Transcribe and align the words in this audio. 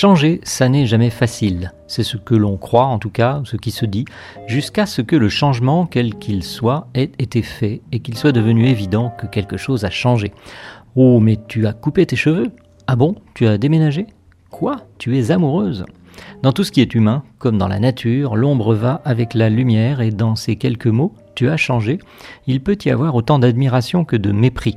Changer, 0.00 0.40
ça 0.44 0.70
n'est 0.70 0.86
jamais 0.86 1.10
facile. 1.10 1.74
C'est 1.86 2.04
ce 2.04 2.16
que 2.16 2.34
l'on 2.34 2.56
croit, 2.56 2.86
en 2.86 2.98
tout 2.98 3.10
cas, 3.10 3.42
ce 3.44 3.58
qui 3.58 3.70
se 3.70 3.84
dit, 3.84 4.06
jusqu'à 4.46 4.86
ce 4.86 5.02
que 5.02 5.14
le 5.14 5.28
changement, 5.28 5.84
quel 5.84 6.14
qu'il 6.14 6.42
soit, 6.42 6.88
ait 6.94 7.12
été 7.18 7.42
fait 7.42 7.82
et 7.92 8.00
qu'il 8.00 8.16
soit 8.16 8.32
devenu 8.32 8.66
évident 8.66 9.12
que 9.18 9.26
quelque 9.26 9.58
chose 9.58 9.84
a 9.84 9.90
changé. 9.90 10.32
Oh, 10.96 11.20
mais 11.20 11.38
tu 11.48 11.66
as 11.66 11.74
coupé 11.74 12.06
tes 12.06 12.16
cheveux? 12.16 12.50
Ah 12.86 12.96
bon? 12.96 13.14
Tu 13.34 13.46
as 13.46 13.58
déménagé? 13.58 14.06
Quoi? 14.48 14.86
Tu 14.96 15.18
es 15.18 15.30
amoureuse? 15.30 15.84
Dans 16.42 16.52
tout 16.52 16.64
ce 16.64 16.72
qui 16.72 16.80
est 16.80 16.94
humain, 16.94 17.22
comme 17.38 17.58
dans 17.58 17.68
la 17.68 17.78
nature, 17.78 18.36
l'ombre 18.36 18.74
va 18.74 19.02
avec 19.04 19.34
la 19.34 19.50
lumière 19.50 20.00
et 20.00 20.12
dans 20.12 20.34
ces 20.34 20.56
quelques 20.56 20.86
mots, 20.86 21.12
tu 21.34 21.48
as 21.48 21.56
changé, 21.56 21.98
il 22.46 22.62
peut 22.62 22.78
y 22.84 22.90
avoir 22.90 23.14
autant 23.14 23.38
d'admiration 23.38 24.04
que 24.04 24.16
de 24.16 24.32
mépris. 24.32 24.76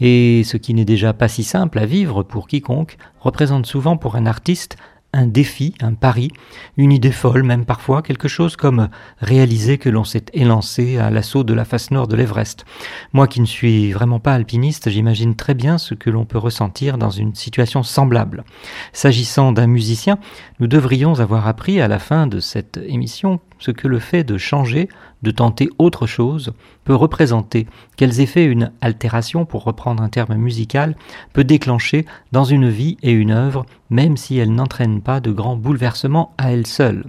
Et 0.00 0.42
ce 0.44 0.56
qui 0.56 0.74
n'est 0.74 0.84
déjà 0.84 1.12
pas 1.12 1.28
si 1.28 1.44
simple 1.44 1.78
à 1.78 1.86
vivre 1.86 2.22
pour 2.22 2.46
quiconque 2.48 2.96
représente 3.20 3.66
souvent 3.66 3.96
pour 3.96 4.16
un 4.16 4.26
artiste 4.26 4.76
un 5.12 5.26
défi, 5.26 5.74
un 5.80 5.94
pari, 5.94 6.30
une 6.76 6.92
idée 6.92 7.10
folle 7.10 7.42
même 7.42 7.64
parfois, 7.64 8.02
quelque 8.02 8.28
chose 8.28 8.56
comme 8.56 8.88
réaliser 9.18 9.78
que 9.78 9.88
l'on 9.88 10.04
s'est 10.04 10.26
élancé 10.32 10.98
à 10.98 11.10
l'assaut 11.10 11.42
de 11.42 11.52
la 11.54 11.64
face 11.64 11.90
nord 11.90 12.06
de 12.06 12.16
l'Everest. 12.16 12.64
Moi 13.12 13.26
qui 13.26 13.40
ne 13.40 13.46
suis 13.46 13.92
vraiment 13.92 14.20
pas 14.20 14.34
alpiniste, 14.34 14.88
j'imagine 14.88 15.34
très 15.34 15.54
bien 15.54 15.78
ce 15.78 15.94
que 15.94 16.10
l'on 16.10 16.24
peut 16.24 16.38
ressentir 16.38 16.96
dans 16.96 17.10
une 17.10 17.34
situation 17.34 17.82
semblable. 17.82 18.44
S'agissant 18.92 19.52
d'un 19.52 19.66
musicien, 19.66 20.18
nous 20.60 20.68
devrions 20.68 21.18
avoir 21.18 21.48
appris 21.48 21.80
à 21.80 21.88
la 21.88 21.98
fin 21.98 22.26
de 22.26 22.38
cette 22.38 22.78
émission 22.86 23.40
ce 23.58 23.72
que 23.72 23.88
le 23.88 23.98
fait 23.98 24.24
de 24.24 24.38
changer, 24.38 24.88
de 25.22 25.30
tenter 25.30 25.68
autre 25.78 26.06
chose, 26.06 26.52
peut 26.84 26.94
représenter, 26.94 27.66
quels 27.96 28.20
effets 28.20 28.44
une 28.44 28.72
altération, 28.80 29.44
pour 29.44 29.64
reprendre 29.64 30.02
un 30.02 30.08
terme 30.08 30.34
musical, 30.34 30.96
peut 31.32 31.44
déclencher 31.44 32.06
dans 32.32 32.44
une 32.44 32.68
vie 32.68 32.96
et 33.02 33.12
une 33.12 33.30
œuvre, 33.30 33.66
même 33.90 34.16
si 34.16 34.38
elle 34.38 34.52
n'entraîne 34.52 35.02
pas 35.02 35.20
de 35.20 35.30
grands 35.30 35.56
bouleversements 35.56 36.32
à 36.38 36.52
elle 36.52 36.66
seule. 36.66 37.04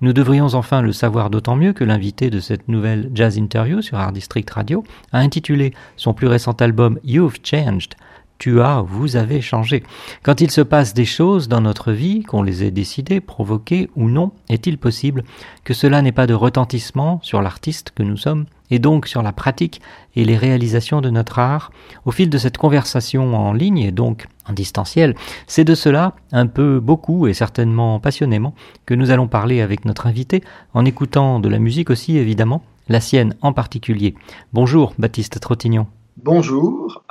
Nous 0.00 0.12
devrions 0.12 0.54
enfin 0.54 0.82
le 0.82 0.92
savoir 0.92 1.30
d'autant 1.30 1.56
mieux 1.56 1.72
que 1.72 1.84
l'invité 1.84 2.30
de 2.30 2.40
cette 2.40 2.68
nouvelle 2.68 3.10
jazz 3.14 3.36
interview 3.36 3.82
sur 3.82 3.98
Art 3.98 4.12
District 4.12 4.48
Radio 4.50 4.84
a 5.12 5.18
intitulé 5.18 5.72
son 5.96 6.14
plus 6.14 6.28
récent 6.28 6.52
album 6.52 6.98
You've 7.04 7.38
Changed 7.42 7.94
tu 8.38 8.60
as, 8.60 8.82
vous 8.82 9.16
avez 9.16 9.40
changé. 9.40 9.82
Quand 10.22 10.40
il 10.40 10.50
se 10.50 10.60
passe 10.60 10.94
des 10.94 11.04
choses 11.04 11.48
dans 11.48 11.60
notre 11.60 11.92
vie, 11.92 12.22
qu'on 12.22 12.42
les 12.42 12.64
ait 12.64 12.70
décidées, 12.70 13.20
provoquées 13.20 13.88
ou 13.96 14.08
non, 14.08 14.32
est-il 14.48 14.78
possible 14.78 15.24
que 15.64 15.74
cela 15.74 16.02
n'ait 16.02 16.12
pas 16.12 16.26
de 16.26 16.34
retentissement 16.34 17.20
sur 17.22 17.42
l'artiste 17.42 17.92
que 17.94 18.02
nous 18.02 18.16
sommes, 18.16 18.46
et 18.70 18.78
donc 18.78 19.06
sur 19.06 19.22
la 19.22 19.32
pratique 19.32 19.80
et 20.16 20.24
les 20.24 20.36
réalisations 20.36 21.00
de 21.00 21.10
notre 21.10 21.38
art? 21.38 21.70
Au 22.04 22.10
fil 22.10 22.28
de 22.28 22.38
cette 22.38 22.58
conversation 22.58 23.34
en 23.36 23.52
ligne, 23.52 23.78
et 23.78 23.92
donc 23.92 24.26
en 24.48 24.52
distanciel, 24.52 25.14
c'est 25.46 25.64
de 25.64 25.74
cela, 25.74 26.14
un 26.32 26.46
peu, 26.46 26.78
beaucoup 26.80 27.26
et 27.26 27.34
certainement 27.34 28.00
passionnément, 28.00 28.54
que 28.84 28.94
nous 28.94 29.10
allons 29.10 29.28
parler 29.28 29.60
avec 29.60 29.84
notre 29.84 30.06
invité, 30.06 30.42
en 30.74 30.84
écoutant 30.84 31.40
de 31.40 31.48
la 31.48 31.58
musique 31.58 31.90
aussi 31.90 32.16
évidemment, 32.18 32.62
la 32.88 33.00
sienne 33.00 33.34
en 33.40 33.52
particulier. 33.52 34.14
Bonjour 34.52 34.94
Baptiste 34.98 35.40
Trottignon. 35.40 35.86
Bonjour. 36.22 37.04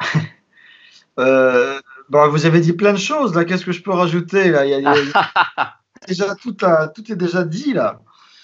Euh, 1.20 1.80
bon, 2.10 2.28
vous 2.30 2.46
avez 2.46 2.60
dit 2.60 2.74
plein 2.74 2.94
de 2.94 2.98
choses 2.98 3.36
là. 3.36 3.46
Qu'est-ce 3.46 3.66
que 3.66 3.72
je 3.72 3.82
peux 3.82 3.92
rajouter 3.92 4.50
là? 4.52 4.66
Il 4.66 4.72
y 4.72 4.74
a, 4.74 4.80
il 4.80 4.84
y 4.84 4.88
a- 5.14 5.74
déjà 6.08 6.36
tout, 6.36 6.56
a- 6.62 6.88
tout 6.90 7.12
est 7.12 7.16
déjà 7.16 7.44
dit 7.44 7.74
là. 7.74 8.02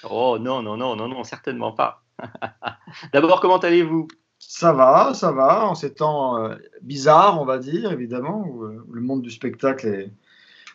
Oh 0.10 0.38
non, 0.40 0.62
non, 0.62 0.78
non, 0.78 0.96
non, 0.96 1.08
non, 1.08 1.24
certainement 1.24 1.72
pas. 1.74 2.04
D'abord, 3.14 3.40
comment 3.42 3.58
allez-vous? 3.60 4.08
Ça 4.40 4.74
va, 4.74 5.14
ça 5.14 5.32
va. 5.32 5.66
En 5.66 5.76
ces 5.76 5.94
temps 5.94 6.38
euh, 6.44 6.56
bizarres, 6.82 7.40
on 7.42 7.46
va 7.46 7.58
dire 7.60 7.92
évidemment, 7.92 8.46
où 8.48 8.64
euh, 8.64 8.86
le 8.92 9.02
monde 9.02 9.22
du 9.22 9.30
spectacle 9.32 9.88
est, 9.88 10.12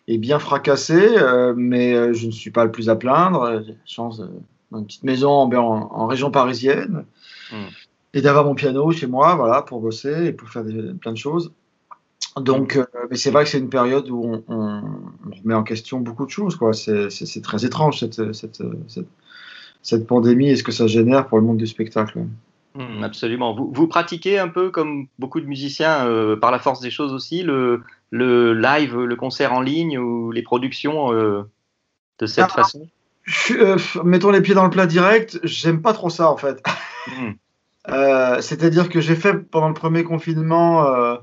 est 0.06 0.18
bien 0.18 0.38
fracassé, 0.38 1.16
euh, 1.18 1.52
mais 1.56 2.14
je 2.14 2.26
ne 2.26 2.30
suis 2.30 2.50
pas 2.52 2.64
le 2.64 2.70
plus 2.70 2.88
à 2.88 2.96
plaindre. 2.96 3.62
J'ai 3.66 3.76
chance 3.84 4.20
dans 4.70 4.78
une 4.78 4.86
petite 4.86 5.02
maison 5.04 5.30
en, 5.30 5.52
en- 5.52 5.90
en 5.92 6.06
région 6.06 6.30
parisienne 6.30 7.04
Hmm. 7.52 7.68
et 8.12 8.22
d'avoir 8.22 8.44
mon 8.44 8.56
piano 8.56 8.90
chez 8.90 9.06
moi, 9.06 9.36
voilà, 9.36 9.62
pour 9.62 9.80
bosser 9.80 10.26
et 10.26 10.32
pour 10.32 10.48
faire 10.48 10.64
des- 10.64 10.94
plein 10.94 11.12
de 11.12 11.16
choses. 11.16 11.52
Donc, 12.40 12.76
euh, 12.76 12.84
mais 13.10 13.16
c'est 13.16 13.30
vrai 13.30 13.44
que 13.44 13.50
c'est 13.50 13.58
une 13.58 13.70
période 13.70 14.10
où 14.10 14.22
on, 14.24 14.44
on- 14.48 14.82
on 15.26 15.30
remet 15.42 15.54
en 15.54 15.62
question 15.62 16.00
beaucoup 16.00 16.26
de 16.26 16.30
choses, 16.30 16.56
quoi. 16.56 16.72
C'est 16.74 17.08
c'est- 17.10 17.24
c'est 17.26 17.40
très 17.40 17.64
étrange 17.64 18.00
cette, 18.00 18.32
cette, 18.34 18.62
cette, 18.88 19.08
cette 19.82 20.06
pandémie 20.06 20.50
et 20.50 20.56
ce 20.56 20.62
que 20.62 20.72
ça 20.72 20.86
génère 20.86 21.28
pour 21.28 21.38
le 21.38 21.44
monde 21.44 21.56
du 21.56 21.66
spectacle. 21.66 22.26
Hmm, 22.74 23.02
Absolument. 23.02 23.54
Vous, 23.54 23.70
vous 23.72 23.86
pratiquez 23.86 24.38
un 24.38 24.48
peu 24.48 24.70
comme 24.70 25.06
beaucoup 25.18 25.40
de 25.40 25.46
musiciens, 25.46 26.06
euh, 26.06 26.36
par 26.36 26.50
la 26.50 26.58
force 26.58 26.80
des 26.80 26.90
choses 26.90 27.14
aussi, 27.14 27.42
le, 27.42 27.82
le 28.10 28.52
live, 28.52 28.98
le 28.98 29.16
concert 29.16 29.54
en 29.54 29.62
ligne 29.62 29.96
ou 29.98 30.30
les 30.30 30.42
productions 30.42 31.12
euh, 31.14 31.42
de 32.18 32.26
cette 32.26 32.44
Ah. 32.50 32.54
façon? 32.54 32.86
mettons 34.04 34.30
les 34.30 34.40
pieds 34.42 34.54
dans 34.54 34.62
le 34.64 34.70
plat 34.70 34.86
direct, 34.86 35.40
j'aime 35.42 35.80
pas 35.82 35.92
trop 35.94 36.10
ça 36.10 36.30
en 36.30 36.36
fait. 36.36 36.62
Euh, 37.88 38.40
C'est-à-dire 38.40 38.88
que 38.88 39.00
j'ai 39.00 39.14
fait 39.14 39.34
pendant 39.34 39.68
le 39.68 39.74
premier 39.74 40.02
confinement 40.02 41.18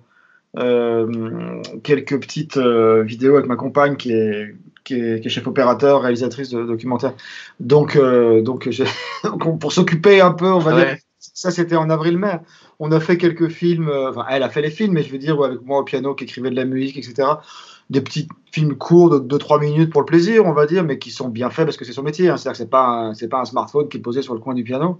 quelques 1.83 2.19
petites 2.19 2.57
euh, 2.57 3.03
vidéos 3.03 3.35
avec 3.35 3.47
ma 3.47 3.55
compagne 3.55 3.95
qui 3.97 4.11
est, 4.13 4.55
qui 4.83 4.95
est, 4.95 5.21
qui 5.21 5.27
est 5.27 5.29
chef 5.31 5.47
opérateur, 5.47 6.01
réalisatrice 6.01 6.49
de 6.49 6.63
documentaires. 6.65 7.13
Donc, 7.59 7.95
euh, 7.95 8.41
donc 8.41 8.69
pour 9.59 9.71
s'occuper 9.71 10.21
un 10.21 10.31
peu, 10.31 10.47
on 10.51 10.59
va 10.59 10.73
dire, 10.73 10.97
ça 11.19 11.51
c'était 11.51 11.75
en 11.75 11.89
avril-mai. 11.89 12.39
On 12.79 12.91
a 12.91 12.99
fait 12.99 13.17
quelques 13.17 13.49
films, 13.49 13.89
euh, 13.89 14.09
enfin 14.09 14.25
elle 14.29 14.43
a 14.43 14.49
fait 14.49 14.61
les 14.61 14.69
films, 14.71 14.93
mais 14.93 15.03
je 15.03 15.11
veux 15.11 15.17
dire 15.19 15.41
avec 15.43 15.61
moi 15.61 15.79
au 15.79 15.83
piano 15.83 16.15
qui 16.15 16.25
écrivait 16.25 16.49
de 16.49 16.55
la 16.55 16.65
musique, 16.65 16.97
etc. 16.97 17.41
Des 17.89 18.01
petits 18.01 18.27
films 18.51 18.75
courts 18.77 19.09
de 19.09 19.19
2-3 19.19 19.59
minutes 19.59 19.91
pour 19.91 20.01
le 20.01 20.05
plaisir, 20.05 20.45
on 20.45 20.53
va 20.53 20.65
dire, 20.65 20.83
mais 20.83 20.97
qui 20.99 21.11
sont 21.11 21.27
bien 21.29 21.49
faits 21.49 21.65
parce 21.65 21.77
que 21.77 21.85
c'est 21.85 21.91
son 21.93 22.03
métier. 22.03 22.29
hein. 22.29 22.37
C'est-à-dire 22.37 22.53
que 22.53 22.57
c'est 22.59 22.69
pas 22.69 22.87
un- 22.87 23.13
c'est 23.13 23.27
pas 23.27 23.39
un 23.41 23.45
smartphone 23.45 23.89
qui 23.89 23.97
est 23.97 24.01
posé 24.01 24.21
sur 24.21 24.33
le 24.33 24.39
coin 24.39 24.53
du 24.53 24.63
piano. 24.63 24.99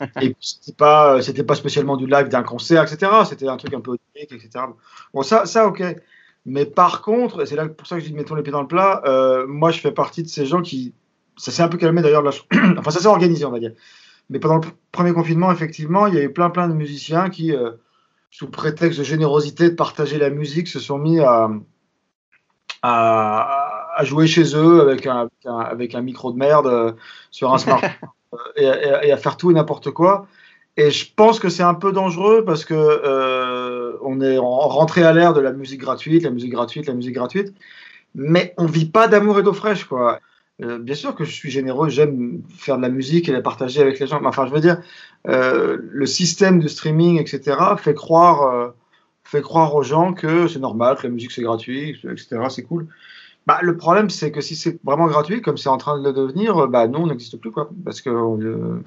Et 0.20 0.30
puis, 0.30 0.36
c'était 0.40 0.72
pas 0.76 1.22
c'était 1.22 1.44
pas 1.44 1.54
spécialement 1.54 1.96
du 1.96 2.06
live 2.06 2.28
d'un 2.28 2.42
concert, 2.42 2.82
etc. 2.84 3.24
C'était 3.28 3.48
un 3.48 3.56
truc 3.56 3.74
un 3.74 3.80
peu 3.80 3.96
etc. 4.16 4.48
Bon 5.12 5.22
ça 5.22 5.46
ça 5.46 5.66
ok. 5.68 5.82
Mais 6.46 6.66
par 6.66 7.00
contre, 7.02 7.42
et 7.42 7.46
c'est 7.46 7.56
là 7.56 7.66
pour 7.68 7.86
ça 7.86 7.96
que 7.96 8.02
je 8.02 8.08
dis 8.08 8.14
mettons 8.14 8.34
les 8.34 8.42
pieds 8.42 8.52
dans 8.52 8.60
le 8.62 8.66
plat. 8.68 9.02
euh, 9.06 9.46
moi 9.46 9.70
je 9.70 9.80
fais 9.80 9.92
partie 9.92 10.22
de 10.22 10.28
ces 10.28 10.44
gens 10.46 10.60
qui 10.62 10.92
ça 11.36 11.50
s'est 11.50 11.62
un 11.62 11.68
peu 11.68 11.78
calmé 11.78 12.02
d'ailleurs. 12.02 12.22
Enfin 12.78 12.90
ça 12.90 13.00
s'est 13.00 13.06
organisé 13.06 13.44
on 13.44 13.50
va 13.50 13.58
dire. 13.60 13.72
Mais 14.30 14.38
pendant 14.38 14.56
le 14.56 14.60
pr- 14.62 14.72
premier 14.92 15.12
confinement, 15.12 15.50
effectivement, 15.52 16.06
il 16.06 16.14
y 16.14 16.18
a 16.18 16.22
eu 16.22 16.32
plein 16.32 16.50
plein 16.50 16.68
de 16.68 16.74
musiciens 16.74 17.28
qui, 17.30 17.52
euh, 17.54 17.72
sous 18.30 18.50
prétexte 18.50 18.98
de 18.98 19.04
générosité 19.04 19.70
de 19.70 19.74
partager 19.74 20.18
la 20.18 20.30
musique, 20.30 20.68
se 20.68 20.80
sont 20.80 20.98
mis 20.98 21.20
à, 21.20 21.50
à, 22.82 23.92
à 23.96 24.04
jouer 24.04 24.26
chez 24.26 24.54
eux 24.56 24.80
avec 24.80 25.06
un, 25.06 25.16
avec 25.20 25.32
un, 25.46 25.58
avec 25.58 25.94
un 25.94 26.00
micro 26.02 26.32
de 26.32 26.38
merde 26.38 26.66
euh, 26.66 26.92
sur 27.30 27.52
un 27.52 27.58
smartphone 27.58 27.90
et, 28.56 28.64
et- 28.64 29.08
et 29.08 29.12
à 29.12 29.16
faire 29.16 29.36
tout 29.36 29.50
et 29.50 29.54
n'importe 29.54 29.90
quoi. 29.90 30.26
Et 30.76 30.90
je 30.90 31.12
pense 31.14 31.38
que 31.38 31.48
c'est 31.48 31.62
un 31.62 31.74
peu 31.74 31.92
dangereux 31.92 32.44
parce 32.44 32.64
que 32.64 32.74
on 34.04 34.20
est 34.20 34.38
en 34.38 34.68
rentrée 34.68 35.02
à 35.02 35.12
l'ère 35.12 35.32
de 35.32 35.40
la 35.40 35.52
musique 35.52 35.80
gratuite, 35.80 36.22
la 36.22 36.30
musique 36.30 36.52
gratuite, 36.52 36.86
la 36.86 36.94
musique 36.94 37.14
gratuite, 37.14 37.54
mais 38.14 38.54
on 38.58 38.66
vit 38.66 38.86
pas 38.86 39.08
d'amour 39.08 39.38
et 39.38 39.42
d'eau 39.42 39.52
fraîche, 39.52 39.84
quoi. 39.84 40.20
Euh, 40.62 40.78
bien 40.78 40.94
sûr 40.94 41.16
que 41.16 41.24
je 41.24 41.32
suis 41.32 41.50
généreux, 41.50 41.88
j'aime 41.88 42.42
faire 42.48 42.76
de 42.76 42.82
la 42.82 42.88
musique 42.88 43.28
et 43.28 43.32
la 43.32 43.42
partager 43.42 43.80
avec 43.80 43.98
les 43.98 44.06
gens. 44.06 44.20
Mais 44.20 44.28
enfin, 44.28 44.46
je 44.46 44.52
veux 44.52 44.60
dire, 44.60 44.80
euh, 45.26 45.78
le 45.80 46.06
système 46.06 46.60
de 46.60 46.68
streaming, 46.68 47.20
etc., 47.20 47.56
fait 47.76 47.94
croire, 47.94 48.42
euh, 48.54 48.68
fait 49.24 49.42
croire 49.42 49.74
aux 49.74 49.82
gens 49.82 50.12
que 50.12 50.46
c'est 50.46 50.60
normal, 50.60 50.96
que 50.96 51.04
la 51.04 51.08
musique 51.08 51.32
c'est 51.32 51.42
gratuit, 51.42 52.00
etc., 52.04 52.40
c'est 52.50 52.62
cool. 52.62 52.86
Bah, 53.46 53.58
le 53.62 53.76
problème, 53.76 54.08
c'est 54.08 54.32
que 54.32 54.40
si 54.40 54.56
c'est 54.56 54.82
vraiment 54.84 55.06
gratuit, 55.06 55.42
comme 55.42 55.58
c'est 55.58 55.68
en 55.68 55.76
train 55.76 55.98
de 55.98 56.04
le 56.04 56.12
devenir, 56.12 56.56
euh, 56.56 56.66
bah, 56.66 56.88
nous, 56.88 57.00
on 57.00 57.06
n'existe 57.08 57.38
plus, 57.38 57.50
quoi. 57.50 57.68
Parce 57.84 58.00
qu'on 58.00 58.40
euh, 58.40 58.82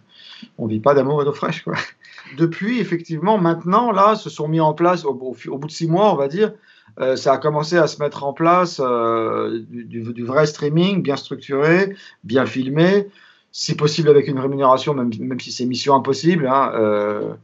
on 0.57 0.65
vit 0.65 0.80
pas 0.80 0.95
d'amour 0.95 1.21
et 1.21 1.25
d'eau 1.25 1.33
fraîche, 1.33 1.63
quoi. 1.63 1.75
Depuis, 2.38 2.80
effectivement, 2.80 3.38
maintenant, 3.38 3.92
là, 3.92 4.15
se 4.15 4.30
sont 4.30 4.48
mis 4.48 4.59
en 4.59 4.74
place, 4.74 5.06
au, 5.06 5.13
bout 5.13 5.36
de 5.68 5.71
six 5.71 5.88
mois, 5.88 6.12
on 6.12 6.15
va 6.15 6.27
dire, 6.27 6.54
euh, 7.00 7.15
ça 7.15 7.33
a 7.33 7.38
commencé 7.38 7.77
à 7.77 7.88
se 7.88 8.01
mettre 8.01 8.24
en 8.24 8.33
place 8.33 8.81
euh, 8.83 9.62
du, 9.69 10.24
vrai 10.24 10.48
streaming, 10.48 11.04
bien 11.04 11.15
structuré, 11.15 11.95
bien 12.24 12.45
filmé, 12.45 13.07
si 13.51 13.75
possible 13.75 14.09
avec 14.09 14.27
une 14.27 14.39
rémunération, 14.39 14.94
même, 14.95 15.12
même 15.19 15.39
si 15.39 15.51
c'est 15.51 15.65
mission 15.65 15.95
impossible. 15.95 16.48
Hein, 16.48 17.38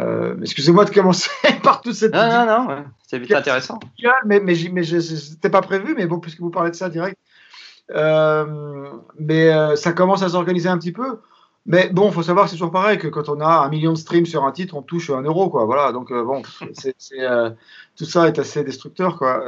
euh, 0.00 0.36
Excusez-moi 0.40 0.84
de 0.84 0.90
commencer 0.90 1.30
par 1.62 1.80
toute 1.80 1.94
cette. 1.94 2.14
Non, 2.14 2.28
non, 2.28 2.46
non, 2.46 2.68
ouais. 2.68 2.84
c'est 3.06 3.34
intéressant. 3.34 3.78
Mais, 4.24 4.40
mais, 4.40 4.54
mais, 4.72 4.84
c'était 4.84 5.50
pas 5.50 5.62
prévu, 5.62 5.94
mais 5.96 6.06
bon, 6.06 6.20
puisque 6.20 6.40
vous 6.40 6.50
parlez 6.50 6.70
de 6.70 6.76
ça 6.76 6.88
direct. 6.88 7.16
Euh, 7.90 8.90
mais 9.18 9.48
euh, 9.48 9.74
ça 9.74 9.92
commence 9.92 10.22
à 10.22 10.28
s'organiser 10.28 10.68
un 10.68 10.78
petit 10.78 10.92
peu. 10.92 11.18
Mais 11.66 11.90
bon, 11.90 12.08
il 12.08 12.12
faut 12.14 12.22
savoir 12.22 12.44
que 12.46 12.50
c'est 12.50 12.56
toujours 12.56 12.70
pareil, 12.70 12.96
que 12.96 13.08
quand 13.08 13.28
on 13.28 13.40
a 13.40 13.64
un 13.64 13.68
million 13.68 13.92
de 13.92 13.98
streams 13.98 14.24
sur 14.24 14.44
un 14.44 14.52
titre, 14.52 14.74
on 14.74 14.82
touche 14.82 15.10
un 15.10 15.22
euro, 15.22 15.50
quoi. 15.50 15.64
Voilà, 15.64 15.92
donc 15.92 16.10
bon, 16.10 16.42
euh, 17.18 17.50
tout 17.96 18.04
ça 18.04 18.28
est 18.28 18.38
assez 18.38 18.64
destructeur, 18.64 19.18
quoi, 19.18 19.44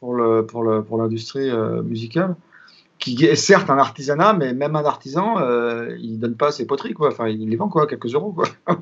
pour, 0.00 0.14
le, 0.14 0.44
pour, 0.46 0.64
le, 0.64 0.82
pour 0.82 0.98
l'industrie 0.98 1.52
musicale, 1.84 2.34
qui 2.98 3.24
est 3.24 3.36
certes 3.36 3.70
un 3.70 3.78
artisanat, 3.78 4.32
mais 4.32 4.52
même 4.52 4.74
un 4.74 4.84
artisan, 4.84 5.36
il 5.96 6.18
donne 6.18 6.34
pas 6.34 6.50
ses 6.50 6.66
poteries, 6.66 6.94
quoi. 6.94 7.08
Enfin, 7.08 7.28
il 7.28 7.48
les 7.48 7.56
vend, 7.56 7.68
quoi, 7.68 7.86
quelques 7.86 8.14
euros, 8.14 8.32
quoi. 8.32 8.46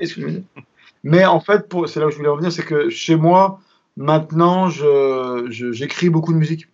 mais 1.05 1.25
en 1.25 1.41
fait, 1.41 1.73
c'est 1.87 2.01
là 2.01 2.07
où 2.07 2.11
je 2.11 2.17
voulais 2.17 2.29
revenir, 2.29 2.53
c'est 2.53 2.65
que 2.65 2.89
chez 2.89 3.17
moi, 3.17 3.61
maintenant, 3.97 4.69
j'écris 4.69 6.11
beaucoup 6.11 6.33
de 6.33 6.39
musique. 6.39 6.69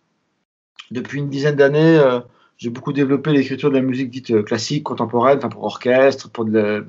Depuis 0.91 1.19
une 1.19 1.29
dizaine 1.29 1.57
d'années, 1.57 2.01
j'ai 2.57 2.71
beaucoup 2.71 2.93
développé 2.93 3.33
l'écriture 3.33 3.71
de 3.71 3.77
la 3.77 3.83
musique 3.83 4.11
dite 4.11 4.31
euh, 4.31 4.43
classique, 4.43 4.85
contemporaine, 4.85 5.39
enfin 5.39 5.49
pour 5.49 5.65
orchestre, 5.65 6.31
pour 6.31 6.45
de, 6.45 6.59
la, 6.59 6.81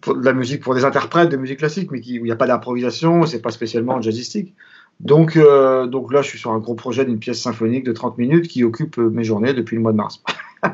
pour 0.00 0.16
de 0.16 0.24
la 0.24 0.32
musique, 0.32 0.62
pour 0.62 0.74
des 0.74 0.84
interprètes 0.84 1.30
de 1.30 1.36
musique 1.36 1.58
classique, 1.58 1.90
mais 1.90 2.00
qui, 2.00 2.18
où 2.18 2.24
il 2.24 2.28
n'y 2.28 2.32
a 2.32 2.36
pas 2.36 2.46
d'improvisation, 2.46 3.26
c'est 3.26 3.40
pas 3.40 3.50
spécialement 3.50 4.00
jazzistique. 4.00 4.54
Donc, 5.00 5.36
euh, 5.36 5.86
donc 5.86 6.12
là, 6.12 6.20
je 6.20 6.28
suis 6.28 6.38
sur 6.38 6.52
un 6.52 6.58
gros 6.58 6.74
projet 6.74 7.06
d'une 7.06 7.18
pièce 7.18 7.40
symphonique 7.40 7.84
de 7.84 7.92
30 7.92 8.18
minutes 8.18 8.48
qui 8.48 8.64
occupe 8.64 8.98
euh, 8.98 9.08
mes 9.08 9.24
journées 9.24 9.54
depuis 9.54 9.76
le 9.76 9.82
mois 9.82 9.92
de 9.92 9.96
mars. 9.96 10.22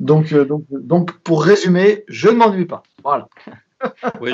donc, 0.00 0.34
donc, 0.34 0.64
donc, 0.70 1.12
pour 1.20 1.44
résumer, 1.44 2.04
je 2.08 2.28
ne 2.28 2.34
m'ennuie 2.34 2.66
pas. 2.66 2.82
Voilà 3.04 3.28
oui, 4.20 4.32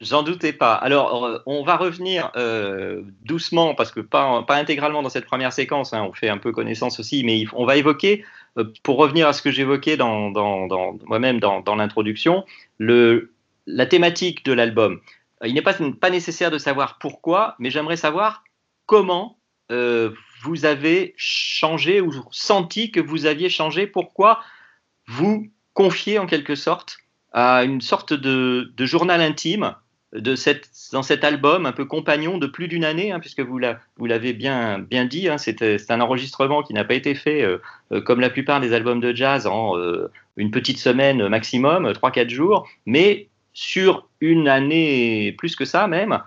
j'en 0.00 0.22
doutais 0.22 0.52
pas. 0.52 0.74
Alors, 0.74 1.24
euh, 1.24 1.38
on 1.46 1.62
va 1.62 1.76
revenir 1.76 2.30
euh, 2.36 3.02
doucement, 3.22 3.74
parce 3.74 3.92
que 3.92 4.00
pas, 4.00 4.44
intégralement 4.48 5.02
dans 5.02 5.08
cette 5.08 5.26
première 5.26 5.52
séquence, 5.52 5.92
hein, 5.92 6.06
on 6.08 6.12
fait 6.12 6.28
un 6.28 6.38
peu 6.38 6.52
connaissance 6.52 6.98
aussi, 7.00 7.24
mais 7.24 7.44
on 7.52 7.64
va 7.64 7.76
évoquer, 7.76 8.24
euh, 8.56 8.64
pour 8.82 8.96
revenir 8.96 9.28
à 9.28 9.32
ce 9.32 9.42
que 9.42 9.50
j'évoquais 9.50 9.96
dans, 9.96 10.30
moi-même 11.06 11.40
dans, 11.40 11.76
l'introduction, 11.76 12.44
la 12.78 13.86
thématique 13.86 14.44
de 14.44 14.52
l'album. 14.52 15.00
Il 15.44 15.54
n'est 15.54 15.62
pas 15.62 16.10
nécessaire 16.10 16.50
de 16.50 16.58
savoir 16.58 16.98
pourquoi, 16.98 17.54
mais 17.58 17.70
j'aimerais 17.70 17.96
savoir 17.96 18.42
comment 18.86 19.38
vous 20.42 20.64
avez 20.64 21.14
changé 21.16 22.00
ou 22.00 22.12
senti 22.30 22.90
que 22.90 23.00
vous 23.00 23.26
aviez 23.26 23.50
changé, 23.50 23.86
pourquoi 23.86 24.40
vous 25.06 25.46
confiez 25.74 26.18
en 26.18 26.26
quelque 26.26 26.54
sorte 26.54 26.98
à 27.38 27.62
une 27.62 27.80
sorte 27.80 28.14
de, 28.14 28.72
journal 28.80 29.20
intime 29.20 29.76
de 30.12 30.34
cette, 30.34 30.68
dans 30.90 31.04
cet 31.04 31.22
album 31.22 31.66
un 31.66 31.72
peu 31.72 31.84
compagnon 31.84 32.36
de 32.36 32.48
plus 32.48 32.66
d'une 32.66 32.84
année, 32.84 33.12
hein, 33.12 33.20
puisque 33.20 33.42
vous 33.42 33.58
l'avez 33.58 34.32
bien, 34.32 34.80
bien 34.80 35.04
dit, 35.04 35.28
hein, 35.28 35.38
c'est 35.38 35.90
un 35.90 36.00
enregistrement 36.00 36.64
qui 36.64 36.74
n'a 36.74 36.82
pas 36.82 36.94
été 36.94 37.14
fait 37.14 37.42
euh, 37.42 37.58
euh, 37.92 38.00
comme 38.00 38.18
la 38.18 38.30
plupart 38.30 38.60
des 38.60 38.72
albums 38.72 38.98
de 38.98 39.14
jazz 39.14 39.46
en 39.46 39.78
euh, 39.78 40.10
une 40.36 40.50
petite 40.50 40.78
semaine 40.78 41.28
maximum, 41.28 41.92
3-4 41.92 42.28
jours, 42.28 42.68
mais 42.86 43.28
sur 43.52 44.08
une 44.20 44.48
année 44.48 45.32
plus 45.38 45.54
que 45.54 45.64
ça 45.64 45.86
même. 45.86 46.20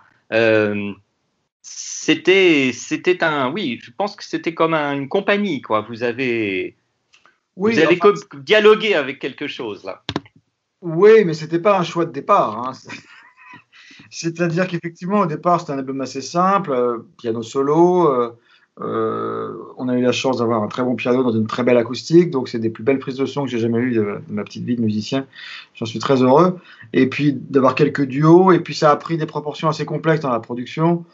c'était 1.61 2.71
c'était 2.73 3.21
un 3.21 3.51
oui 3.51 3.79
je 3.83 3.91
pense 3.91 4.15
que 4.15 4.23
c'était 4.23 4.53
comme 4.53 4.73
une 4.73 5.09
compagnie 5.09 5.61
quoi 5.61 5.81
vous 5.81 6.03
avez 6.03 6.75
vous 7.57 7.77
avez 7.77 7.99
dialogué 8.43 8.95
avec 8.95 9.19
quelque 9.19 9.47
chose 9.47 9.83
là 9.83 10.03
oui, 10.81 11.23
mais 11.25 11.33
c'était 11.33 11.59
pas 11.59 11.79
un 11.79 11.83
choix 11.83 12.05
de 12.05 12.11
départ. 12.11 12.67
Hein. 12.67 12.71
C'est-à-dire 14.09 14.67
qu'effectivement, 14.67 15.21
au 15.21 15.25
départ, 15.25 15.59
c'était 15.59 15.73
un 15.73 15.77
album 15.77 16.01
assez 16.01 16.21
simple, 16.21 16.71
euh, 16.71 16.97
piano 17.17 17.43
solo. 17.43 18.07
Euh, 18.11 18.37
euh, 18.79 19.57
on 19.77 19.89
a 19.89 19.97
eu 19.97 20.01
la 20.01 20.11
chance 20.11 20.37
d'avoir 20.37 20.63
un 20.63 20.67
très 20.67 20.83
bon 20.83 20.95
piano 20.95 21.23
dans 21.23 21.31
une 21.31 21.45
très 21.45 21.63
belle 21.63 21.77
acoustique, 21.77 22.31
donc 22.31 22.49
c'est 22.49 22.57
des 22.57 22.69
plus 22.69 22.83
belles 22.83 22.99
prises 22.99 23.17
de 23.17 23.25
son 23.25 23.43
que 23.43 23.49
j'ai 23.49 23.59
jamais 23.59 23.79
eues 23.79 23.93
de, 23.93 24.21
ma 24.29 24.43
petite 24.43 24.63
vie 24.63 24.75
de 24.75 24.81
musicien. 24.81 25.27
J'en 25.75 25.85
suis 25.85 25.99
très 25.99 26.23
heureux. 26.23 26.57
Et 26.93 27.07
puis 27.07 27.33
d'avoir 27.33 27.75
quelques 27.75 28.05
duos, 28.05 28.51
et 28.51 28.59
puis 28.59 28.73
ça 28.73 28.91
a 28.91 28.95
pris 28.95 29.17
des 29.17 29.25
proportions 29.25 29.69
assez 29.69 29.85
complexes 29.85 30.21
dans 30.21 30.31
la 30.31 30.39
production. 30.39 31.05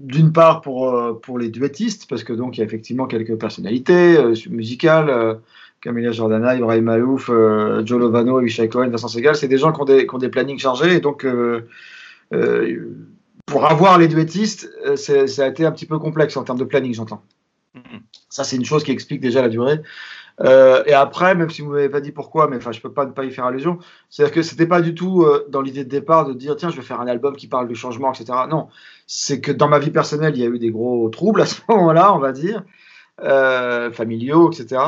D'une 0.00 0.32
part 0.32 0.62
pour, 0.62 1.20
pour 1.20 1.38
les 1.38 1.48
duettistes, 1.48 2.08
parce 2.08 2.24
que 2.24 2.32
donc 2.32 2.56
il 2.56 2.60
y 2.60 2.62
a 2.62 2.66
effectivement 2.66 3.06
quelques 3.06 3.36
personnalités 3.36 4.18
musicales 4.50 5.38
Camilla 5.84 6.12
Jordana, 6.12 6.56
Ibrahim 6.56 6.84
Malouf, 6.84 7.28
euh, 7.28 7.84
Joe 7.84 8.00
Lovano, 8.00 8.40
Michel 8.40 8.70
Cohen, 8.70 8.88
Vincent 8.88 9.08
Segal, 9.08 9.36
c'est 9.36 9.48
des 9.48 9.58
gens 9.58 9.70
qui 9.70 9.82
ont 9.82 9.84
des, 9.84 10.06
qui 10.06 10.14
ont 10.14 10.18
des, 10.18 10.30
plannings 10.30 10.58
chargés. 10.58 10.94
Et 10.94 11.00
donc, 11.00 11.26
euh, 11.26 11.68
euh, 12.32 12.88
pour 13.44 13.66
avoir 13.70 13.98
les 13.98 14.08
duettistes, 14.08 14.72
ça 14.96 15.44
a 15.44 15.46
été 15.46 15.66
un 15.66 15.72
petit 15.72 15.84
peu 15.84 15.98
complexe 15.98 16.38
en 16.38 16.42
termes 16.42 16.58
de 16.58 16.64
planning, 16.64 16.94
j'entends. 16.94 17.22
Mm-hmm. 17.76 18.00
Ça, 18.30 18.44
c'est 18.44 18.56
une 18.56 18.64
chose 18.64 18.82
qui 18.82 18.92
explique 18.92 19.20
déjà 19.20 19.42
la 19.42 19.50
durée. 19.50 19.82
et 20.40 20.94
après, 20.94 21.34
même 21.34 21.50
si 21.50 21.60
vous 21.60 21.68
ne 21.68 21.74
m'avez 21.74 21.90
pas 21.90 22.00
dit 22.00 22.12
pourquoi, 22.12 22.48
mais 22.48 22.56
enfin, 22.56 22.72
je 22.72 22.80
peux 22.80 22.90
pas 22.90 23.04
ne 23.04 23.12
pas 23.12 23.26
y 23.26 23.30
faire 23.30 23.44
allusion, 23.44 23.78
c'est-à-dire 24.08 24.34
que 24.34 24.40
c'était 24.42 24.66
pas 24.66 24.80
du 24.80 24.94
tout 24.94 25.26
dans 25.50 25.60
l'idée 25.60 25.84
de 25.84 25.90
départ 25.90 26.24
de 26.24 26.32
dire 26.32 26.56
tiens, 26.56 26.70
je 26.70 26.76
vais 26.76 26.82
faire 26.82 27.02
un 27.02 27.06
album 27.06 27.36
qui 27.36 27.46
parle 27.46 27.68
du 27.68 27.74
changement, 27.74 28.10
etc. 28.10 28.32
Non, 28.48 28.68
c'est 29.06 29.42
que 29.42 29.52
dans 29.52 29.68
ma 29.68 29.78
vie 29.78 29.90
personnelle, 29.90 30.34
il 30.34 30.40
y 30.40 30.46
a 30.46 30.48
eu 30.48 30.58
des 30.58 30.70
gros 30.70 31.10
troubles 31.10 31.42
à 31.42 31.46
ce 31.46 31.60
moment-là, 31.68 32.14
on 32.14 32.20
va 32.20 32.32
dire, 32.32 32.64
familiaux, 33.92 34.50
etc. 34.50 34.80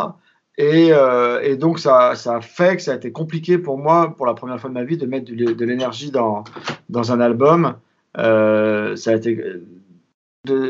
Euh, 0.58 1.40
et, 1.42 1.56
donc, 1.56 1.78
ça, 1.78 2.14
ça, 2.14 2.36
a 2.36 2.40
fait 2.40 2.76
que 2.76 2.82
ça 2.82 2.92
a 2.92 2.96
été 2.96 3.12
compliqué 3.12 3.58
pour 3.58 3.78
moi, 3.78 4.14
pour 4.16 4.26
la 4.26 4.34
première 4.34 4.58
fois 4.60 4.70
de 4.70 4.74
ma 4.74 4.84
vie, 4.84 4.96
de 4.96 5.06
mettre 5.06 5.30
de, 5.32 5.64
l'énergie 5.64 6.10
dans, 6.10 6.44
dans 6.88 7.12
un 7.12 7.20
album. 7.20 7.74
Euh, 8.18 8.96
ça 8.96 9.10
a 9.10 9.14
été, 9.16 9.38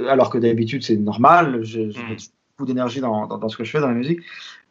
alors 0.09 0.31
que 0.31 0.39
d'habitude, 0.39 0.83
c'est 0.83 0.97
normal. 0.97 1.61
Je, 1.63 1.91
je 1.91 1.99
mm. 2.01 2.09
mets 2.09 2.17
beaucoup 2.57 2.67
d'énergie 2.67 3.01
dans, 3.01 3.27
dans, 3.27 3.49
ce 3.49 3.57
que 3.57 3.65
je 3.65 3.71
fais 3.71 3.81
dans 3.81 3.89
la 3.89 3.95
musique. 3.95 4.21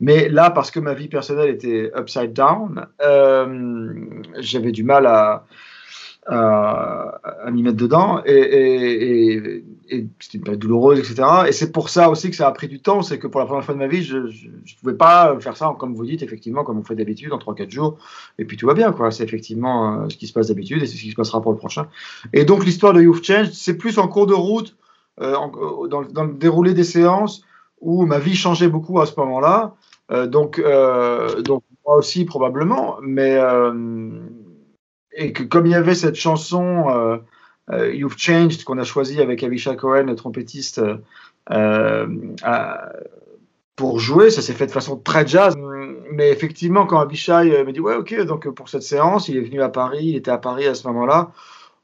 Mais 0.02 0.28
là, 0.28 0.50
parce 0.50 0.72
que 0.72 0.80
ma 0.80 0.94
vie 0.94 1.08
personnelle 1.08 1.50
était 1.50 1.92
upside 1.98 2.34
down, 2.34 2.86
euh, 3.02 4.04
j'avais 4.40 4.74
du 4.74 4.84
mal 4.84 5.06
à, 5.06 5.46
à, 6.28 7.52
m'y 7.52 7.62
mettre 7.62 7.78
dedans 7.78 8.22
et, 8.26 9.64
c'était 10.20 10.40
une 10.40 10.44
période 10.44 10.60
douloureuse, 10.60 11.00
etc. 11.00 11.28
Et 11.48 11.52
c'est 11.52 11.72
pour 11.72 11.90
ça 11.90 12.10
aussi 12.10 12.32
que 12.32 12.36
ça 12.36 12.48
a 12.48 12.52
pris 12.52 12.68
du 12.68 12.80
temps, 12.82 13.04
c'est 13.04 13.20
que 13.20 13.28
pour 13.28 13.40
la 13.40 13.46
première 13.46 13.64
fois 13.64 13.76
de 13.76 13.80
ma 13.80 13.88
vie, 13.88 14.02
je 14.02 14.18
ne 14.18 14.80
pouvais 14.82 14.96
pas 14.96 15.40
faire 15.40 15.56
ça, 15.56 15.76
comme 15.78 15.94
vous 15.94 16.06
dites, 16.06 16.24
effectivement, 16.24 16.64
comme 16.64 16.80
on 16.80 16.84
fait 16.84 16.96
d'habitude, 16.96 17.32
en 17.34 17.38
3-4 17.38 17.70
jours, 17.70 17.98
et 18.40 18.46
puis 18.46 18.58
tout 18.58 18.66
va 18.66 18.74
bien, 18.74 18.92
quoi. 18.92 19.12
C'est 19.12 19.24
effectivement 19.24 20.02
euh, 20.02 20.10
ce 20.10 20.18
qui 20.18 20.26
se 20.26 20.34
passe 20.34 20.48
d'habitude 20.48 20.82
et 20.82 20.88
c'est 20.88 20.98
ce 20.98 21.02
qui 21.04 21.12
se 21.12 21.16
passera 21.16 21.40
pour 21.40 21.52
le 21.52 21.58
prochain. 21.58 21.88
Et 22.34 22.46
donc 22.46 22.66
l'histoire 22.66 22.94
de 22.94 23.02
Youth 23.02 23.24
Change, 23.24 23.52
c'est 23.52 23.78
plus 23.78 24.00
en 24.00 24.08
cours 24.08 24.26
de 24.26 24.34
route, 24.34 24.76
euh, 25.22 25.36
en, 25.36 25.88
dans, 25.88 26.24
le 26.24 26.34
déroulé 26.34 26.74
des 26.74 26.84
séances, 26.84 27.44
où 27.80 28.06
ma 28.06 28.20
vie 28.20 28.36
changeait 28.36 28.68
beaucoup 28.68 29.00
à 29.00 29.06
ce 29.06 29.14
moment-là. 29.20 29.76
Euh, 30.12 30.28
donc, 30.28 30.60
euh, 30.60 31.42
donc 31.42 31.64
moi 31.86 31.98
aussi 31.98 32.26
probablement, 32.26 32.98
mais 33.02 33.38
et 35.16 35.34
que 35.34 35.44
comme 35.44 35.66
il 35.66 35.72
y 35.72 35.76
avait 35.76 35.96
cette 35.96 36.16
chanson 36.16 36.90
euh, 36.90 37.18
euh, 37.72 37.94
You've 37.94 38.18
Changed 38.18 38.64
qu'on 38.64 38.78
a 38.78 38.84
choisi 38.84 39.22
avec 39.22 39.44
Avisha 39.44 39.76
Cohen, 39.76 40.04
le 40.04 40.16
trompettiste, 40.16 40.82
euh, 41.52 42.08
pour 43.76 44.00
jouer, 44.00 44.30
ça 44.30 44.42
s'est 44.42 44.54
fait 44.54 44.68
de 44.68 44.72
façon 44.72 44.98
très 44.98 45.26
jazz. 45.26 45.56
Mais 46.12 46.30
effectivement, 46.30 46.86
quand 46.86 47.00
Abishai 47.00 47.64
m'a 47.64 47.72
dit 47.72 47.80
ouais 47.80 47.96
ok 47.96 48.22
donc 48.26 48.48
pour 48.50 48.70
cette 48.70 48.84
séance, 48.84 49.28
il 49.28 49.38
est 49.38 49.42
venu 49.42 49.62
à 49.62 49.70
Paris, 49.70 50.06
il 50.06 50.16
était 50.16 50.32
à 50.32 50.38
Paris 50.38 50.68
à 50.68 50.76
ce 50.76 50.88
moment-là. 50.88 51.32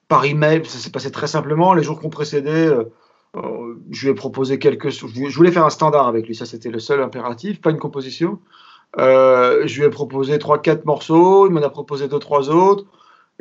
Par 0.08 0.26
email, 0.26 0.66
ça 0.66 0.78
s'est 0.78 0.92
passé 0.92 1.10
très 1.10 1.28
simplement. 1.28 1.74
Les 1.74 1.84
jours 1.84 2.00
qu'on 2.00 2.10
précédait, 2.10 2.70
je 3.34 4.06
lui 4.06 4.12
ai 4.12 4.14
proposé 4.14 4.60
quelque 4.60 4.90
chose. 4.90 5.12
Je 5.14 5.36
voulais 5.36 5.52
faire 5.52 5.66
un 5.66 5.70
standard 5.70 6.08
avec 6.08 6.28
lui, 6.28 6.36
ça 6.36 6.46
c'était 6.46 6.70
le 6.70 6.80
seul 6.80 7.02
impératif, 7.02 7.62
pas 7.62 7.72
une 7.72 7.80
composition. 7.80 8.40
je 8.98 9.80
lui 9.80 9.86
ai 9.86 9.90
proposé 9.90 10.38
trois 10.40 10.62
quatre 10.62 10.86
morceaux, 10.86 11.48
il 11.48 11.54
m'en 11.54 11.62
a 11.62 11.70
proposé 11.70 12.08
deux 12.08 12.20
trois 12.20 12.50
autres. 12.50 12.86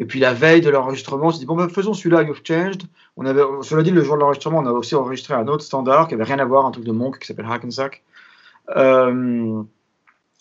Et 0.00 0.06
puis 0.06 0.18
la 0.18 0.32
veille 0.32 0.62
de 0.62 0.70
l'enregistrement, 0.70 1.26
on 1.26 1.30
s'est 1.30 1.38
dit, 1.38 1.46
bon, 1.46 1.54
ben, 1.54 1.68
faisons 1.68 1.92
celui-là, 1.92 2.22
You've 2.22 2.40
Changed. 2.42 2.84
On 3.16 3.26
avait, 3.26 3.42
cela 3.62 3.82
dit, 3.82 3.90
le 3.90 4.02
jour 4.02 4.16
de 4.16 4.20
l'enregistrement, 4.20 4.58
on 4.58 4.66
a 4.66 4.72
aussi 4.72 4.94
enregistré 4.94 5.34
un 5.34 5.46
autre 5.46 5.62
standard 5.62 6.08
qui 6.08 6.14
avait 6.14 6.24
rien 6.24 6.38
à 6.38 6.44
voir, 6.46 6.64
un 6.64 6.70
truc 6.70 6.84
de 6.84 6.92
Monk 6.92 7.18
qui 7.18 7.26
s'appelle 7.26 7.46
Hackensack. 7.48 8.02
Euh, 8.76 9.62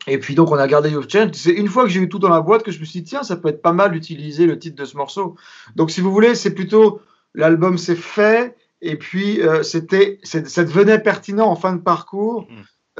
et 0.08 0.18
puis 0.18 0.34
donc 0.34 0.50
on 0.50 0.56
a 0.56 0.66
gardé 0.66 0.89
You've 0.92 1.10
Changed. 1.10 1.36
C'est 1.36 1.51
une 1.51 1.68
fois 1.68 1.84
que 1.84 1.89
j'ai 1.89 2.00
eu 2.00 2.08
tout 2.08 2.20
dans 2.20 2.30
la 2.30 2.39
boîte 2.39 2.63
que 2.63 2.72
je 2.72 2.80
me 2.80 2.86
suis 2.86 3.01
dit, 3.01 3.10
tiens, 3.10 3.24
ça 3.24 3.36
peut 3.36 3.50
être 3.50 3.62
pas 3.62 3.74
mal 3.74 3.92
d'utiliser 3.92 4.46
le 4.46 4.58
titre 4.58 4.78
de 4.78 4.86
ce 4.86 4.96
morceau. 4.96 5.36
Donc 5.75 5.92
si 5.92 6.00
vous 6.00 6.12
voulez, 6.12 6.36
c'est 6.36 6.54
plutôt 6.54 7.01
l'album 7.36 7.78
s'est 7.78 7.96
fait, 7.96 8.56
et 8.82 8.96
puis 8.96 9.42
euh, 9.42 9.62
c'était, 9.62 10.20
ça 10.24 10.63
devenait 10.63 11.00
pertinent 11.00 11.48
en 11.48 11.56
fin 11.56 11.74
de 11.74 11.82
parcours. 11.82 12.48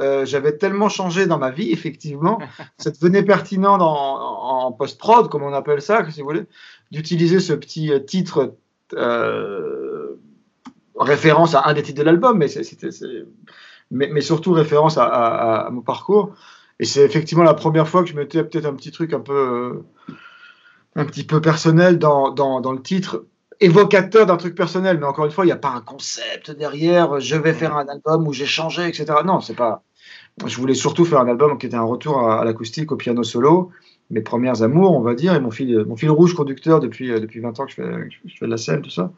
Euh, 0.00 0.24
j'avais 0.24 0.56
tellement 0.56 0.88
changé 0.88 1.26
dans 1.26 1.38
ma 1.38 1.50
vie, 1.50 1.70
effectivement, 1.72 2.38
ça 2.78 2.90
devenait 2.90 3.22
pertinent 3.22 3.78
en 3.78 4.72
post-prod, 4.72 5.28
comme 5.28 5.42
on 5.42 5.52
appelle 5.52 5.82
ça, 5.82 6.08
si 6.10 6.20
vous 6.20 6.26
voulez, 6.26 6.46
d'utiliser 6.90 7.40
ce 7.40 7.52
petit 7.52 7.92
euh, 7.92 8.00
titre 8.00 8.54
euh, 8.94 10.16
référence 10.98 11.54
à 11.54 11.62
un 11.66 11.74
des 11.74 11.82
titres 11.82 11.98
de 11.98 12.04
l'album, 12.04 12.38
mais, 12.38 12.48
mais, 13.90 14.08
mais, 14.08 14.20
surtout 14.20 14.52
référence 14.52 14.96
à, 14.98 15.68
mon 15.70 15.82
parcours. 15.82 16.34
Et 16.78 16.84
c'est 16.84 17.04
effectivement 17.04 17.44
la 17.44 17.54
première 17.54 17.88
fois 17.88 18.02
que 18.02 18.08
je 18.08 18.16
mettais 18.16 18.42
peut-être 18.42 18.66
un 18.66 18.74
petit 18.74 18.90
truc 18.90 19.12
un 19.12 19.20
peu, 19.20 19.32
euh, 20.08 20.14
un 20.96 21.04
petit 21.04 21.24
peu 21.24 21.40
personnel 21.40 21.98
dans, 21.98 22.30
dans, 22.30 22.60
dans 22.60 22.72
le 22.72 22.82
titre, 22.82 23.26
évocateur 23.60 24.26
d'un 24.26 24.36
truc 24.36 24.54
personnel. 24.54 24.98
Mais 24.98 25.06
encore 25.06 25.26
une 25.26 25.30
fois, 25.30 25.44
il 25.44 25.48
n'y 25.48 25.52
a 25.52 25.56
pas 25.56 25.70
un 25.70 25.82
concept 25.82 26.50
derrière. 26.50 27.20
Je 27.20 27.36
vais 27.36 27.52
faire 27.52 27.76
un 27.76 27.86
album 27.86 28.26
où 28.26 28.32
j'ai 28.32 28.46
changé, 28.46 28.88
etc. 28.88 29.06
Non, 29.24 29.40
c'est 29.40 29.54
pas. 29.54 29.82
Je 30.46 30.56
voulais 30.56 30.74
surtout 30.74 31.04
faire 31.04 31.20
un 31.20 31.28
album 31.28 31.58
qui 31.58 31.66
était 31.66 31.76
un 31.76 31.82
retour 31.82 32.20
à, 32.30 32.44
l'acoustique, 32.44 32.92
au 32.92 32.96
piano 32.96 33.22
solo, 33.22 33.70
mes 34.10 34.20
premières 34.22 34.62
amours, 34.62 34.96
on 34.96 35.00
va 35.00 35.14
dire, 35.14 35.34
et 35.34 35.40
mon 35.40 35.50
fil, 35.50 35.86
rouge 36.10 36.34
conducteur 36.34 36.80
depuis, 36.80 37.10
euh, 37.10 37.20
depuis 37.20 37.40
20 37.40 37.60
ans 37.60 37.66
que 37.66 37.70
je 37.70 37.76
fais, 37.76 37.82
de 37.82 38.46
la 38.46 38.56
scène, 38.56 38.82
tout 38.82 38.90
ça. 38.90 39.12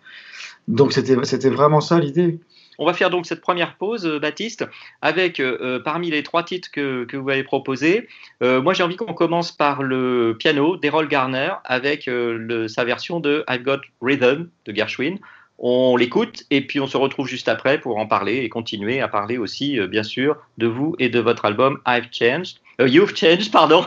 Donc 0.68 0.92
c'était 0.92 1.14
vraiment 1.50 1.80
ça 1.80 1.98
l'idée. 1.98 2.38
On 2.78 2.86
va 2.86 2.94
faire 2.94 3.10
donc 3.10 3.26
cette 3.26 3.40
première 3.40 3.76
pause, 3.76 4.06
euh, 4.06 4.18
Baptiste, 4.18 4.66
avec 5.02 5.40
euh, 5.40 5.58
euh, 5.60 5.80
parmi 5.80 6.10
les 6.10 6.22
trois 6.22 6.42
titres 6.42 6.70
que, 6.70 7.16
vous 7.16 7.30
avez 7.30 7.44
proposés. 7.44 8.08
euh, 8.42 8.62
moi, 8.62 8.72
j'ai 8.72 8.82
envie 8.82 8.96
qu'on 8.96 9.14
commence 9.14 9.52
par 9.52 9.82
le 9.82 10.36
piano 10.38 10.76
d'Errol 10.76 11.08
Garner 11.08 11.50
avec 11.64 12.08
euh, 12.08 12.68
sa 12.68 12.84
version 12.84 13.20
de 13.20 13.44
I've 13.48 13.62
Got 13.62 13.80
Rhythm 14.00 14.48
de 14.64 14.74
Gershwin. 14.74 15.18
On 15.58 15.96
l'écoute 15.96 16.44
et 16.50 16.66
puis 16.66 16.80
on 16.80 16.86
se 16.86 16.96
retrouve 16.96 17.28
juste 17.28 17.48
après 17.48 17.78
pour 17.78 17.98
en 17.98 18.06
parler 18.06 18.38
et 18.38 18.48
continuer 18.48 19.00
à 19.00 19.08
parler 19.08 19.38
aussi, 19.38 19.78
euh, 19.78 19.86
bien 19.86 20.02
sûr, 20.02 20.36
de 20.58 20.66
vous 20.66 20.96
et 20.98 21.08
de 21.08 21.20
votre 21.20 21.44
album 21.44 21.78
I've 21.86 22.08
Changed. 22.10 22.58
Euh, 22.80 22.88
You've 22.88 23.14
Changed, 23.14 23.52
pardon. 23.52 23.84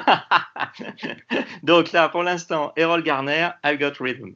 donc 1.64 1.92
là, 1.92 2.10
pour 2.10 2.24
l'instant, 2.24 2.72
Errol 2.78 3.04
Garner, 3.04 3.50
I've 3.64 3.78
Got 3.78 3.94
Rhythm. 4.00 4.36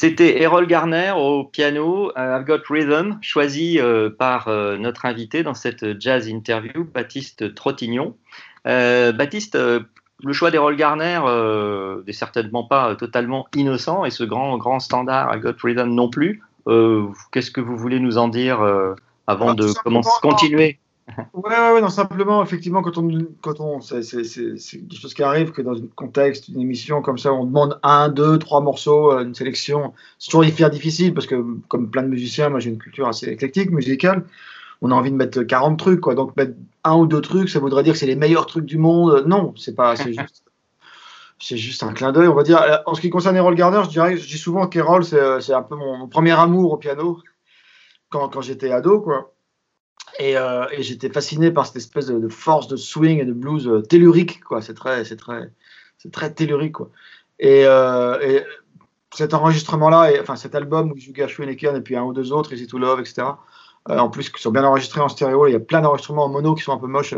C'était 0.00 0.40
Errol 0.42 0.68
Garner 0.68 1.12
au 1.16 1.42
piano, 1.42 2.12
euh, 2.16 2.38
I've 2.38 2.44
Got 2.44 2.60
Rhythm, 2.70 3.18
choisi 3.20 3.80
euh, 3.80 4.08
par 4.08 4.46
euh, 4.46 4.76
notre 4.78 5.06
invité 5.06 5.42
dans 5.42 5.54
cette 5.54 6.00
jazz 6.00 6.28
interview, 6.28 6.84
Baptiste 6.84 7.52
Trottignon. 7.56 8.14
Euh, 8.68 9.10
Baptiste, 9.10 9.56
le 9.56 10.32
choix 10.32 10.52
d'Errol 10.52 10.76
Garner 10.76 11.18
euh, 11.24 12.04
n'est 12.06 12.12
certainement 12.12 12.62
pas 12.62 12.94
totalement 12.94 13.48
innocent 13.56 14.04
et 14.04 14.12
ce 14.12 14.22
grand, 14.22 14.56
grand 14.56 14.78
standard 14.78 15.32
à 15.32 15.38
Godfrey 15.38 15.74
non 15.74 16.08
plus. 16.08 16.44
Euh, 16.68 17.08
Qu'est-ce 17.32 17.50
que 17.50 17.60
vous 17.60 17.76
voulez 17.76 17.98
nous 17.98 18.18
en 18.18 18.28
dire 18.28 18.60
avant 19.26 19.46
Alors, 19.46 19.56
de 19.56 19.72
commencer, 19.82 20.10
continuer? 20.22 20.78
Ouais, 21.34 21.50
ouais, 21.50 21.72
ouais, 21.72 21.80
non, 21.80 21.88
simplement, 21.88 22.42
effectivement, 22.42 22.82
quand 22.82 22.98
on, 22.98 23.08
quand 23.40 23.60
on, 23.60 23.80
c'est, 23.80 24.02
c'est, 24.02 24.24
c'est, 24.24 24.58
c'est 24.58 24.86
des 24.86 24.96
choses 24.96 25.14
qui 25.14 25.22
arrivent, 25.22 25.52
que 25.52 25.62
dans 25.62 25.74
un 25.76 25.86
contexte, 25.96 26.48
une 26.48 26.60
émission 26.60 27.02
comme 27.02 27.18
ça, 27.18 27.32
on 27.32 27.44
demande 27.44 27.78
un, 27.82 28.08
deux, 28.08 28.38
trois 28.38 28.60
morceaux, 28.60 29.12
euh, 29.12 29.24
une 29.24 29.34
sélection. 29.34 29.94
C'est 30.18 30.30
toujours 30.30 30.44
hyper 30.44 30.70
difficile 30.70 31.14
parce 31.14 31.26
que, 31.26 31.42
comme 31.68 31.90
plein 31.90 32.02
de 32.02 32.08
musiciens, 32.08 32.50
moi 32.50 32.60
j'ai 32.60 32.70
une 32.70 32.78
culture 32.78 33.08
assez 33.08 33.26
éclectique, 33.28 33.70
musicale. 33.70 34.24
On 34.82 34.90
a 34.90 34.94
envie 34.94 35.10
de 35.10 35.16
mettre 35.16 35.42
40 35.42 35.78
trucs, 35.78 36.00
quoi. 36.00 36.14
Donc, 36.14 36.36
mettre 36.36 36.54
un 36.84 36.96
ou 36.96 37.06
deux 37.06 37.20
trucs, 37.20 37.48
ça 37.48 37.58
voudrait 37.58 37.82
dire 37.82 37.94
que 37.94 37.98
c'est 37.98 38.06
les 38.06 38.16
meilleurs 38.16 38.46
trucs 38.46 38.66
du 38.66 38.78
monde. 38.78 39.24
Non, 39.26 39.54
c'est 39.56 39.74
pas, 39.74 39.96
c'est 39.96 40.12
juste. 40.18 40.44
C'est 41.40 41.56
juste 41.56 41.84
un 41.84 41.92
clin 41.92 42.10
d'œil, 42.10 42.26
on 42.26 42.34
va 42.34 42.42
dire. 42.42 42.82
En 42.84 42.94
ce 42.94 43.00
qui 43.00 43.10
concerne 43.10 43.36
Errol 43.36 43.54
Garner, 43.54 43.80
je 43.84 43.90
dirais, 43.90 44.16
je 44.16 44.26
dis 44.26 44.38
souvent 44.38 44.66
qu'Errol, 44.66 45.04
c'est, 45.04 45.40
c'est 45.40 45.54
un 45.54 45.62
peu 45.62 45.76
mon, 45.76 45.96
mon 45.96 46.08
premier 46.08 46.32
amour 46.32 46.72
au 46.72 46.76
piano 46.76 47.20
quand, 48.08 48.28
quand 48.28 48.40
j'étais 48.40 48.72
ado, 48.72 49.00
quoi. 49.00 49.32
Et, 50.18 50.36
euh, 50.36 50.66
et 50.72 50.82
j'étais 50.82 51.10
fasciné 51.10 51.50
par 51.50 51.66
cette 51.66 51.76
espèce 51.76 52.06
de, 52.06 52.18
de 52.18 52.28
force 52.28 52.68
de 52.68 52.76
swing 52.76 53.20
et 53.20 53.24
de 53.24 53.32
blues 53.32 53.68
euh, 53.68 53.82
tellurique, 53.82 54.42
quoi. 54.42 54.62
C'est 54.62 54.74
très, 54.74 55.04
c'est 55.04 55.16
très, 55.16 55.50
c'est 55.98 56.10
très 56.10 56.32
tellurique, 56.32 56.72
quoi. 56.72 56.90
Et, 57.38 57.64
euh, 57.64 58.20
et 58.20 58.42
cet 59.14 59.34
enregistrement-là, 59.34 60.12
et, 60.12 60.20
enfin 60.20 60.36
cet 60.36 60.54
album 60.54 60.92
où 60.92 60.98
joue 60.98 61.14
Gershwin 61.14 61.48
et 61.48 61.80
puis 61.80 61.96
un 61.96 62.02
ou 62.02 62.12
deux 62.12 62.32
autres, 62.32 62.52
Easy 62.52 62.66
to 62.66 62.78
Love, 62.78 63.00
etc. 63.00 63.28
en 63.88 64.10
plus, 64.10 64.28
qui 64.28 64.42
sont 64.42 64.50
bien 64.50 64.64
enregistrés 64.64 65.00
en 65.00 65.08
stéréo. 65.08 65.46
Il 65.46 65.52
y 65.52 65.56
a 65.56 65.60
plein 65.60 65.80
d'enregistrements 65.80 66.24
en 66.24 66.28
mono 66.28 66.54
qui 66.54 66.62
sont 66.62 66.72
un 66.72 66.78
peu 66.78 66.88
moches. 66.88 67.14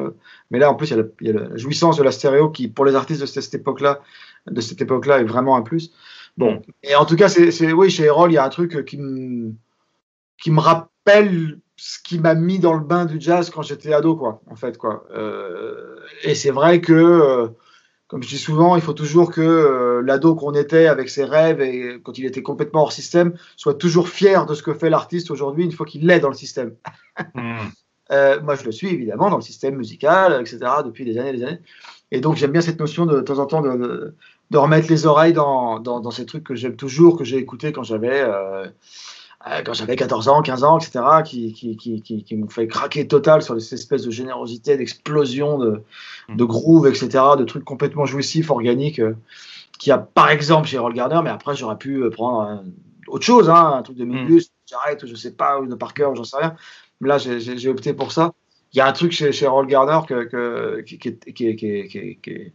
mais 0.51 0.59
là, 0.59 0.71
en 0.71 0.75
plus, 0.75 0.91
il 0.91 0.97
y, 0.97 1.01
a 1.01 1.03
la, 1.03 1.09
il 1.21 1.27
y 1.27 1.31
a 1.31 1.33
la 1.33 1.57
jouissance 1.57 1.97
de 1.97 2.03
la 2.03 2.13
stéréo 2.13 2.51
qui, 2.51 2.69
pour 2.69 2.85
les 2.85 2.95
artistes 2.95 3.21
de 3.21 3.27
cette, 3.27 3.55
époque-là, 3.55 4.01
de 4.47 4.61
cette 4.61 4.81
époque-là, 4.81 5.21
est 5.21 5.25
vraiment 5.25 5.57
un 5.57 5.63
plus. 5.63 5.93
Bon. 6.37 6.63
Et 6.83 6.95
en 6.95 7.07
tout 7.07 7.17
cas, 7.17 7.29
c'est, 7.29 7.73
oui, 7.73 7.91
chez 7.91 8.05
Errol, 8.05 8.31
il 8.31 8.35
y 8.35 8.39
a 8.39 8.45
un 8.45 8.51
truc 8.51 8.85
qui 8.85 8.99
me, 8.99 9.53
qui 10.41 10.51
me 10.51 10.61
rappelle 10.61 11.59
ce 11.83 11.99
qui 11.99 12.19
m'a 12.19 12.35
mis 12.35 12.59
dans 12.59 12.75
le 12.75 12.85
bain 12.85 13.07
du 13.07 13.19
jazz 13.19 13.49
quand 13.49 13.63
j'étais 13.63 13.95
ado, 13.95 14.15
quoi, 14.15 14.43
en 14.51 14.55
fait, 14.55 14.77
quoi. 14.77 15.07
Euh, 15.15 15.97
et 16.25 16.35
c'est 16.35 16.51
vrai 16.51 16.83
que, 16.83 16.93
euh, 16.93 17.49
comme 18.07 18.23
je 18.23 18.29
dis 18.29 18.37
souvent, 18.37 18.77
il 18.77 18.83
faut 18.83 18.93
toujours 18.93 19.33
que 19.33 19.41
euh, 19.41 20.03
l'ado 20.03 20.35
qu'on 20.35 20.53
était 20.53 20.89
avec 20.89 21.09
ses 21.09 21.25
rêves 21.25 21.63
et 21.63 21.99
quand 22.03 22.19
il 22.19 22.27
était 22.27 22.43
complètement 22.43 22.83
hors 22.83 22.93
système 22.93 23.33
soit 23.57 23.73
toujours 23.73 24.11
fier 24.11 24.45
de 24.45 24.53
ce 24.53 24.63
que 24.63 24.75
fait 24.75 24.91
l'artiste 24.91 25.31
aujourd'hui 25.31 25.65
une 25.65 25.73
fois 25.73 25.87
qu'il 25.87 26.07
l'est 26.07 26.21
dans 26.21 26.29
le 26.29 26.35
système. 26.35 26.75
Euh, 28.13 28.41
moi, 28.43 28.57
je 28.57 28.65
le 28.65 28.73
suis 28.73 28.89
évidemment 28.89 29.31
dans 29.31 29.37
le 29.37 29.43
système 29.43 29.77
musical, 29.77 30.37
etc., 30.41 30.59
depuis 30.85 31.05
des 31.05 31.17
années 31.17 31.29
et 31.29 31.37
des 31.37 31.45
années. 31.45 31.61
Et 32.11 32.21
donc, 32.21 32.35
j'aime 32.35 32.51
bien 32.51 32.61
cette 32.61 32.81
notion 32.81 33.07
de, 33.07 33.15
de 33.15 33.21
temps 33.21 33.39
en 33.39 33.47
temps 33.47 33.63
de, 33.63 33.71
de, 33.71 34.17
de 34.51 34.59
remettre 34.59 34.89
les 34.91 35.07
oreilles 35.07 35.33
dans, 35.33 35.79
dans, 35.79 36.01
dans 36.01 36.11
ces 36.11 36.27
trucs 36.27 36.43
que 36.43 36.57
j'aime 36.57 36.75
toujours, 36.75 37.17
que 37.17 37.23
j'ai 37.23 37.37
écoutés 37.37 37.71
quand 37.71 37.85
j'avais 37.85 38.21
quand 39.65 39.73
j'avais 39.73 39.97
14 39.97 40.29
ans, 40.29 40.43
15 40.43 40.65
ans, 40.65 40.79
etc., 40.79 41.01
qui, 41.25 41.53
qui, 41.55 41.77
qui, 41.77 42.03
qui, 42.03 42.25
qui 42.25 42.37
m'ont 42.37 42.49
fait 42.49 42.67
craquer 42.69 43.09
total 43.09 43.43
sur 43.43 43.61
cette 43.61 43.79
espèce 43.79 44.03
de 44.03 44.11
générosité, 44.11 44.77
d'explosion, 44.77 45.59
de, 45.59 45.83
de 46.37 46.45
groove, 46.45 46.87
etc., 46.87 47.09
de 47.39 47.45
trucs 47.45 47.65
complètement 47.65 48.05
jouissifs, 48.05 48.51
organiques, 48.51 48.99
euh, 49.01 49.15
qu'il 49.79 49.91
y 49.91 49.93
a 49.95 49.99
par 49.99 50.29
exemple 50.31 50.69
chez 50.69 50.77
Roll 50.79 50.93
Gardner, 50.93 51.21
mais 51.25 51.31
après, 51.31 51.57
j'aurais 51.57 51.79
pu 51.79 52.03
euh, 52.03 52.11
prendre 52.11 52.49
euh, 52.49 52.57
autre 53.09 53.25
chose, 53.25 53.49
hein, 53.49 53.73
un 53.79 53.83
truc 53.83 53.97
de 53.97 54.05
Mingus, 54.05 54.51
j'arrête, 54.69 55.03
ou 55.03 55.07
je 55.07 55.15
sais 55.15 55.33
pas, 55.33 55.59
ou 55.59 55.67
de 55.67 55.75
Parker, 55.75 56.11
j'en 56.15 56.25
sais 56.25 56.37
rien. 56.37 56.55
Mais 57.01 57.09
là, 57.09 57.17
j'ai- 57.17 57.69
opté 57.69 57.95
pour 57.95 58.13
ça. 58.13 58.33
Il 58.75 58.77
y 58.77 58.81
a 58.81 58.87
un 58.87 58.93
truc 58.93 59.11
chez, 59.13 59.33
chez 59.33 59.47
Roll 59.47 59.67
Gardner 59.67 60.07
que, 60.07 60.25
que, 60.25 60.81
qui, 60.83 60.99
qui, 60.99 61.09
est- 61.09 61.33
qui, 61.33 61.47
est- 61.49 61.57
qui, 61.57 61.67
est- 61.67 62.19
qui, 62.23 62.31
est- 62.31 62.53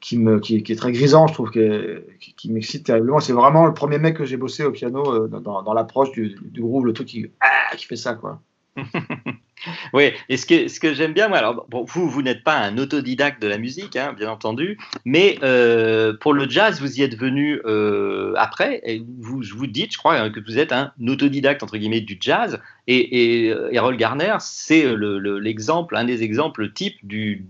qui, 0.00 0.18
me, 0.18 0.40
qui, 0.40 0.56
est 0.56 0.76
très 0.78 0.92
grisant, 0.92 1.26
je 1.26 1.34
trouve, 1.34 1.50
qui, 1.50 1.60
est- 1.60 2.04
qui, 2.36 2.50
m'excite 2.50 2.84
terriblement. 2.86 3.20
C'est 3.20 3.32
vraiment 3.32 3.66
le 3.66 3.74
premier 3.74 3.98
mec 3.98 4.16
que 4.16 4.24
j'ai 4.24 4.36
bossé 4.36 4.64
au 4.64 4.72
piano 4.72 5.04
euh, 5.12 5.28
dans, 5.28 5.62
dans, 5.62 5.74
l'approche 5.74 6.10
du, 6.12 6.36
du 6.42 6.60
groove, 6.60 6.86
le 6.86 6.92
truc 6.92 7.08
qui, 7.08 7.26
ah, 7.40 7.76
qui 7.76 7.86
fait 7.86 7.96
ça, 7.96 8.14
quoi. 8.14 8.40
Oui, 9.92 10.12
et 10.30 10.38
ce 10.38 10.46
que, 10.46 10.68
ce 10.68 10.80
que 10.80 10.94
j'aime 10.94 11.12
bien, 11.12 11.28
moi, 11.28 11.36
alors, 11.36 11.66
vous, 11.70 12.08
vous 12.08 12.22
n'êtes 12.22 12.42
pas 12.44 12.56
un 12.56 12.78
autodidacte 12.78 13.42
de 13.42 13.46
la 13.46 13.58
musique, 13.58 13.94
hein, 13.94 14.14
bien 14.16 14.30
entendu, 14.30 14.78
mais 15.04 15.38
euh, 15.42 16.14
pour 16.18 16.32
le 16.32 16.48
jazz, 16.48 16.80
vous 16.80 16.98
y 16.98 17.02
êtes 17.02 17.14
venu 17.14 17.60
euh, 17.66 18.32
après, 18.38 18.80
et 18.84 19.04
vous, 19.18 19.42
vous 19.54 19.66
dites, 19.66 19.92
je 19.92 19.98
crois, 19.98 20.16
hein, 20.18 20.30
que 20.30 20.40
vous 20.40 20.58
êtes 20.58 20.72
un 20.72 20.92
autodidacte, 21.06 21.62
entre 21.62 21.76
guillemets, 21.76 22.00
du 22.00 22.16
jazz, 22.18 22.58
et, 22.86 23.48
Errol 23.70 23.98
Garner, 23.98 24.36
c'est 24.40 24.94
le- 24.94 25.18
le- 25.18 25.38
l'exemple, 25.38 25.94
un 25.94 26.04
des 26.04 26.22
exemples 26.22 26.72
types 26.72 26.96
du, 27.06 27.44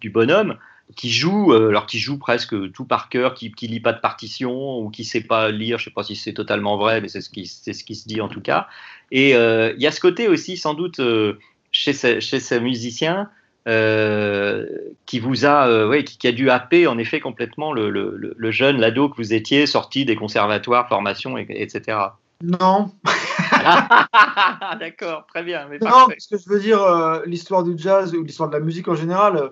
du 0.00 0.08
bonhomme 0.08 0.56
qui 1.00 1.10
joue, 1.10 1.54
euh, 1.54 1.70
alors 1.70 1.86
qui 1.86 1.98
joue 1.98 2.18
presque 2.18 2.54
tout 2.72 2.84
par 2.84 3.08
cœur, 3.08 3.32
qui, 3.32 3.50
qui 3.52 3.66
lit 3.68 3.80
pas 3.80 3.94
de 3.94 4.00
partition, 4.00 4.80
ou 4.80 4.90
qui 4.90 5.04
sait 5.04 5.22
pas 5.22 5.50
lire, 5.50 5.78
je 5.78 5.84
sais 5.84 5.90
pas 5.90 6.02
si 6.02 6.14
c'est 6.14 6.34
totalement 6.34 6.76
vrai, 6.76 7.00
mais 7.00 7.08
c'est 7.08 7.22
ce 7.22 7.30
qui, 7.30 7.46
c'est 7.46 7.72
ce 7.72 7.84
qui 7.84 7.94
se 7.94 8.06
dit 8.06 8.20
en 8.20 8.28
tout 8.28 8.42
cas, 8.42 8.66
et 9.10 9.34
euh, 9.34 9.72
il 9.76 9.82
y 9.82 9.86
a 9.86 9.92
ce 9.92 10.00
côté 10.00 10.28
aussi, 10.28 10.58
sans 10.58 10.74
doute, 10.74 11.00
euh, 11.00 11.38
chez 11.72 11.94
ce, 11.94 12.20
chez 12.20 12.38
ce 12.38 12.54
musicien 12.56 13.30
euh, 13.66 14.66
qui 15.06 15.20
vous 15.20 15.46
a, 15.46 15.86
ouais, 15.88 16.04
qui, 16.04 16.18
qui 16.18 16.28
a 16.28 16.32
dû 16.32 16.50
happer 16.50 16.86
en 16.86 16.98
effet 16.98 17.20
complètement 17.20 17.72
le, 17.72 17.88
le- 17.88 18.34
le- 18.36 18.50
jeune, 18.50 18.78
l'ado 18.78 19.08
que 19.08 19.16
vous 19.16 19.32
étiez, 19.32 19.64
sorti 19.66 20.04
des 20.04 20.16
conservatoires, 20.16 20.86
formation, 20.86 21.38
et- 21.38 21.46
etc. 21.48 21.96
Non, 22.42 22.90
D'accord, 24.80 25.26
très 25.28 25.42
bien. 25.44 25.66
Mais 25.70 25.78
Non, 25.78 26.08
parce 26.08 26.26
que 26.26 26.36
je 26.36 26.48
veux 26.50 26.60
dire, 26.60 26.80
l'histoire 27.24 27.62
du 27.64 27.72
jazz 27.76 28.14
ou 28.14 28.22
l'histoire 28.22 28.50
de 28.50 28.54
la 28.54 28.60
musique 28.60 28.88
en 28.88 28.94
général, 28.94 29.50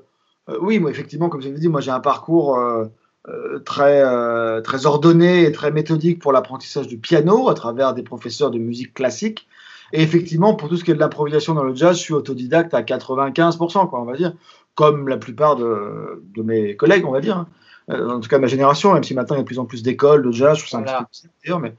oui, 0.60 0.78
moi, 0.78 0.90
effectivement, 0.90 1.28
comme 1.28 1.40
je 1.42 1.48
l'ai 1.48 1.58
dit, 1.58 1.68
moi, 1.68 1.80
j'ai 1.80 1.90
un 1.90 2.00
parcours 2.00 2.56
euh, 2.58 2.84
euh, 3.28 3.58
très, 3.60 4.02
euh, 4.04 4.60
très 4.62 4.86
ordonné 4.86 5.44
et 5.44 5.52
très 5.52 5.70
méthodique 5.70 6.20
pour 6.20 6.32
l'apprentissage 6.32 6.86
du 6.88 6.98
piano 6.98 7.48
à 7.48 7.54
travers 7.54 7.94
des 7.94 8.02
professeurs 8.02 8.50
de 8.50 8.58
musique 8.58 8.94
classique. 8.94 9.46
Et 9.92 10.02
effectivement, 10.02 10.54
pour 10.54 10.68
tout 10.68 10.76
ce 10.76 10.84
qui 10.84 10.90
est 10.90 10.94
de 10.94 11.00
l'improvisation 11.00 11.54
dans 11.54 11.64
le 11.64 11.74
jazz, 11.74 11.96
je 11.96 12.02
suis 12.02 12.14
autodidacte 12.14 12.74
à 12.74 12.82
95%, 12.82 13.88
quoi, 13.88 14.00
on 14.00 14.04
va 14.04 14.16
dire, 14.16 14.34
comme 14.74 15.08
la 15.08 15.16
plupart 15.16 15.56
de, 15.56 16.22
de 16.36 16.42
mes 16.42 16.76
collègues, 16.76 17.04
on 17.06 17.12
va 17.12 17.20
dire. 17.20 17.38
hein. 17.38 17.46
Euh, 17.90 18.10
en 18.10 18.20
tout 18.20 18.28
cas, 18.28 18.38
ma 18.38 18.48
génération, 18.48 18.92
même 18.92 19.02
si 19.02 19.14
maintenant 19.14 19.36
il 19.36 19.38
y 19.38 19.40
a 19.40 19.44
de 19.44 19.46
plus 19.46 19.58
en 19.58 19.64
plus 19.64 19.82
d'écoles 19.82 20.22
de 20.22 20.30
jazz, 20.30 20.58
je 20.58 20.62
trouve 20.62 20.70
ça 20.70 20.78
un 20.78 20.82
Voilà. 20.82 21.08
petit 21.10 21.22
peu 21.26 21.30
bizarre, 21.42 21.60
mais, 21.60 21.74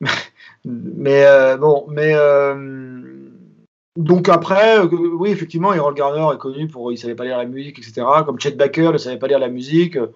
mais, 0.00 0.08
mais, 0.66 1.24
euh, 1.24 1.56
bon, 1.56 1.86
mais 1.88 2.12
euh, 2.14 2.54
donc 3.96 4.28
après, 4.28 4.80
euh, 4.80 4.86
oui, 4.86 5.30
effectivement, 5.30 5.72
Errol 5.72 5.94
Garner 5.94 6.34
est 6.34 6.38
connu 6.38 6.66
pour 6.66 6.90
il 6.90 6.98
savait 6.98 7.14
pas 7.14 7.24
lire 7.24 7.38
la 7.38 7.44
musique, 7.44 7.78
etc. 7.78 8.04
Comme 8.26 8.40
Chet 8.40 8.52
Baker 8.52 8.90
ne 8.92 8.98
savait 8.98 9.18
pas 9.18 9.28
lire 9.28 9.38
la 9.38 9.48
musique. 9.48 9.96
euh, 9.96 10.08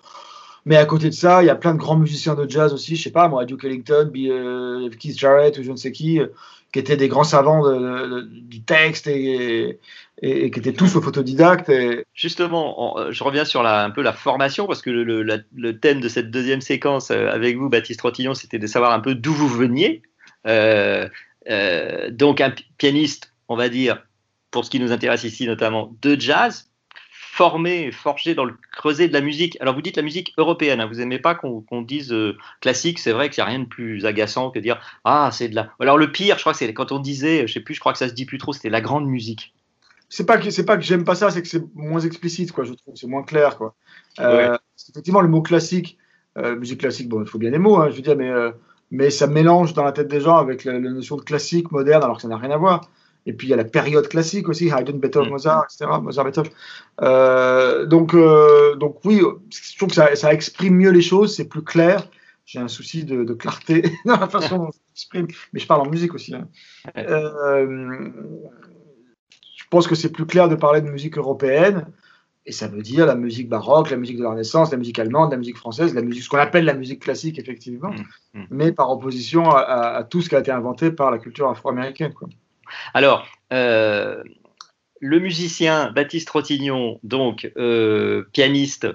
Mais 0.66 0.76
à 0.76 0.84
côté 0.84 1.06
de 1.06 1.14
ça, 1.14 1.42
il 1.42 1.46
y 1.46 1.50
a 1.50 1.54
plein 1.54 1.74
de 1.74 1.78
grands 1.78 1.96
musiciens 1.96 2.34
de 2.34 2.48
jazz 2.48 2.72
aussi, 2.74 2.96
je 2.96 3.04
sais 3.04 3.12
pas, 3.12 3.28
moi, 3.28 3.44
Duke 3.44 3.64
Ellington, 3.64 4.10
Bill, 4.12 4.32
euh, 4.32 4.90
Keith 4.98 5.16
Jarrett 5.16 5.56
ou 5.58 5.62
je 5.62 5.70
ne 5.70 5.76
sais 5.76 5.92
qui, 5.92 6.20
qui 6.72 6.78
étaient 6.80 6.96
des 6.96 7.06
grands 7.06 7.24
savants 7.24 7.62
du 8.26 8.62
texte 8.62 9.06
et, 9.06 9.78
qui 10.20 10.26
étaient 10.58 10.72
tous 10.72 10.96
autodidactes. 10.96 11.68
Et... 11.68 12.04
Justement, 12.14 12.96
je 13.10 13.24
reviens 13.24 13.44
sur 13.44 13.64
un 13.64 13.90
peu 13.90 14.02
la 14.02 14.12
formation, 14.12 14.66
parce 14.66 14.82
que 14.82 14.90
le, 14.90 15.78
thème 15.78 16.00
de 16.00 16.08
cette 16.08 16.32
deuxième 16.32 16.60
séquence 16.60 17.12
avec 17.12 17.56
vous, 17.56 17.68
Baptiste 17.68 18.00
Rotillon, 18.00 18.34
c'était 18.34 18.58
de 18.58 18.66
savoir 18.66 18.92
un 18.92 19.00
peu 19.00 19.14
d'où 19.14 19.32
vous 19.32 19.48
veniez. 19.48 20.02
Donc, 20.44 22.40
un 22.40 22.50
pi- 22.50 22.66
pianiste, 22.76 23.32
on 23.48 23.56
va 23.56 23.68
dire, 23.68 24.02
pour 24.50 24.64
ce 24.64 24.70
qui 24.70 24.80
nous 24.80 24.92
intéresse 24.92 25.24
ici 25.24 25.46
notamment, 25.46 25.96
de 26.02 26.18
jazz, 26.18 26.70
formé, 27.38 27.92
forgé 27.92 28.34
dans 28.34 28.44
le 28.44 28.54
creuset 28.72 29.06
de 29.06 29.12
la 29.12 29.20
musique. 29.20 29.56
Alors, 29.60 29.74
vous 29.74 29.82
dites 29.82 29.96
la 29.96 30.02
musique 30.02 30.34
européenne, 30.38 30.80
hein, 30.80 30.86
vous 30.86 30.96
n'aimez 30.96 31.20
pas 31.20 31.36
qu'on 31.36 31.82
dise 31.82 32.12
euh, 32.12 32.36
classique, 32.60 32.98
c'est 32.98 33.12
vrai 33.12 33.30
qu'il 33.30 33.42
n'y 33.42 33.46
a 33.46 33.50
rien 33.50 33.60
de 33.60 33.68
plus 33.68 34.04
agaçant 34.06 34.50
que 34.50 34.58
dire 34.58 34.80
Ah, 35.04 35.30
c'est 35.32 35.48
de 35.48 35.54
la. 35.54 35.70
Alors, 35.78 35.98
le 35.98 36.10
pire, 36.10 36.36
je 36.36 36.40
crois 36.40 36.52
que 36.52 36.58
c'est 36.58 36.74
quand 36.74 36.90
on 36.90 36.98
disait, 36.98 37.46
je 37.46 37.52
sais 37.52 37.60
plus, 37.60 37.74
je 37.74 37.80
crois 37.80 37.92
que 37.92 37.98
ça 37.98 38.08
se 38.08 38.14
dit 38.14 38.26
plus 38.26 38.38
trop, 38.38 38.52
c'était 38.52 38.70
la 38.70 38.80
grande 38.80 39.06
musique. 39.06 39.54
C'est 40.08 40.26
pas 40.26 40.38
que 40.38 40.50
c'est 40.50 40.64
pas 40.64 40.76
que 40.76 40.82
j'aime 40.82 41.04
pas 41.04 41.14
ça, 41.14 41.30
c'est 41.30 41.42
que 41.42 41.48
c'est 41.48 41.62
moins 41.76 42.00
explicite, 42.00 42.50
quoi. 42.50 42.64
Je 42.64 42.72
trouve, 42.72 42.96
c'est 42.96 43.06
moins 43.06 43.22
clair, 43.22 43.56
quoi. 43.56 43.76
Euh, 44.18 44.58
Effectivement, 44.90 45.20
le 45.20 45.28
mot 45.28 45.42
classique, 45.42 45.96
euh, 46.38 46.56
musique 46.56 46.80
classique, 46.80 47.08
bon, 47.08 47.22
il 47.22 47.28
faut 47.28 47.38
bien 47.38 47.50
les 47.50 47.58
mots, 47.58 47.76
hein, 47.76 47.90
je 47.90 47.96
veux 47.96 48.02
dire, 48.02 48.16
mais 48.16 48.32
mais 48.90 49.10
ça 49.10 49.26
mélange 49.26 49.74
dans 49.74 49.84
la 49.84 49.92
tête 49.92 50.08
des 50.08 50.20
gens 50.20 50.38
avec 50.38 50.64
la, 50.64 50.72
la 50.72 50.90
notion 50.90 51.16
de 51.16 51.22
classique 51.22 51.70
moderne, 51.70 52.02
alors 52.02 52.16
que 52.16 52.22
ça 52.22 52.28
n'a 52.28 52.38
rien 52.38 52.50
à 52.50 52.56
voir. 52.56 52.90
Et 53.28 53.32
puis 53.34 53.46
il 53.46 53.50
y 53.50 53.52
a 53.52 53.56
la 53.56 53.64
période 53.64 54.08
classique 54.08 54.48
aussi, 54.48 54.68
Haydn, 54.70 54.98
Beethoven, 54.98 55.28
Mm. 55.28 55.32
Mozart, 55.32 55.64
etc. 55.66 55.84
Mozart, 56.02 56.24
Beethoven. 56.24 56.50
Euh, 57.02 57.84
donc 57.86 58.14
euh, 58.14 58.74
donc 58.76 58.96
oui, 59.04 59.20
je 59.52 59.76
trouve 59.76 59.90
que 59.90 59.94
ça, 59.94 60.16
ça 60.16 60.32
exprime 60.32 60.74
mieux 60.74 60.90
les 60.90 61.02
choses, 61.02 61.36
c'est 61.36 61.48
plus 61.48 61.62
clair. 61.62 62.08
J'ai 62.46 62.58
un 62.58 62.68
souci 62.68 63.04
de, 63.04 63.24
de 63.24 63.34
clarté 63.34 63.82
dans 64.06 64.18
la 64.18 64.28
façon 64.28 64.56
dont 64.58 64.70
ça 64.72 64.78
s'exprime, 64.94 65.26
mais 65.52 65.60
je 65.60 65.66
parle 65.66 65.82
en 65.82 65.90
musique 65.90 66.14
aussi. 66.14 66.34
hein. 66.34 66.48
Euh, 66.96 68.10
je 69.56 69.64
pense 69.70 69.86
que 69.86 69.94
c'est 69.94 70.10
plus 70.10 70.24
clair 70.26 70.48
de 70.48 70.54
parler 70.54 70.80
de 70.80 70.88
musique 70.88 71.18
européenne, 71.18 71.86
et 72.46 72.52
ça 72.52 72.66
veut 72.66 72.80
dire 72.80 73.04
la 73.04 73.14
musique 73.14 73.48
baroque, 73.50 73.90
la 73.90 73.98
musique 73.98 74.16
de 74.16 74.22
la 74.22 74.30
Renaissance, 74.30 74.70
la 74.72 74.78
musique 74.78 74.98
allemande, 74.98 75.30
la 75.32 75.36
musique 75.36 75.58
française, 75.58 75.94
la 75.94 76.00
musique, 76.00 76.22
ce 76.22 76.30
qu'on 76.30 76.38
appelle 76.38 76.64
la 76.64 76.72
musique 76.72 77.02
classique, 77.02 77.38
effectivement, 77.38 77.90
Mm, 78.34 78.40
mm. 78.40 78.46
mais 78.50 78.72
par 78.72 78.90
opposition 78.90 79.50
à, 79.50 79.58
à- 79.58 79.96
à 79.98 80.04
tout 80.04 80.22
ce 80.22 80.30
qui 80.30 80.34
a 80.36 80.38
été 80.40 80.50
inventé 80.50 80.90
par 80.90 81.10
la 81.10 81.18
culture 81.18 81.50
afro-américaine. 81.50 82.14
quoi. 82.14 82.28
Alors, 82.94 83.26
euh, 83.52 84.22
le 85.00 85.18
musicien 85.20 85.90
Baptiste 85.92 86.30
Rotignon, 86.30 86.98
donc 87.02 87.50
euh, 87.56 88.24
pianiste, 88.32 88.88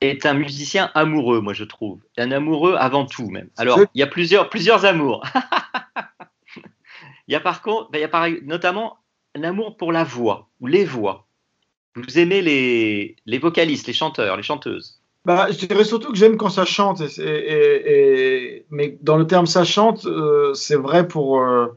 est 0.00 0.26
un 0.26 0.34
musicien 0.34 0.90
amoureux, 0.94 1.40
moi 1.40 1.52
je 1.52 1.64
trouve. 1.64 2.00
Un 2.18 2.30
amoureux 2.30 2.76
avant 2.78 3.06
tout 3.06 3.28
même. 3.28 3.48
Alors, 3.56 3.80
il 3.94 4.00
y 4.00 4.02
a 4.02 4.06
plusieurs, 4.06 4.50
plusieurs 4.50 4.84
amours. 4.84 5.24
il 7.28 7.32
y 7.32 7.34
a 7.34 7.40
par 7.40 7.62
contre, 7.62 7.90
ben, 7.90 7.98
il 7.98 8.02
y 8.02 8.04
a 8.04 8.08
par, 8.08 8.28
notamment 8.42 8.98
un 9.34 9.42
amour 9.42 9.76
pour 9.76 9.92
la 9.92 10.04
voix, 10.04 10.48
ou 10.60 10.66
les 10.66 10.84
voix. 10.84 11.26
Vous 11.96 12.18
aimez 12.18 12.42
les, 12.42 13.16
les 13.26 13.38
vocalistes, 13.38 13.86
les 13.86 13.92
chanteurs, 13.92 14.36
les 14.36 14.42
chanteuses? 14.42 15.00
Bah, 15.24 15.46
je 15.50 15.66
dirais 15.66 15.84
surtout 15.84 16.12
que 16.12 16.18
j'aime 16.18 16.36
quand 16.36 16.50
ça 16.50 16.64
chante. 16.64 17.00
Et, 17.00 17.20
et, 17.20 18.56
et, 18.56 18.66
mais 18.70 18.98
dans 19.00 19.16
le 19.16 19.26
terme 19.26 19.46
ça 19.46 19.64
chante, 19.64 20.04
euh, 20.06 20.52
c'est 20.54 20.76
vrai 20.76 21.08
pour, 21.08 21.40
euh, 21.40 21.68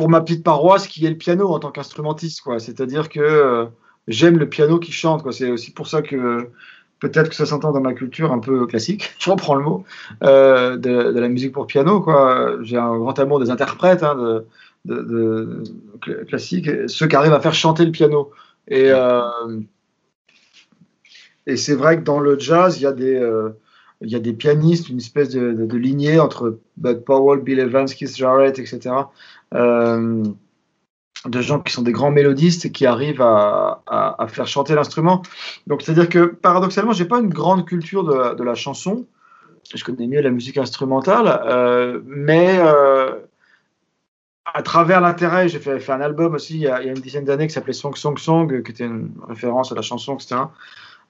pour 0.00 0.08
ma 0.08 0.22
petite 0.22 0.42
paroisse 0.42 0.86
qui 0.86 1.04
est 1.04 1.10
le 1.10 1.18
piano 1.18 1.46
en 1.52 1.58
tant 1.58 1.70
qu'instrumentiste. 1.70 2.40
C'est-à-dire 2.56 3.10
que 3.10 3.20
euh, 3.20 3.66
j'aime 4.08 4.38
le 4.38 4.48
piano 4.48 4.78
qui 4.78 4.92
chante. 4.92 5.30
C'est 5.30 5.50
aussi 5.50 5.72
pour 5.72 5.88
ça 5.88 6.00
que 6.00 6.48
peut-être 7.00 7.28
que 7.28 7.34
ça 7.34 7.44
s'entend 7.44 7.70
dans 7.70 7.82
ma 7.82 7.92
culture 7.92 8.32
un 8.32 8.38
peu 8.38 8.66
classique, 8.66 9.14
je 9.18 9.30
reprends 9.30 9.56
le 9.56 9.62
mot, 9.62 9.84
de, 10.22 10.78
de, 10.78 11.20
la 11.20 11.28
musique 11.28 11.52
pour 11.52 11.66
piano. 11.66 12.02
J'ai 12.62 12.78
un 12.78 12.96
grand 12.96 13.18
amour 13.18 13.40
des 13.40 13.50
interprètes 13.50 14.02
hein, 14.02 14.42
de, 14.86 15.02
de, 15.02 15.64
classiques, 16.24 16.70
ceux 16.88 17.06
qui 17.06 17.14
arrivent 17.14 17.34
à 17.34 17.40
faire 17.40 17.52
chanter 17.52 17.84
le 17.84 17.92
piano. 17.92 18.30
Et. 18.68 18.90
Et 21.46 21.56
c'est 21.56 21.74
vrai 21.74 21.98
que 21.98 22.04
dans 22.04 22.20
le 22.20 22.38
jazz, 22.38 22.78
il 22.78 22.84
y 22.84 22.86
a 22.86 22.92
des, 22.92 23.16
euh, 23.16 23.50
il 24.00 24.10
y 24.10 24.16
a 24.16 24.18
des 24.18 24.32
pianistes, 24.32 24.88
une 24.88 24.98
espèce 24.98 25.30
de, 25.30 25.52
de, 25.52 25.76
lignée 25.76 26.18
entre 26.18 26.58
Bud 26.76 27.04
Powell, 27.04 27.40
Bill 27.40 27.58
Evans, 27.58 27.86
Keith 27.86 28.16
Jarrett, 28.16 28.58
etc. 28.58 28.94
Euh, 29.54 30.24
de 31.26 31.40
gens 31.42 31.60
qui 31.60 31.72
sont 31.72 31.82
des 31.82 31.92
grands 31.92 32.10
mélodistes 32.10 32.64
et 32.64 32.72
qui 32.72 32.86
arrivent 32.86 33.20
à, 33.20 33.82
à, 33.86 34.26
faire 34.26 34.46
chanter 34.46 34.74
l'instrument. 34.74 35.20
Donc, 35.66 35.82
c'est-à-dire 35.82 36.08
que 36.08 36.24
paradoxalement, 36.24 36.92
j'ai 36.92 37.04
pas 37.04 37.18
une 37.18 37.28
grande 37.28 37.66
culture 37.66 38.04
de, 38.04 38.34
de, 38.34 38.42
la 38.42 38.54
chanson. 38.54 39.06
Je 39.74 39.84
connais 39.84 40.06
mieux 40.06 40.22
la 40.22 40.30
musique 40.30 40.56
instrumentale, 40.56 41.42
euh, 41.46 42.00
mais 42.06 42.58
à 44.54 44.62
travers 44.62 45.00
l'intérêt, 45.00 45.48
j'ai 45.48 45.58
fait, 45.58 45.78
fait, 45.80 45.92
un 45.92 46.00
album 46.00 46.34
aussi 46.34 46.54
il 46.54 46.60
y 46.60 46.68
a, 46.68 46.80
il 46.80 46.86
y 46.86 46.88
a 46.88 46.92
une 46.92 47.00
dizaine 47.00 47.24
d'années 47.24 47.46
qui 47.46 47.52
s'appelait 47.52 47.72
Song 47.72 47.94
Song 47.96 48.18
Song, 48.18 48.62
qui 48.62 48.70
était 48.70 48.84
une 48.84 49.12
référence 49.28 49.72
à 49.72 49.74
la 49.74 49.82
chanson, 49.82 50.16
etc. 50.16 50.42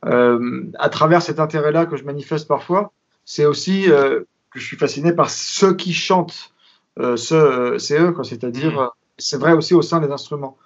Euh, 0.07 0.65
à 0.79 0.89
travers 0.89 1.23
cet 1.23 1.41
intérêt-là 1.41 1.87
que 1.87 1.97
je 1.97 2.05
manifeste 2.05 2.49
parfois, 2.49 2.93
c'est 3.25 3.45
aussi 3.45 3.91
euh, 3.91 4.21
que 4.51 4.59
je 4.59 4.65
suis 4.65 4.77
fasciné 4.77 5.13
par 5.13 5.31
ceux 5.31 5.75
qui 5.75 5.93
chantent, 5.93 6.53
euh, 7.01 7.17
ce, 7.17 7.77
c'est 7.79 8.01
eux, 8.01 8.15
c'est-à-dire, 8.23 8.81
mm. 8.81 8.91
c'est 9.19 9.39
vrai 9.39 9.53
aussi 9.53 9.75
au 9.75 9.83
sein 9.83 10.01
des 10.01 10.11
instruments. 10.11 10.57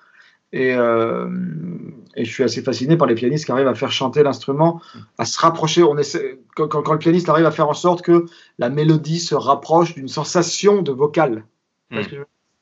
Et, 0.52 0.68
et, 0.68 2.24
je 2.24 2.30
suis 2.30 2.44
assez 2.44 2.62
fasciné 2.62 2.96
par 2.96 3.08
les 3.08 3.16
pianistes 3.16 3.44
qui 3.44 3.50
arrivent 3.50 3.66
à 3.66 3.74
faire 3.74 3.90
chanter 3.90 4.22
l'instrument, 4.22 4.80
à 5.18 5.24
se 5.24 5.36
rapprocher. 5.40 5.82
On 5.82 5.98
essaie, 5.98 6.38
quand, 6.54 6.68
quand, 6.68 6.92
le 6.92 6.98
pianiste 7.00 7.28
arrive 7.28 7.46
à 7.46 7.50
faire 7.50 7.68
en 7.68 7.74
sorte 7.74 8.02
que 8.02 8.26
la 8.60 8.70
mélodie 8.70 9.18
se 9.18 9.34
rapproche 9.34 9.94
d'une 9.94 10.06
sensation 10.06 10.82
de 10.82 10.92
vocal. 10.92 11.44
Mm. 11.90 12.02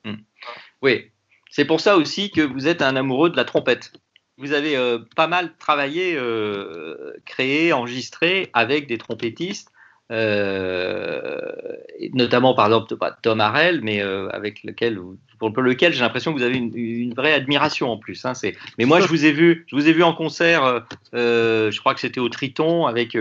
Mm. 0.05 0.15
Oui, 0.81 1.11
c'est 1.51 1.65
pour 1.65 1.81
ça 1.81 1.95
aussi 1.95 2.31
que 2.31 2.41
vous 2.41 2.67
êtes 2.67 2.81
un 2.81 2.95
amoureux 2.95 3.29
de 3.29 3.35
la 3.35 3.45
trompette 3.45 3.93
vous 4.37 4.53
avez 4.53 4.75
euh, 4.75 4.99
pas 5.15 5.27
mal 5.27 5.55
travaillé, 5.57 6.15
euh, 6.15 7.13
créé, 7.25 7.73
enregistré 7.73 8.49
avec 8.53 8.87
des 8.87 8.97
trompettistes, 8.97 9.69
euh, 9.69 9.72
notamment 12.13 12.53
par 12.53 12.67
exemple 12.67 12.95
Tom 13.21 13.41
Harrell, 13.41 13.81
mais 13.81 14.01
avec 14.01 14.63
lequel, 14.63 14.99
pour 15.39 15.49
lequel 15.61 15.93
j'ai 15.93 16.01
l'impression 16.01 16.33
que 16.33 16.37
vous 16.37 16.43
avez 16.43 16.57
une, 16.57 17.13
vraie 17.13 17.33
admiration 17.33 17.91
en 17.91 17.97
plus. 17.97 18.25
Hein, 18.25 18.33
mais 18.77 18.85
moi, 18.85 18.99
je 18.99 19.07
vous 19.07 19.25
ai 19.25 19.31
vu, 19.31 19.65
je 19.67 19.75
vous 19.75 19.87
ai 19.87 19.93
vu 19.93 20.03
en 20.03 20.13
concert. 20.13 20.83
je 21.13 21.79
crois 21.79 21.93
que 21.93 21.99
c'était 21.99 22.19
au 22.19 22.29
Triton 22.29 22.85
avec 22.85 23.17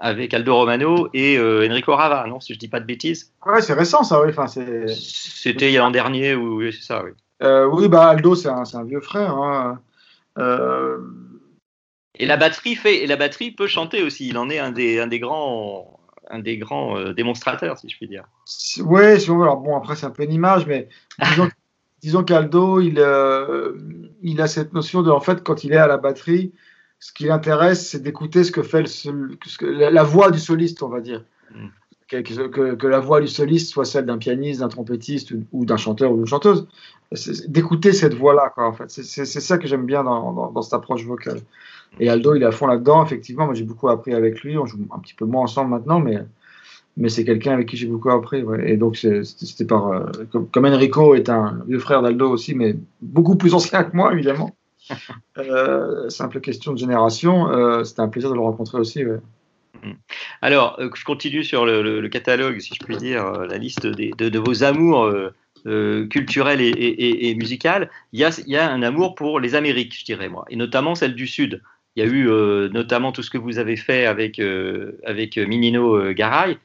avec 0.00 0.32
Aldo 0.32 0.54
Romano 0.54 1.08
et 1.14 1.38
Enrico 1.38 1.94
Rava, 1.94 2.26
non 2.28 2.40
Si 2.40 2.54
je 2.54 2.58
dis 2.58 2.68
pas 2.68 2.80
de 2.80 2.86
bêtises. 2.86 3.32
Ouais, 3.46 3.60
c'est 3.60 3.74
récent 3.74 4.04
ça, 4.04 4.22
oui. 4.22 4.28
Enfin, 4.30 4.46
c'était 4.46 5.72
l'an 5.72 5.90
dernier, 5.90 6.34
oui, 6.34 6.72
c'est 6.72 6.84
ça, 6.84 7.02
oui. 7.04 7.10
oui, 7.42 7.88
bah 7.88 8.08
Aldo, 8.08 8.34
c'est 8.34 8.48
un, 8.48 8.62
un, 8.72 8.84
vieux 8.84 9.00
frère. 9.00 9.34
Hein. 9.34 9.80
Euh, 10.38 10.98
et 12.18 12.26
la 12.26 12.36
batterie 12.36 12.74
fait, 12.74 13.02
et 13.02 13.06
la 13.06 13.16
batterie 13.16 13.52
peut 13.52 13.66
chanter 13.66 14.02
aussi. 14.02 14.28
Il 14.28 14.38
en 14.38 14.50
est 14.50 14.58
un 14.58 14.72
des, 14.72 14.98
un 14.98 15.06
des 15.06 15.18
grands, 15.18 16.00
un 16.30 16.40
des 16.40 16.58
grands 16.58 16.98
euh, 16.98 17.12
démonstrateurs, 17.12 17.78
si 17.78 17.88
je 17.88 17.96
puis 17.96 18.08
dire. 18.08 18.24
Oui, 18.80 19.20
si 19.20 19.30
on 19.30 19.38
veut. 19.38 19.44
Alors 19.44 19.58
bon, 19.58 19.76
après 19.76 19.96
c'est 19.96 20.06
un 20.06 20.10
peu 20.10 20.24
une 20.24 20.32
image, 20.32 20.66
mais 20.66 20.88
disons, 22.02 22.24
qu'Aldo, 22.24 22.80
il, 22.80 22.98
euh, 22.98 23.72
il 24.22 24.40
a 24.40 24.48
cette 24.48 24.72
notion 24.72 25.02
de, 25.02 25.10
en 25.10 25.20
fait, 25.20 25.42
quand 25.42 25.64
il 25.64 25.72
est 25.72 25.78
à 25.78 25.86
la 25.86 25.96
batterie, 25.96 26.52
ce 26.98 27.12
qui 27.12 27.24
l'intéresse, 27.24 27.88
c'est 27.88 28.02
d'écouter 28.02 28.42
ce 28.42 28.50
que 28.50 28.62
fait 28.62 28.82
le, 28.82 29.90
la, 29.90 30.02
voix 30.02 30.30
du 30.30 30.40
soliste, 30.40 30.82
on 30.82 30.88
va 30.88 31.00
dire. 31.00 31.24
Que, 32.08 32.74
que, 32.74 32.86
la 32.86 33.00
voix 33.00 33.20
du 33.20 33.28
soliste 33.28 33.70
soit 33.70 33.84
celle 33.84 34.06
d'un 34.06 34.16
pianiste, 34.16 34.60
d'un 34.60 34.68
trompettiste 34.68 35.34
ou 35.52 35.66
d'un 35.66 35.76
chanteur 35.76 36.10
ou 36.10 36.16
d'une 36.16 36.26
chanteuse 36.26 36.66
d'écouter 37.46 37.92
cette 37.92 38.14
voix-là. 38.14 38.52
En 38.56 38.72
fait. 38.72 38.90
C'est 38.90 39.26
ça 39.26 39.58
que 39.58 39.66
j'aime 39.66 39.86
bien 39.86 40.04
dans, 40.04 40.50
dans, 40.50 40.62
cette 40.62 40.74
approche 40.74 41.04
vocale. 41.04 41.40
Et 42.00 42.08
Aldo, 42.08 42.34
il 42.34 42.42
est 42.42 42.46
à 42.46 42.52
fond 42.52 42.66
là-dedans. 42.66 43.04
Effectivement, 43.04 43.46
moi 43.46 43.54
j'ai 43.54 43.64
beaucoup 43.64 43.88
appris 43.88 44.14
avec 44.14 44.42
lui. 44.42 44.58
On 44.58 44.66
joue 44.66 44.78
un 44.90 44.98
petit 44.98 45.14
peu 45.14 45.24
moins 45.24 45.42
ensemble 45.42 45.70
maintenant, 45.70 46.00
mais, 46.00 46.18
mais 46.96 47.08
c'est 47.08 47.24
quelqu'un 47.24 47.52
avec 47.52 47.68
qui 47.68 47.76
j'ai 47.76 47.86
beaucoup 47.86 48.10
appris. 48.10 48.44
Et 48.64 48.76
donc, 48.76 48.96
c'était 48.96 49.64
par. 49.64 49.88
Euh, 49.88 50.04
comme, 50.52 50.66
Enrico 50.66 51.14
est 51.14 51.28
un 51.28 51.62
vieux 51.66 51.78
frère 51.78 52.02
d'Aldo 52.02 52.30
aussi, 52.30 52.54
mais 52.54 52.76
beaucoup 53.00 53.36
plus 53.36 53.54
ancien 53.54 53.84
que 53.84 53.96
moi, 53.96 54.12
évidemment. 54.12 54.54
euh, 55.38 56.08
simple 56.08 56.40
question 56.40 56.72
de 56.72 56.78
génération. 56.78 57.50
Euh, 57.50 57.84
c'était 57.84 58.00
un 58.00 58.08
plaisir 58.08 58.30
de 58.30 58.34
le 58.34 58.40
rencontrer 58.40 58.78
aussi. 58.78 59.02
Alors, 60.42 60.76
euh, 60.80 60.90
je 60.94 61.04
continue 61.04 61.44
sur 61.44 61.66
le, 61.66 62.06
catalogue, 62.08 62.58
si 62.60 62.74
je 62.74 62.84
puis 62.84 62.96
dire, 62.96 63.30
la 63.32 63.58
liste 63.58 63.86
des, 63.86 64.10
de, 64.16 64.28
de, 64.28 64.38
vos 64.38 64.64
amours 64.64 65.10
euh, 65.66 66.06
culturel 66.06 66.60
et, 66.60 66.68
et, 66.68 67.28
et, 67.28 67.34
musical, 67.34 67.90
il 68.12 68.20
y, 68.20 68.24
a, 68.24 68.30
il 68.46 68.52
y, 68.52 68.56
a, 68.56 68.70
un 68.70 68.82
amour 68.82 69.16
pour 69.16 69.40
les 69.40 69.54
Amériques, 69.56 69.98
je 69.98 70.04
dirais 70.04 70.28
moi, 70.28 70.44
et 70.50 70.56
notamment 70.56 70.94
celle 70.94 71.14
du 71.14 71.26
Sud. 71.26 71.62
Il 71.96 72.04
y 72.04 72.06
a 72.06 72.10
eu 72.10 72.30
euh, 72.30 72.68
notamment 72.68 73.10
tout 73.10 73.22
ce 73.22 73.30
que 73.30 73.38
vous 73.38 73.58
avez 73.58 73.76
fait 73.76 74.06
avec, 74.06 74.38
euh, 74.38 75.00
avec 75.04 75.36
Minino 75.36 76.12
Garay, 76.14 76.58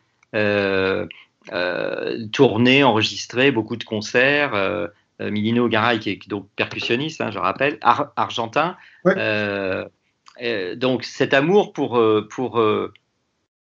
tourné, 2.31 2.83
enregistré, 2.83 3.51
beaucoup 3.51 3.77
de 3.77 3.83
concerts. 3.83 4.89
Minino 5.19 5.67
Garay, 5.69 5.99
qui 5.99 6.11
est 6.11 6.29
donc 6.29 6.47
percussionniste, 6.55 7.19
hein, 7.21 7.31
je 7.31 7.39
rappelle, 7.39 7.79
argentin. 7.81 8.77
Donc 10.75 11.03
cet 11.03 11.33
amour 11.33 11.73
pour, 11.73 12.01
pour, 12.29 12.61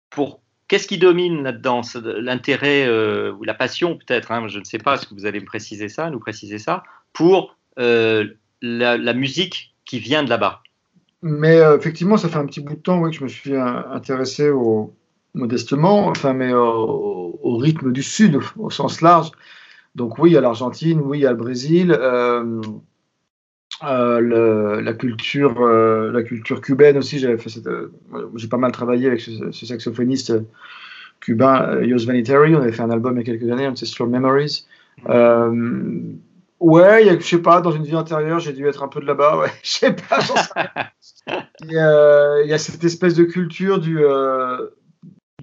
pour 0.09 0.41
Qu'est-ce 0.71 0.87
qui 0.87 0.97
domine 0.97 1.43
là-dedans? 1.43 1.81
L'intérêt 2.21 2.87
euh, 2.87 3.33
ou 3.33 3.43
la 3.43 3.53
passion 3.53 3.97
peut-être, 3.97 4.31
hein, 4.31 4.47
je 4.47 4.57
ne 4.57 4.63
sais 4.63 4.77
pas, 4.77 4.93
est-ce 4.93 5.05
que 5.05 5.13
vous 5.13 5.25
allez 5.25 5.41
me 5.41 5.45
préciser 5.45 5.89
ça, 5.89 6.09
nous 6.09 6.21
préciser 6.21 6.59
ça, 6.59 6.83
pour 7.11 7.57
euh, 7.77 8.25
la, 8.61 9.13
musique 9.13 9.75
qui 9.83 9.99
vient 9.99 10.23
de 10.23 10.29
là-bas 10.29 10.63
Mais 11.21 11.57
euh, 11.57 11.77
effectivement, 11.77 12.15
ça 12.15 12.29
fait 12.29 12.37
un 12.37 12.45
petit 12.45 12.61
bout 12.61 12.75
de 12.75 12.79
temps 12.79 13.01
que 13.01 13.11
je 13.11 13.21
me 13.21 13.27
suis 13.27 13.53
intéressé 13.53 14.49
au, 14.49 14.95
modestement, 15.33 16.07
enfin, 16.07 16.31
mais 16.31 16.53
au, 16.53 17.57
rythme 17.57 17.91
du 17.91 18.01
Sud 18.01 18.39
au 18.57 18.69
sens 18.69 19.01
large. 19.01 19.29
Donc 19.95 20.19
oui, 20.19 20.29
il 20.29 20.33
y 20.35 20.37
a 20.37 20.41
l'Argentine, 20.41 21.01
oui, 21.03 21.17
il 21.17 21.21
y 21.23 21.27
a 21.27 21.31
le 21.31 21.35
Brésil. 21.35 21.91
La 23.81 24.93
culture 24.93 25.59
la 25.61 26.23
culture 26.23 26.61
cubaine 26.61 26.97
aussi 26.97 27.19
j'avais 27.19 27.37
fait 27.37 27.49
j'ai 28.35 28.47
pas 28.47 28.57
mal 28.57 28.71
travaillé 28.71 29.07
avec 29.07 29.21
ce, 29.21 29.51
ce 29.51 29.65
saxophoniste 29.65 30.33
cubain, 31.21 31.81
Yos 31.81 32.05
Vanitari. 32.05 32.55
On 32.55 32.61
avait 32.61 32.73
fait 32.73 32.81
un 32.81 32.89
album 32.89 33.15
il 33.15 33.19
y 33.19 33.21
a 33.21 33.37
quelques 33.37 33.49
années, 33.49 33.67
Ancestral 33.67 34.09
Memories. 34.09 34.65
Euh, 35.07 36.01
ouais, 36.59 37.19
je 37.19 37.25
sais 37.25 37.41
pas, 37.41 37.61
dans 37.61 37.71
une 37.71 37.83
vie 37.83 37.95
antérieure, 37.95 38.39
j'ai 38.39 38.53
dû 38.53 38.67
être 38.67 38.83
un 38.83 38.87
peu 38.89 38.99
de 38.99 39.05
là-bas. 39.05 39.37
Ouais, 39.37 39.51
je 39.63 39.69
sais 39.69 39.93
pas. 39.95 40.19
il, 41.61 41.71
y 41.71 41.77
a, 41.77 42.43
y 42.43 42.53
a 42.53 42.57
cette 42.57 42.83
espèce 42.83 43.15
de 43.15 43.23
culture 43.23 43.79
du. 43.79 43.99
Euh, 44.03 44.67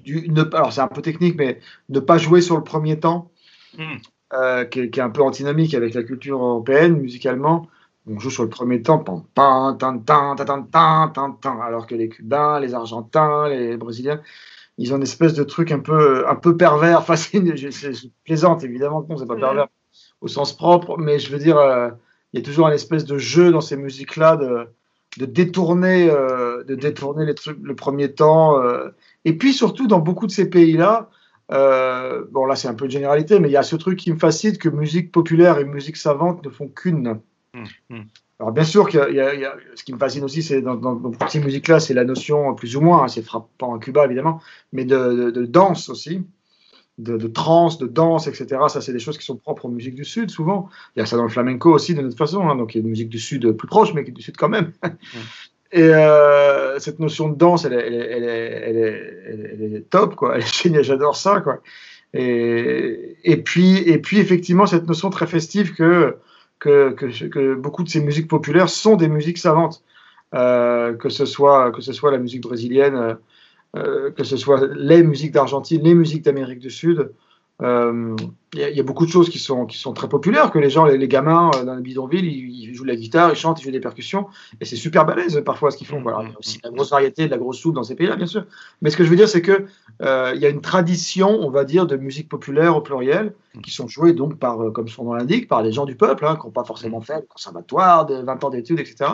du 0.03 0.29
ne, 0.29 0.43
alors, 0.55 0.73
c'est 0.73 0.81
un 0.81 0.89
peu 0.89 1.03
technique, 1.03 1.37
mais 1.37 1.61
ne 1.89 2.01
pas 2.01 2.19
jouer 2.19 2.41
sur 2.41 2.57
le 2.57 2.65
premier 2.65 2.99
temps, 2.99 3.31
hmm. 3.77 3.97
euh, 4.35 4.65
qui, 4.65 4.91
qui, 4.91 5.01
est, 5.01 5.03
un 5.03 5.11
peu 5.11 5.23
antinomique 5.23 5.75
avec 5.75 5.95
la 5.95 6.03
culture 6.03 6.43
européenne, 6.43 6.97
musicalement. 6.97 7.69
On 8.09 8.19
joue 8.19 8.31
sur 8.31 8.43
le 8.43 8.49
premier 8.49 8.83
temps, 8.83 9.05
alors 9.37 9.77
que 11.87 11.95
les 11.95 12.09
Cubains, 12.09 12.61
les 12.61 12.75
Argentins, 12.75 13.49
les 13.49 13.77
Brésiliens, 13.77 14.21
ils 14.79 14.95
ont 14.95 14.97
une 14.97 15.03
espèce 15.03 15.35
de 15.35 15.45
truc 15.45 15.73
un 15.73 15.81
peu, 15.81 16.27
un 16.29 16.37
peu 16.37 16.57
pervers. 16.57 17.01
Enfin, 17.01 17.17
c'est 17.17 17.43
plaisante, 18.25 18.65
évidemment 18.65 19.05
non, 19.09 19.17
c'est 19.17 19.27
pas 19.27 19.37
pervers 19.37 19.69
au 20.21 20.29
sens 20.29 20.57
propre, 20.57 20.97
mais 20.99 21.19
je 21.19 21.31
veux 21.31 21.39
dire, 21.39 21.59
euh, 21.59 21.91
il 22.33 22.41
y 22.41 22.43
a 22.43 22.45
toujours 22.45 22.69
une 22.69 22.75
espèce 22.75 23.05
de 23.05 23.19
jeu 23.19 23.51
dans 23.51 23.61
ces 23.61 23.77
musiques-là 23.77 24.37
de, 24.37 24.67
de, 25.19 25.27
détourner, 25.27 26.11
euh, 26.11 26.65
de 26.65 26.75
détourner 26.75 27.25
les 27.25 27.35
trucs, 27.35 27.59
le 27.63 27.75
premier 27.75 28.13
temps. 28.13 28.63
Euh. 28.63 28.89
Et 29.25 29.37
puis 29.37 29.53
surtout, 29.53 29.87
dans 29.87 30.01
beaucoup 30.01 30.27
de 30.27 30.33
ces 30.33 30.49
pays-là, 30.49 31.11
bon 31.51 32.45
là 32.45 32.57
c'est 32.57 32.69
un 32.69 32.75
peu 32.75 32.87
de 32.87 32.93
généralité, 32.93 33.41
mais 33.41 33.49
il 33.49 33.53
y 33.53 33.57
a 33.57 33.63
ce 33.63 33.77
truc 33.77 33.99
qui 33.99 34.13
me 34.13 34.19
fascine 34.19 34.59
que 34.59 34.69
musique 34.69 35.11
populaire 35.11 35.59
et 35.59 35.65
musique 35.65 35.97
savante 35.97 36.45
ne 36.45 36.51
font 36.51 36.69
qu'une. 36.69 37.21
Mmh, 37.55 37.65
mmh. 37.91 38.01
Alors 38.41 38.53
bien 38.53 38.65
sûr, 38.65 38.87
a- 38.87 39.57
ce 39.75 39.83
qui 39.85 39.93
me 39.93 39.99
fascine 39.99 40.23
aussi, 40.25 40.43
c'est 40.43 40.61
dans, 40.63 40.77
dans, 40.77 40.95
dans 40.95 41.29
ces 41.29 41.41
musiques-là, 41.41 41.81
c'est 41.81 41.95
la 41.95 42.05
notion, 42.05 42.55
plus 42.55 42.77
ou 42.77 42.81
moins, 42.81 43.03
hein, 43.05 43.09
c'est 43.09 43.23
frappant 43.23 43.75
à 43.75 43.79
Cuba 43.79 44.05
évidemment, 44.05 44.41
mais 44.73 44.85
de, 44.85 44.97
de- 45.15 45.31
de 45.31 45.47
danse 45.47 45.89
aussi, 45.89 46.23
de, 46.99 47.17
de 47.17 47.27
trance, 47.27 47.79
de 47.79 47.87
danse, 47.87 48.27
etc. 48.29 48.61
Ça, 48.69 48.81
c'est 48.81 48.93
des 48.93 48.99
choses 48.99 49.19
qui 49.19 49.25
sont 49.25 49.37
propres 49.37 49.65
aux 49.67 49.71
musiques 49.71 49.95
du 49.95 50.05
Sud, 50.05 50.31
souvent. 50.31 50.69
Il 50.95 51.01
y 51.01 51.03
a 51.03 51.07
ça 51.07 51.17
dans 51.17 51.23
le 51.25 51.29
flamenco 51.31 51.73
aussi, 51.73 51.95
de 51.95 52.03
toute 52.03 52.19
façon, 52.19 52.49
hein, 52.49 52.55
donc 52.57 52.75
il 52.75 52.79
y 52.79 52.81
a 52.81 52.83
une 52.85 52.91
musique 52.91 53.09
du 53.09 53.19
Sud 53.19 53.51
plus 53.53 53.69
proche, 53.69 53.93
mais 53.95 54.05
qui 54.05 54.11
est 54.11 54.15
du 54.15 54.23
Sud 54.23 54.37
quand 54.37 54.49
même. 54.49 54.73
Et 55.73 55.83
euh, 55.83 56.79
cette 56.79 56.99
notion 56.99 57.29
de 57.29 57.37
danse, 57.37 57.65
elle 57.67 57.75
est, 57.75 57.87
elle 57.87 57.95
est, 57.95 57.99
elle 57.99 58.25
est, 58.25 58.29
elle 58.67 58.77
est, 58.77 59.23
elle 59.29 59.41
est- 59.41 59.65
elle 59.67 59.75
est 59.77 59.91
top, 59.91 60.15
quoi. 60.17 60.37
Elle 60.37 60.43
est 60.43 60.63
géniale, 60.63 60.83
j'adore 60.85 61.17
ça, 61.17 61.41
quoi. 61.41 61.61
Et, 62.15 63.17
et, 63.25 63.37
puis, 63.37 63.79
et 63.79 63.99
puis, 63.99 64.19
effectivement, 64.19 64.65
cette 64.67 64.87
notion 64.87 65.11
très 65.11 65.27
festive 65.27 65.75
que, 65.75 66.17
que, 66.59 67.55
beaucoup 67.55 67.85
de 67.85 67.89
ces 67.89 68.01
musiques 68.01 68.29
populaires 68.29 68.69
sont 68.69 68.97
des 68.97 69.09
musiques 69.09 69.39
savantes. 69.39 69.83
Euh, 70.35 70.95
que, 70.95 71.09
ce 71.09 71.25
soit, 71.25 71.73
que 71.73 71.81
ce 71.81 71.95
soit 71.95 72.11
la 72.11 72.19
musique 72.19 72.43
brésilienne, 72.43 72.97
euh, 72.97 73.15
euh, 73.77 74.11
que 74.11 74.25
ce 74.25 74.37
soit 74.37 74.67
les 74.75 75.03
musiques 75.03 75.33
d'Argentine, 75.33 75.83
les 75.83 75.95
musiques 75.95 76.23
d'Amérique 76.23 76.59
du 76.59 76.71
Sud. 76.71 77.13
Euh, 77.61 78.15
Il 78.55 78.61
il 78.61 78.77
y 78.77 78.81
a 78.81 78.83
beaucoup 78.83 79.05
de 79.05 79.11
choses 79.11 79.29
qui 79.29 79.39
sont, 79.39 79.67
qui 79.67 79.79
sont 79.79 79.93
très 79.93 80.09
populaires, 80.09 80.51
que 80.51 80.59
les 80.59 80.71
gens, 80.71 80.87
les, 80.87 81.09
gamins 81.09 81.51
euh, 81.57 81.65
dans 81.65 81.75
les 81.75 81.83
bidonvilles, 81.83 82.27
ils, 82.27 82.75
jouent 82.75 82.85
la 82.85 82.97
guitare, 82.97 83.31
ils 83.31 83.37
chantent, 83.37 83.61
ils 83.61 83.65
jouent 83.65 83.73
des 83.73 83.81
percussions, 83.81 84.29
et 84.61 84.65
c'est 84.65 84.77
super 84.77 85.05
balèze 85.05 85.43
parfois 85.45 85.71
ce 85.71 85.77
qu'ils 85.77 85.87
font. 85.87 86.01
Voilà. 86.01 86.21
Il 86.23 86.31
y 86.31 86.35
a 86.35 86.39
aussi 86.39 86.61
la 86.63 86.71
grosse 86.71 86.91
variété, 86.91 87.27
de 87.27 87.31
la 87.31 87.37
grosse 87.37 87.59
soupe 87.59 87.75
dans 87.75 87.83
ces 87.83 87.95
pays-là, 87.95 88.17
bien 88.17 88.27
sûr. 88.27 88.47
Mais 88.81 88.91
ce 88.91 88.97
que 88.97 89.05
je 89.05 89.11
veux 89.11 89.17
dire, 89.17 89.29
c'est 89.29 89.43
que 89.43 89.67
euh, 90.03 90.33
il 90.35 90.41
y 90.41 90.47
a 90.47 90.49
une 90.49 90.61
tradition, 90.61 91.29
on 91.29 91.51
va 91.51 91.65
dire, 91.65 91.87
de 91.87 91.97
musique 91.97 92.29
populaire 92.29 92.77
au 92.77 92.81
pluriel, 92.81 93.35
qui 93.63 93.71
sont 93.71 93.89
jouées 93.89 94.13
donc 94.13 94.39
par, 94.39 94.63
euh, 94.63 94.71
comme 94.71 94.89
son 94.89 95.05
nom 95.05 95.15
l'indique, 95.15 95.49
par 95.49 95.63
les 95.63 95.73
gens 95.73 95.85
du 95.85 95.97
peuple, 95.97 96.25
hein, 96.25 96.37
qui 96.37 96.47
n'ont 96.47 96.53
pas 96.53 96.65
forcément 96.65 97.01
fait 97.01 97.17
le 97.17 97.27
conservatoire, 97.29 98.07
de 98.07 98.23
20 98.23 98.45
ans 98.45 98.51
d'études, 98.51 98.81
etc. 98.81 99.11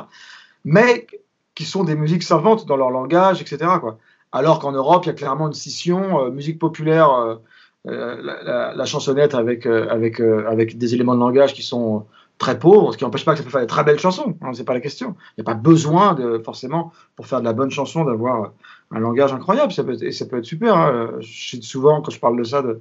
Mais 0.64 1.06
qui 1.54 1.64
sont 1.64 1.84
des 1.84 1.94
musiques 1.94 2.22
savantes 2.22 2.66
dans 2.66 2.76
leur 2.76 2.90
langage, 2.90 3.40
etc. 3.40 3.58
Quoi. 3.80 3.98
Alors 4.34 4.58
qu'en 4.58 4.72
Europe, 4.72 5.04
il 5.04 5.08
y 5.08 5.10
a 5.10 5.14
clairement 5.14 5.46
une 5.46 5.54
scission, 5.54 6.20
euh, 6.20 6.30
musique 6.30 6.58
populaire, 6.58 7.10
euh, 7.12 7.34
euh, 7.34 7.36
la, 7.84 8.42
la- 8.42 8.74
la 8.74 8.84
chansonnette 8.86 9.34
avec, 9.34 9.66
euh, 9.66 9.88
avec, 9.90 10.20
euh, 10.20 10.46
avec 10.48 10.78
des 10.78 10.94
éléments 10.94 11.14
de 11.14 11.20
langage 11.20 11.54
qui 11.54 11.62
sont 11.62 12.06
très 12.38 12.58
pauvres, 12.58 12.92
ce 12.92 12.98
qui 12.98 13.04
n'empêche 13.04 13.24
pas 13.24 13.32
que 13.32 13.38
ça 13.38 13.44
peut 13.44 13.50
faire 13.50 13.60
des 13.60 13.66
très 13.66 13.84
belles 13.84 13.98
chansons, 14.00 14.36
hein, 14.42 14.52
c'est 14.54 14.64
pas 14.64 14.74
la 14.74 14.80
question. 14.80 15.14
Il 15.36 15.42
n'y 15.42 15.50
a 15.50 15.54
pas 15.54 15.60
besoin, 15.60 16.14
de, 16.14 16.38
forcément, 16.44 16.92
pour 17.16 17.26
faire 17.26 17.40
de 17.40 17.44
la 17.44 17.52
bonne 17.52 17.70
chanson, 17.70 18.04
d'avoir 18.04 18.52
un 18.90 18.98
langage 18.98 19.32
incroyable, 19.32 19.72
ça 19.72 19.84
peut 19.84 19.92
être, 19.92 20.02
et 20.02 20.12
ça 20.12 20.26
peut 20.26 20.38
être 20.38 20.44
super. 20.44 20.76
hein. 20.76 21.12
Je 21.20 21.60
souvent, 21.60 22.00
quand 22.02 22.10
je 22.10 22.18
parle 22.18 22.36
de 22.38 22.44
ça, 22.44 22.62
de, 22.62 22.80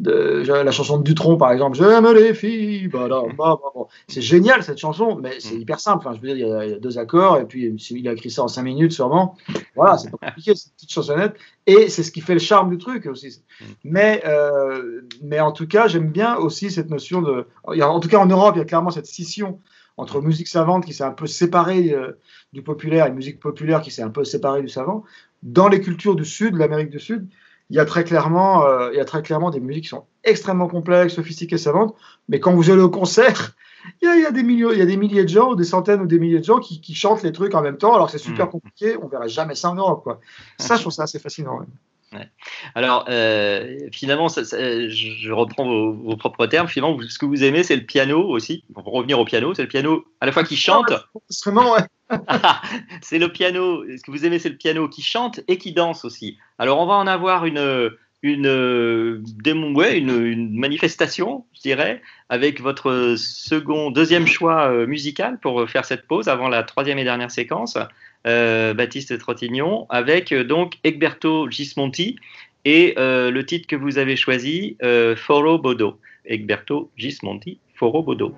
de 0.00 0.42
la 0.46 0.70
chanson 0.72 0.98
de 0.98 1.04
Dutron, 1.04 1.36
par 1.36 1.52
exemple, 1.52 1.76
J'aime 1.76 2.12
les 2.12 2.34
filles, 2.34 2.90
c'est 4.08 4.20
génial 4.20 4.62
cette 4.62 4.78
chanson, 4.78 5.16
mais 5.20 5.38
c'est 5.38 5.54
hyper 5.54 5.78
simple. 5.78 5.98
Enfin, 6.06 6.16
je 6.16 6.20
veux 6.20 6.34
dire, 6.34 6.62
il 6.64 6.70
y, 6.70 6.74
a, 6.74 6.78
deux 6.78 6.98
accords, 6.98 7.38
et 7.38 7.44
puis 7.44 7.72
il 7.90 8.08
a 8.08 8.12
écrit 8.12 8.30
ça 8.30 8.42
en 8.42 8.48
cinq 8.48 8.62
minutes 8.62 8.92
sûrement. 8.92 9.36
Voilà, 9.76 9.96
c'est 9.96 10.10
pas 10.10 10.18
compliqué, 10.18 10.54
c'est 10.54 10.66
une 10.66 10.72
petite 10.72 10.92
chansonnette, 10.92 11.34
et 11.66 11.88
c'est 11.88 12.02
ce 12.02 12.10
qui 12.10 12.20
fait 12.20 12.34
le 12.34 12.40
charme 12.40 12.70
du 12.70 12.78
truc 12.78 13.06
aussi. 13.06 13.40
Mais, 13.84 14.22
euh, 14.26 15.02
mais 15.22 15.40
en 15.40 15.52
tout 15.52 15.68
cas, 15.68 15.86
j'aime 15.86 16.10
bien 16.10 16.36
aussi 16.36 16.70
cette 16.70 16.90
notion 16.90 17.22
de. 17.22 17.46
En 17.64 18.00
tout 18.00 18.08
cas, 18.08 18.18
en 18.18 18.26
Europe, 18.26 18.54
il 18.56 18.58
y 18.58 18.62
a 18.62 18.66
clairement 18.66 18.90
cette 18.90 19.06
scission 19.06 19.60
entre 19.96 20.20
musique 20.20 20.48
savante 20.48 20.84
qui 20.84 20.92
s'est 20.92 21.04
un 21.04 21.12
peu 21.12 21.28
séparée 21.28 21.92
euh, 21.92 22.18
du 22.52 22.62
populaire 22.62 23.06
et 23.06 23.12
musique 23.12 23.38
populaire 23.38 23.80
qui 23.80 23.92
s'est 23.92 24.02
un 24.02 24.10
peu 24.10 24.24
séparée 24.24 24.60
du 24.60 24.68
savant. 24.68 25.04
Dans 25.44 25.68
les 25.68 25.80
cultures 25.80 26.16
du 26.16 26.24
Sud, 26.24 26.54
de 26.54 26.58
l'Amérique 26.58 26.90
du 26.90 26.98
Sud, 26.98 27.28
il 27.70 27.76
y 27.76 27.78
a 27.78 27.84
très 27.84 28.04
clairement, 28.04 28.64
euh, 28.64 28.90
il 28.92 28.96
y 28.96 29.00
a 29.00 29.04
très 29.04 29.22
clairement 29.22 29.50
des 29.50 29.60
musiques 29.60 29.84
qui 29.84 29.90
sont 29.90 30.04
extrêmement 30.22 30.68
complexes, 30.68 31.14
sophistiquées, 31.14 31.58
savantes. 31.58 31.94
Mais 32.28 32.40
quand 32.40 32.54
vous 32.54 32.70
allez 32.70 32.82
au 32.82 32.90
concert, 32.90 33.56
il 34.02 34.06
y 34.06 34.10
a, 34.10 34.16
il 34.16 34.22
y 34.22 34.26
a 34.26 34.30
des 34.30 34.42
milliers, 34.42 34.68
il 34.72 34.78
y 34.78 34.82
a 34.82 34.86
des 34.86 34.96
milliers 34.96 35.24
de 35.24 35.28
gens, 35.28 35.50
ou 35.50 35.56
des 35.56 35.64
centaines 35.64 36.00
ou 36.00 36.06
des 36.06 36.18
milliers 36.18 36.40
de 36.40 36.44
gens 36.44 36.58
qui, 36.58 36.80
qui 36.80 36.94
chantent 36.94 37.22
les 37.22 37.32
trucs 37.32 37.54
en 37.54 37.62
même 37.62 37.78
temps, 37.78 37.94
alors 37.94 38.10
c'est 38.10 38.18
super 38.18 38.50
compliqué. 38.50 38.96
On 39.02 39.08
verrait 39.08 39.28
jamais 39.28 39.54
ça 39.54 39.70
en 39.70 39.74
Europe, 39.74 40.02
quoi. 40.02 40.20
Ça, 40.58 40.76
je 40.76 40.82
trouve 40.82 40.92
ça 40.92 41.04
assez 41.04 41.18
fascinant. 41.18 41.60
Ouais. 42.14 42.28
Alors, 42.74 43.06
euh, 43.08 43.76
finalement, 43.92 44.28
ça- 44.28 44.44
ça- 44.44 44.88
je, 44.88 45.30
reprends 45.32 45.64
vos, 45.66 45.92
vos 45.92 46.16
propres 46.16 46.46
termes. 46.46 46.68
Finalement, 46.68 46.98
ce 47.08 47.18
que 47.18 47.26
vous 47.26 47.42
aimez, 47.44 47.62
c'est 47.62 47.76
le 47.76 47.84
piano 47.84 48.22
aussi. 48.28 48.64
Pour 48.72 48.84
revenir 48.84 49.18
au 49.18 49.24
piano, 49.24 49.54
c'est 49.54 49.62
le 49.62 49.68
piano 49.68 50.04
à 50.20 50.26
la 50.26 50.32
fois 50.32 50.44
qui 50.44 50.56
chante. 50.56 50.92
Instrument, 51.30 51.72
ouais. 51.72 51.80
c'est 53.02 53.18
le 53.18 53.28
piano. 53.32 53.84
Ce 53.84 54.02
que 54.02 54.10
vous 54.10 54.24
aimez, 54.24 54.38
c'est 54.38 54.50
le 54.50 54.56
piano 54.56 54.88
qui 54.88 55.02
chante 55.02 55.40
et 55.48 55.58
qui 55.58 55.72
danse 55.72 56.04
aussi. 56.04 56.38
Alors, 56.58 56.78
on 56.80 56.86
va 56.86 56.94
en 56.94 57.06
avoir 57.06 57.46
une, 57.46 57.90
une, 58.22 58.46
ouais, 59.76 59.98
une, 59.98 60.24
une 60.24 60.58
manifestation, 60.58 61.44
je 61.54 61.60
dirais, 61.60 62.00
avec 62.28 62.60
votre 62.60 63.14
second, 63.18 63.90
deuxième 63.90 64.26
choix 64.26 64.70
euh, 64.70 64.86
musical 64.86 65.38
pour 65.40 65.68
faire 65.68 65.84
cette 65.84 66.06
pause 66.06 66.28
avant 66.28 66.48
la 66.48 66.62
troisième 66.62 66.98
et 66.98 67.04
dernière 67.04 67.30
séquence, 67.30 67.76
Baptiste 68.24 69.18
Trottignon, 69.18 69.86
avec 69.90 70.32
euh, 70.32 70.44
donc 70.44 70.74
Egberto 70.84 71.50
Gismonti 71.50 72.16
et 72.64 72.94
euh, 72.98 73.30
le 73.30 73.44
titre 73.44 73.66
que 73.66 73.76
vous 73.76 73.98
avez 73.98 74.16
choisi, 74.16 74.76
euh, 74.82 75.16
Foro 75.16 75.58
Bodo. 75.58 75.98
Egberto 76.24 76.90
Gismonti, 76.96 77.58
Foro 77.74 78.02
Bodo. 78.02 78.34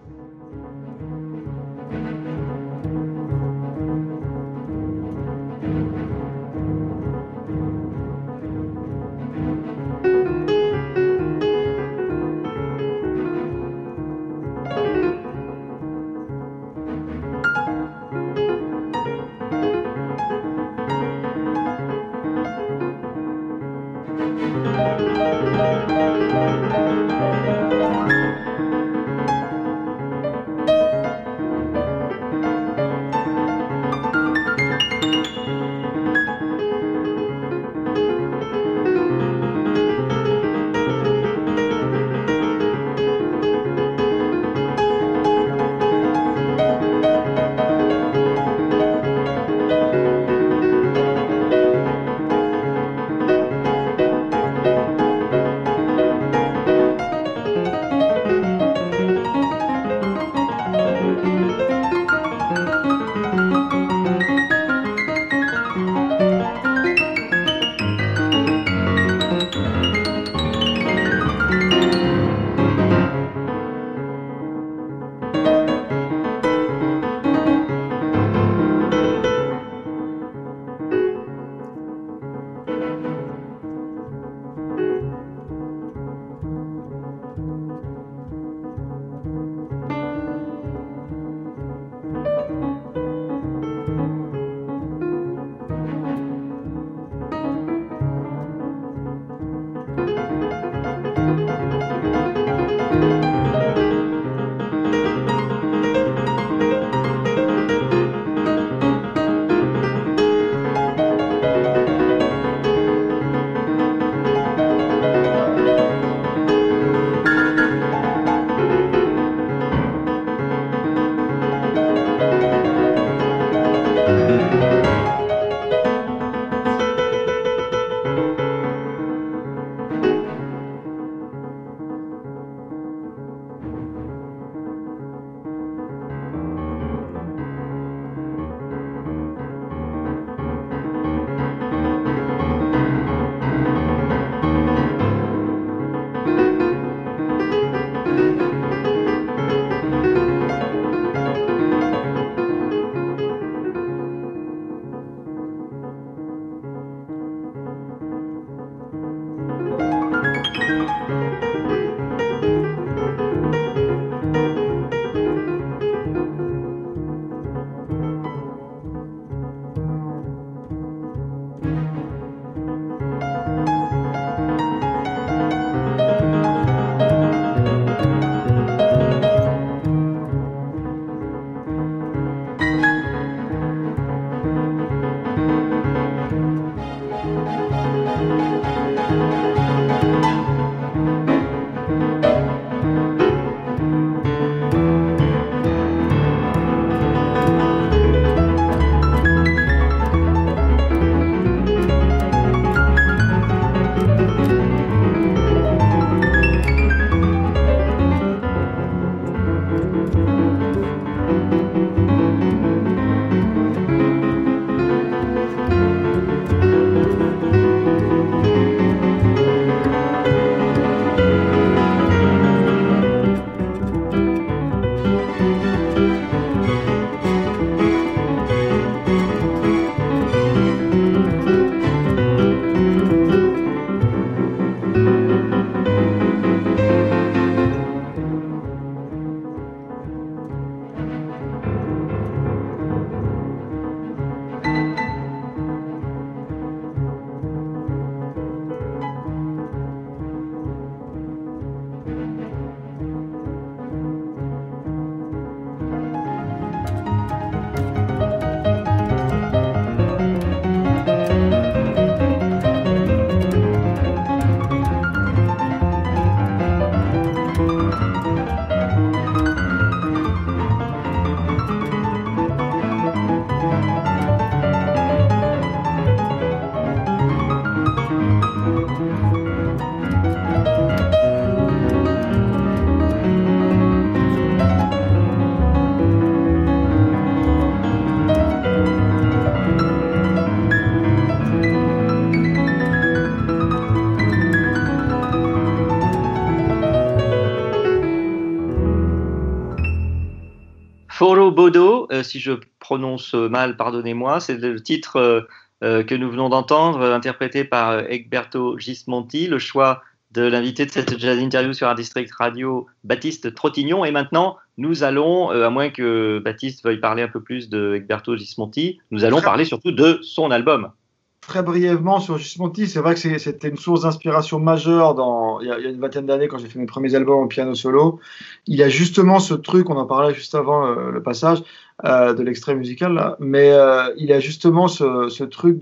Si 302.23 302.41
je 302.41 302.53
prononce 302.79 303.35
mal, 303.35 303.77
pardonnez-moi, 303.77 304.41
c'est 304.41 304.59
le 304.59 304.81
titre 304.81 305.17
euh, 305.17 305.41
euh, 305.85 306.03
que 306.03 306.15
nous 306.15 306.31
venons 306.31 306.49
d'entendre, 306.49 307.03
interprété 307.03 307.65
par 307.65 308.01
Egberto 308.11 308.79
Gismonti, 308.79 309.47
le 309.47 309.59
choix 309.59 310.03
de 310.33 310.43
l'invité 310.43 310.87
de 310.87 310.91
cette 310.91 311.19
jazz 311.19 311.39
interview 311.39 311.73
sur 311.73 311.87
Art 311.87 311.95
District 311.95 312.31
Radio, 312.33 312.87
Baptiste 313.05 313.55
Trottignon. 313.55 314.05
Et 314.05 314.11
maintenant, 314.11 314.57
nous 314.77 315.03
allons, 315.03 315.51
à 315.51 315.71
moins 315.71 315.89
que 315.89 316.41
Baptiste 316.45 316.85
veuille 316.85 317.01
parler 317.01 317.23
un 317.23 317.29
peu 317.29 317.41
plus 317.41 317.71
de 317.71 317.95
Egberto 317.95 318.37
Gismonti, 318.37 319.01
nous 319.11 319.25
allons 319.25 319.41
parler 319.41 319.65
surtout 319.65 319.93
de 319.93 320.19
son 320.23 320.51
album 320.51 320.91
très 321.41 321.63
brièvement 321.63 322.19
sur 322.19 322.39
Gismonti, 322.39 322.89
c'est 322.89 322.99
vrai 322.99 323.15
que 323.15 323.39
c'était 323.39 323.69
une 323.69 323.77
source 323.77 324.03
d'inspiration 324.03 324.59
majeure 324.59 325.15
il, 325.63 325.69
y 325.69 325.71
a, 325.71 325.79
une 325.79 326.01
vingtaine 326.01 326.27
d'années 326.27 326.49
quand 326.49 326.59
j'ai 326.59 326.69
fait 326.69 326.79
mes 326.79 326.87
premiers 326.87 327.15
albums 327.15 327.45
en 327.45 327.47
piano 327.47 327.75
solo. 327.75 328.21
Il 328.67 328.83
a 328.83 328.89
justement 328.89 329.39
ce 329.39 329.55
truc, 329.55 329.89
on 329.89 329.97
en 329.97 330.07
parlait 330.07 330.35
juste 330.35 330.55
avant 330.55 330.87
euh, 330.87 331.11
le 331.11 331.23
passage 331.23 331.63
euh, 332.05 332.35
de 332.35 332.43
l'extrait 332.43 332.75
musical, 332.75 333.37
mais 333.39 333.71
euh, 333.71 334.13
il 334.17 334.33
a 334.33 334.41
justement 334.41 334.89
ce, 334.89 335.45
truc 335.45 335.81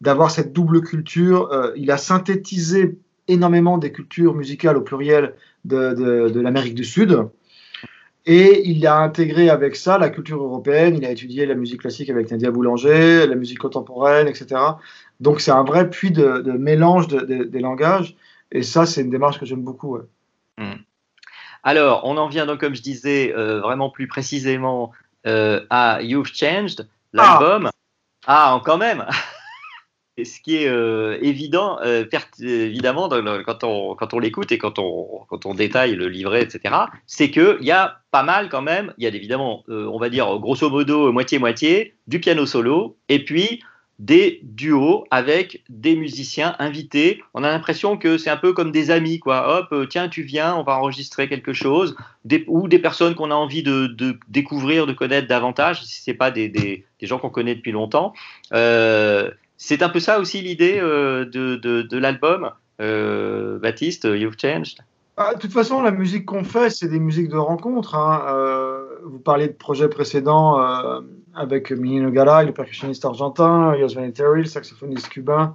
d'avoir 0.00 0.30
cette 0.30 0.52
double 0.52 0.80
culture. 0.80 1.48
il 1.76 1.90
a 1.90 1.96
synthétisé 1.96 2.98
énormément 3.28 3.78
des 3.78 3.92
cultures 3.92 4.34
musicales 4.34 4.76
au 4.76 4.82
pluriel 4.82 5.34
de 5.64 6.40
l'Amérique 6.40 6.74
du 6.74 6.84
Sud. 6.84 7.28
Et 8.24 8.68
il 8.68 8.86
a 8.86 8.98
intégré 8.98 9.50
avec 9.50 9.74
ça 9.74 9.98
la 9.98 10.08
culture 10.08 10.42
européenne, 10.42 10.96
il 10.96 11.04
a 11.04 11.10
étudié 11.10 11.44
la 11.44 11.54
musique 11.54 11.80
classique 11.80 12.08
avec 12.08 12.30
Nadia 12.30 12.52
Boulanger, 12.52 13.26
la 13.26 13.34
musique 13.34 13.58
contemporaine, 13.58 14.28
etc. 14.28 14.60
Donc 15.18 15.40
c'est 15.40 15.50
un 15.50 15.64
vrai 15.64 15.90
puits 15.90 16.12
de, 16.12 16.52
mélange 16.52 17.08
des 17.08 17.60
langages, 17.60 18.16
et 18.52 18.62
ça 18.62 18.86
c'est 18.86 19.00
une 19.00 19.10
démarche 19.10 19.40
que 19.40 19.46
j'aime 19.46 19.62
beaucoup. 19.62 19.98
Hmm. 20.56 20.74
Alors, 21.62 22.02
on 22.04 22.16
en 22.16 22.28
vient 22.28 22.46
donc, 22.46 22.60
comme 22.60 22.74
je 22.74 22.82
disais, 22.82 23.32
euh, 23.36 23.60
vraiment 23.60 23.90
plus 23.90 24.08
précisément 24.08 24.92
euh, 25.26 25.64
à 25.70 26.02
You've 26.02 26.32
Changed, 26.32 26.88
l'album. 27.12 27.70
Ah, 28.26 28.54
ah 28.54 28.62
quand 28.64 28.78
même 28.78 29.06
ce 30.18 30.40
qui 30.40 30.56
est 30.56 30.68
euh, 30.68 31.18
évident, 31.22 31.78
euh, 31.82 32.04
évidemment, 32.40 33.08
quand 33.08 33.64
on, 33.64 33.94
quand 33.94 34.14
on 34.14 34.18
l'écoute 34.18 34.52
et 34.52 34.58
quand 34.58 34.78
on, 34.78 35.20
quand 35.28 35.46
on 35.46 35.54
détaille 35.54 35.94
le 35.94 36.08
livret, 36.08 36.42
etc., 36.42 36.74
c'est 37.06 37.30
qu'il 37.30 37.62
y 37.62 37.70
a 37.70 38.00
pas 38.10 38.22
mal 38.22 38.48
quand 38.50 38.62
même, 38.62 38.92
il 38.98 39.04
y 39.04 39.06
a 39.06 39.10
évidemment, 39.10 39.64
euh, 39.70 39.86
on 39.86 39.98
va 39.98 40.10
dire 40.10 40.38
grosso 40.38 40.68
modo, 40.68 41.12
moitié-moitié, 41.12 41.94
du 42.08 42.20
piano 42.20 42.44
solo, 42.44 42.96
et 43.08 43.24
puis 43.24 43.62
des 43.98 44.40
duos 44.42 45.04
avec 45.10 45.62
des 45.68 45.94
musiciens 45.94 46.56
invités. 46.58 47.22
On 47.34 47.44
a 47.44 47.48
l'impression 47.48 47.96
que 47.96 48.18
c'est 48.18 48.30
un 48.30 48.36
peu 48.36 48.52
comme 48.52 48.72
des 48.72 48.90
amis, 48.90 49.20
quoi. 49.20 49.68
Hop, 49.70 49.88
tiens, 49.88 50.08
tu 50.08 50.22
viens, 50.22 50.56
on 50.56 50.64
va 50.64 50.76
enregistrer 50.76 51.28
quelque 51.28 51.52
chose, 51.52 51.94
ou 52.48 52.68
des 52.68 52.78
personnes 52.80 53.14
qu'on 53.14 53.30
a 53.30 53.34
envie 53.34 53.62
de, 53.62 53.86
de, 53.86 54.18
découvrir, 54.28 54.86
de 54.86 54.92
connaître 54.92 55.28
davantage, 55.28 55.84
si 55.84 56.02
c'est 56.02 56.14
pas 56.14 56.30
des, 56.32 56.48
des, 56.48 56.84
des 57.00 57.06
gens 57.06 57.18
qu'on 57.18 57.30
connaît 57.30 57.54
depuis 57.54 57.72
longtemps. 57.72 58.12
C'est 59.64 59.84
un 59.84 59.88
peu 59.88 60.00
ça 60.00 60.18
aussi 60.18 60.40
l'idée 60.40 60.80
euh, 60.80 61.24
de, 61.24 61.54
de, 61.54 61.98
l'album, 61.98 62.50
euh, 62.80 63.60
Baptiste, 63.60 64.04
You've 64.04 64.36
Changed 64.36 64.78
ah, 65.18 65.34
de 65.34 65.38
toute 65.38 65.52
façon, 65.52 65.82
la 65.82 65.90
musique 65.90 66.24
qu'on 66.24 66.42
fait, 66.42 66.70
c'est 66.70 66.88
des 66.88 66.98
musiques 66.98 67.28
de 67.28 67.36
rencontre. 67.36 67.96
Hein. 67.96 68.24
Euh, 68.28 68.82
vous 69.04 69.18
parliez 69.18 69.46
de 69.46 69.52
projets 69.52 69.88
précédents 69.88 70.58
avec 71.34 71.70
Minino 71.70 72.10
Gala, 72.10 72.44
le 72.44 72.52
percussionniste 72.52 73.04
argentin, 73.04 73.76
Jos 73.78 73.94
Terry, 74.14 74.40
le 74.40 74.46
saxophoniste 74.46 75.10
cubain. 75.10 75.54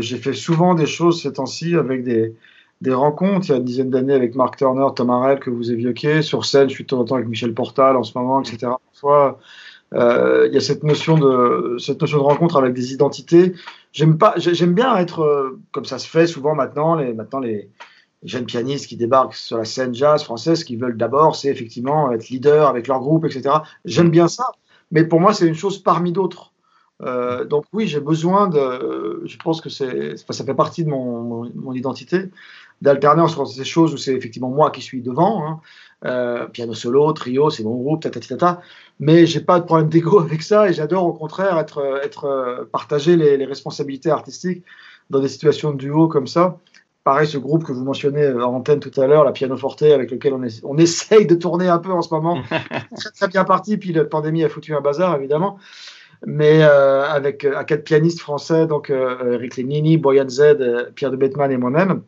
J'ai 0.00 0.16
fait 0.16 0.32
souvent 0.32 0.74
des 0.74 0.86
choses 0.86 1.22
ces 1.22 1.34
temps-ci 1.34 1.76
avec 1.76 2.02
des, 2.02 2.34
des 2.80 2.92
rencontres. 2.92 3.46
Il 3.46 3.50
y 3.50 3.54
a 3.54 3.58
une 3.58 3.64
dizaine 3.64 3.90
d'années 3.90 4.12
avec 4.12 4.34
Mark 4.34 4.56
Turner, 4.56 4.88
Tom 4.96 5.10
Harrell 5.10 5.38
que 5.38 5.50
vous 5.50 5.70
évoquez. 5.70 6.22
Sur 6.22 6.44
scène, 6.44 6.68
je 6.68 6.74
suis 6.74 6.84
de 6.84 6.88
temps 6.88 6.98
en 6.98 7.04
temps 7.04 7.14
avec 7.14 7.28
Michel 7.28 7.54
Portal 7.54 7.96
en 7.96 8.02
ce 8.02 8.18
moment, 8.18 8.42
etc. 8.42 8.72
Parfois, 8.92 9.38
euh, 9.94 10.46
il 10.48 10.54
y 10.54 10.56
a 10.56 10.60
cette 10.60 10.84
notion 10.84 11.18
de 11.18 11.76
cette 11.78 12.00
notion 12.00 12.18
de 12.18 12.22
rencontre 12.22 12.56
avec 12.56 12.74
des 12.74 12.92
identités. 12.92 13.54
J'aime 13.92 14.16
bien 14.74 14.96
être 14.96 15.20
euh, 15.20 15.60
comme 15.72 15.84
ça 15.84 15.98
se 15.98 16.08
fait 16.08 16.26
souvent 16.26 16.54
maintenant. 16.54 16.94
Les 16.94 17.12
maintenant 17.12 17.40
les, 17.40 17.70
jeunes 18.22 18.44
pianistes 18.44 18.86
qui 18.86 18.96
débarquent 18.96 19.34
sur 19.34 19.56
la 19.56 19.64
scène 19.64 19.94
jazz 19.94 20.22
française, 20.22 20.60
ce 20.60 20.64
qu'ils 20.66 20.78
veulent 20.78 20.96
d'abord, 20.96 21.34
c'est 21.36 21.48
effectivement 21.48 22.12
être 22.12 22.28
leader 22.28 22.68
avec 22.68 22.86
leur 22.86 23.00
groupe, 23.00 23.24
etc. 23.24 23.56
J'aime 23.86 24.10
bien 24.10 24.28
ça, 24.28 24.44
mais 24.90 25.04
pour 25.04 25.20
moi, 25.20 25.32
c'est 25.32 25.46
une 25.46 25.54
chose 25.54 25.78
parmi 25.78 26.12
d'autres. 26.12 26.52
Euh, 27.02 27.46
donc 27.46 27.64
oui, 27.72 27.86
j'ai 27.86 28.00
besoin 28.00 28.48
de. 28.48 29.22
Je 29.24 29.36
pense 29.38 29.62
que 29.62 29.70
c'est, 29.70 30.16
ça 30.18 30.44
fait 30.44 30.54
partie 30.54 30.84
de 30.84 30.90
mon, 30.90 31.50
mon, 31.54 31.72
identité 31.72 32.28
d'alterner 32.82 33.22
entre 33.22 33.46
ces 33.46 33.64
choses 33.64 33.94
où 33.94 33.96
c'est 33.96 34.14
effectivement 34.14 34.50
moi 34.50 34.70
qui 34.70 34.82
suis 34.82 35.00
devant, 35.00 35.60
hein. 36.02 36.48
piano 36.52 36.74
solo, 36.74 37.10
trio, 37.12 37.48
c'est 37.48 37.62
mon 37.62 37.76
groupe, 37.76 38.02
tata, 38.02 38.20
tata, 38.20 38.36
tata 38.36 38.62
mais 39.00 39.26
j'ai 39.26 39.40
pas 39.40 39.58
de 39.58 39.64
problème 39.64 39.88
d'ego 39.88 40.20
avec 40.20 40.42
ça 40.42 40.68
et 40.68 40.72
j'adore 40.72 41.06
au 41.06 41.12
contraire 41.12 41.58
être, 41.58 42.00
être 42.04 42.26
euh, 42.26 42.64
partager 42.70 43.16
les, 43.16 43.44
responsabilités 43.44 44.10
artistiques 44.10 44.62
dans 45.08 45.18
des 45.18 45.28
situations 45.28 45.72
de 45.72 45.78
duo 45.78 46.06
comme 46.06 46.28
ça. 46.28 46.58
Pareil, 47.02 47.26
ce 47.26 47.38
groupe 47.38 47.64
que 47.64 47.72
vous 47.72 47.82
mentionnez 47.82 48.22
euh, 48.22 48.44
en 48.44 48.54
antenne 48.54 48.78
tout 48.78 49.00
à 49.00 49.06
l'heure, 49.06 49.24
la 49.24 49.32
Piano 49.32 49.56
Forte, 49.56 49.82
avec 49.82 50.10
lequel 50.10 50.34
on, 50.34 50.46
on 50.62 50.76
essaye 50.76 51.26
de 51.26 51.34
tourner 51.34 51.66
un 51.66 51.78
peu 51.78 51.90
en 51.90 52.02
ce 52.02 52.14
moment, 52.14 52.42
très, 52.96 53.10
très 53.10 53.28
bien 53.28 53.44
parti, 53.44 53.78
puis 53.78 53.92
la 53.92 54.04
pandémie 54.04 54.44
a 54.44 54.48
foutu 54.48 54.74
un 54.74 54.82
bazar 54.82 55.16
évidemment, 55.16 55.58
mais 56.26 56.62
euh, 56.62 57.08
avec 57.08 57.46
à 57.46 57.64
quatre 57.64 57.84
pianistes 57.84 58.20
français, 58.20 58.66
donc 58.66 58.90
Eric 58.90 59.56
Lenini, 59.56 59.96
Boyan 59.96 60.28
Z, 60.28 60.92
Pierre 60.94 61.10
de 61.10 61.16
Bettman 61.16 61.50
et 61.50 61.56
moi-même. 61.56 62.02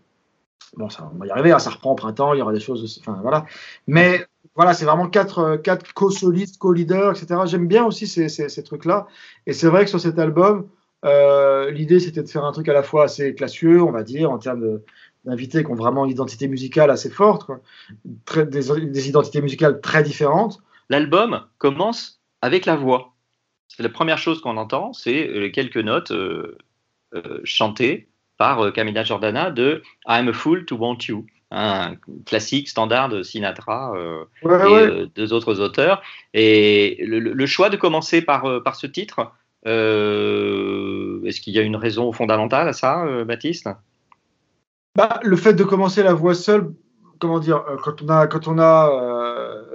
Bon, 0.76 0.88
ça, 0.90 1.10
on 1.14 1.18
va 1.18 1.26
y 1.26 1.30
arriver, 1.30 1.52
hein, 1.52 1.58
ça 1.58 1.70
reprend 1.70 1.92
au 1.92 1.94
printemps, 1.94 2.34
il 2.34 2.38
y 2.38 2.42
aura 2.42 2.52
des 2.52 2.60
choses, 2.60 3.00
enfin 3.02 3.18
voilà. 3.22 3.46
Mais 3.86 4.26
voilà, 4.54 4.74
c'est 4.74 4.84
vraiment 4.84 5.08
quatre, 5.08 5.38
euh, 5.38 5.76
co-solistes, 5.94 6.58
co-leaders, 6.58 7.10
etc. 7.12 7.40
J'aime 7.46 7.66
bien 7.66 7.84
aussi 7.84 8.06
ces, 8.06 8.62
trucs-là. 8.64 9.06
Et 9.46 9.52
c'est 9.52 9.68
vrai 9.68 9.84
que 9.84 9.90
sur 9.90 10.00
cet 10.00 10.18
album, 10.18 10.68
euh, 11.04 11.70
l'idée 11.70 12.00
c'était 12.00 12.22
de 12.22 12.28
faire 12.28 12.44
un 12.44 12.52
truc 12.52 12.68
à 12.68 12.72
la 12.72 12.82
fois 12.82 13.04
assez 13.04 13.34
classieux, 13.34 13.82
on 13.82 13.90
va 13.90 14.02
dire, 14.02 14.30
en 14.30 14.38
termes 14.38 14.80
d'invités 15.24 15.64
qui 15.64 15.70
ont 15.70 15.74
vraiment 15.74 16.04
une 16.04 16.10
identité 16.10 16.48
musicale 16.48 16.90
assez 16.90 17.10
forte, 17.10 17.50
des, 18.36 19.08
identités 19.08 19.40
musicales 19.40 19.80
très 19.80 20.02
différentes. 20.02 20.60
L'album 20.90 21.42
commence 21.58 22.20
avec 22.42 22.66
la 22.66 22.76
voix. 22.76 23.14
C'est 23.68 23.82
la 23.82 23.88
première 23.88 24.18
chose 24.18 24.42
qu'on 24.42 24.58
entend, 24.58 24.92
c'est 24.92 25.26
les 25.28 25.50
quelques 25.50 25.78
notes 25.78 26.10
euh, 26.10 26.58
chantées 27.44 28.08
par 28.36 28.72
Camila 28.72 29.02
Jordana 29.02 29.50
de 29.50 29.82
I'm 30.06 30.28
a 30.28 30.32
fool 30.32 30.66
to 30.66 30.76
want 30.76 30.98
you 31.08 31.24
un 31.52 31.96
classique 32.24 32.68
standard 32.68 33.10
de 33.10 33.22
Sinatra 33.22 33.92
euh, 33.94 34.24
et 34.44 34.48
euh, 34.48 35.06
deux 35.14 35.32
autres 35.32 35.60
auteurs. 35.60 36.02
Et 36.32 36.98
le, 37.06 37.46
choix 37.46 37.68
de 37.68 37.76
commencer 37.76 38.22
par, 38.22 38.46
euh, 38.46 38.60
par 38.60 38.74
ce 38.74 38.86
titre, 38.86 39.32
est-ce 39.64 41.40
qu'il 41.40 41.52
y 41.54 41.58
a 41.58 41.62
une 41.62 41.76
raison 41.76 42.10
fondamentale 42.12 42.68
à 42.68 42.72
ça, 42.72 43.04
Baptiste? 43.24 43.68
Bah, 44.96 45.20
Le 45.22 45.36
fait 45.36 45.52
de 45.52 45.64
commencer 45.64 46.02
la 46.02 46.14
voix 46.14 46.34
seule, 46.34 46.72
comment 47.20 47.38
dire, 47.38 47.62
quand 47.82 48.02
on 48.02 48.08
a, 48.08 48.26
quand 48.26 48.48
on 48.48 48.58
a, 48.58 48.90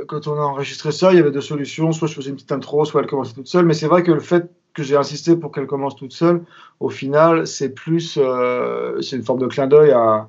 quand 0.08 0.28
on 0.28 0.34
a 0.34 0.42
enregistré 0.42 0.92
ça, 0.92 1.14
il 1.14 1.18
y 1.18 1.20
avait 1.20 1.32
deux 1.32 1.42
solutions. 1.42 1.92
Soit 1.94 2.08
je 2.08 2.16
faisais 2.16 2.32
une 2.32 2.36
petite 2.36 2.52
intro, 2.52 2.84
soit 2.86 3.02
elle 3.02 3.08
commençait 3.08 3.34
toute 3.34 3.48
seule. 3.48 3.66
Mais 3.66 3.74
c'est 3.74 3.88
vrai 3.88 4.04
que 4.04 4.12
le 4.12 4.20
fait 4.20 4.50
que 4.74 4.84
j'ai 4.84 4.98
insisté 4.98 5.36
pour 5.36 5.52
qu'elle 5.52 5.68
commence 5.68 5.96
toute 5.96 6.12
seule, 6.12 6.44
au 6.80 6.90
final, 6.90 7.48
c'est 7.48 7.70
plus, 7.70 8.20
c'est 9.02 9.16
une 9.16 9.24
forme 9.24 9.40
de 9.40 9.48
clin 9.48 9.68
d'œil 9.68 9.92
à, 9.92 10.28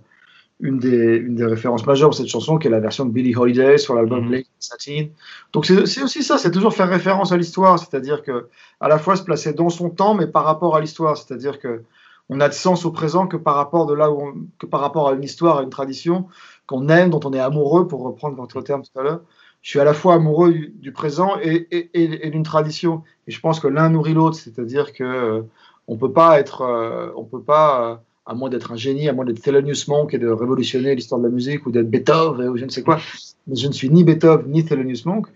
une 0.60 0.78
des, 0.78 1.16
une 1.16 1.36
des 1.36 1.44
références 1.44 1.86
majeures 1.86 2.10
de 2.10 2.14
cette 2.14 2.28
chanson, 2.28 2.58
qui 2.58 2.66
est 2.66 2.70
la 2.70 2.80
version 2.80 3.04
de 3.04 3.10
Billie 3.10 3.36
Holiday 3.36 3.78
sur 3.78 3.94
l'album 3.94 4.28
mm 4.28 4.42
Satin. 4.58 5.06
Donc 5.52 5.66
c'est 5.66 6.02
aussi 6.02 6.22
ça, 6.22 6.36
c'est 6.36 6.50
toujours 6.50 6.74
faire 6.74 6.88
référence 6.88 7.30
à 7.30 7.36
l'histoire, 7.36 7.78
c'est-à-dire 7.78 8.22
que 8.22 8.48
à 8.80 8.88
la 8.88 8.98
fois 8.98 9.14
se 9.16 9.22
placer 9.22 9.52
dans 9.52 9.68
son 9.68 9.90
temps, 9.90 10.14
mais 10.14 10.26
par 10.26 10.44
rapport 10.44 10.74
à 10.74 10.80
l'histoire, 10.80 11.16
c'est-à-dire 11.16 11.60
que 11.60 11.82
on 12.28 12.40
a 12.40 12.48
de 12.48 12.54
sens 12.54 12.84
au 12.84 12.90
présent 12.90 13.26
que 13.26 13.36
par 13.36 13.54
rapport 13.54 13.86
de 13.86 13.94
là 13.94 14.10
où 14.10 14.34
que 14.58 14.66
par 14.66 14.80
rapport 14.80 15.08
à 15.08 15.12
une 15.12 15.22
histoire, 15.22 15.58
à 15.58 15.62
une 15.62 15.70
tradition 15.70 16.26
qu'on 16.66 16.88
aime, 16.88 17.10
dont 17.10 17.20
on 17.24 17.32
est 17.32 17.40
amoureux, 17.40 17.86
pour 17.88 18.02
reprendre 18.02 18.36
votre 18.36 18.60
terme 18.60 18.82
tout 18.82 18.98
à 18.98 19.02
l'heure. 19.02 19.20
Je 19.62 19.70
suis 19.70 19.80
à 19.80 19.84
la 19.84 19.94
fois 19.94 20.14
amoureux 20.14 20.52
du, 20.52 20.92
présent 20.92 21.36
et, 21.42 21.66
et, 21.72 22.26
et 22.26 22.30
d'une 22.30 22.44
tradition, 22.44 23.02
et 23.26 23.32
je 23.32 23.40
pense 23.40 23.58
que 23.58 23.66
l'un 23.66 23.90
nourrit 23.90 24.14
l'autre, 24.14 24.36
c'est-à-dire 24.36 24.92
que 24.92 25.04
euh, 25.04 25.42
on 25.88 25.96
peut 25.96 26.12
pas 26.12 26.38
être, 26.38 26.62
euh, 26.62 27.10
on 27.16 27.24
peut 27.24 27.42
pas 27.42 27.82
euh, 27.82 27.96
à 28.28 28.34
moins 28.34 28.50
d'être 28.50 28.72
un 28.72 28.76
génie, 28.76 29.08
à 29.08 29.14
moins 29.14 29.24
d'être 29.24 29.40
Thelonious 29.40 29.88
Monk 29.88 30.12
et 30.12 30.18
de 30.18 30.28
révolutionner 30.28 30.94
l'histoire 30.94 31.18
de 31.18 31.26
la 31.26 31.32
musique 31.32 31.66
ou 31.66 31.70
d'être 31.70 31.90
Beethoven 31.90 32.50
ou 32.50 32.56
je 32.58 32.66
ne 32.66 32.70
sais 32.70 32.82
quoi. 32.82 32.98
Mais 33.46 33.56
je 33.56 33.66
ne 33.66 33.72
suis 33.72 33.88
ni 33.88 34.04
Beethoven 34.04 34.52
ni 34.52 34.66
Thelonious 34.66 35.06
Monk. 35.06 35.28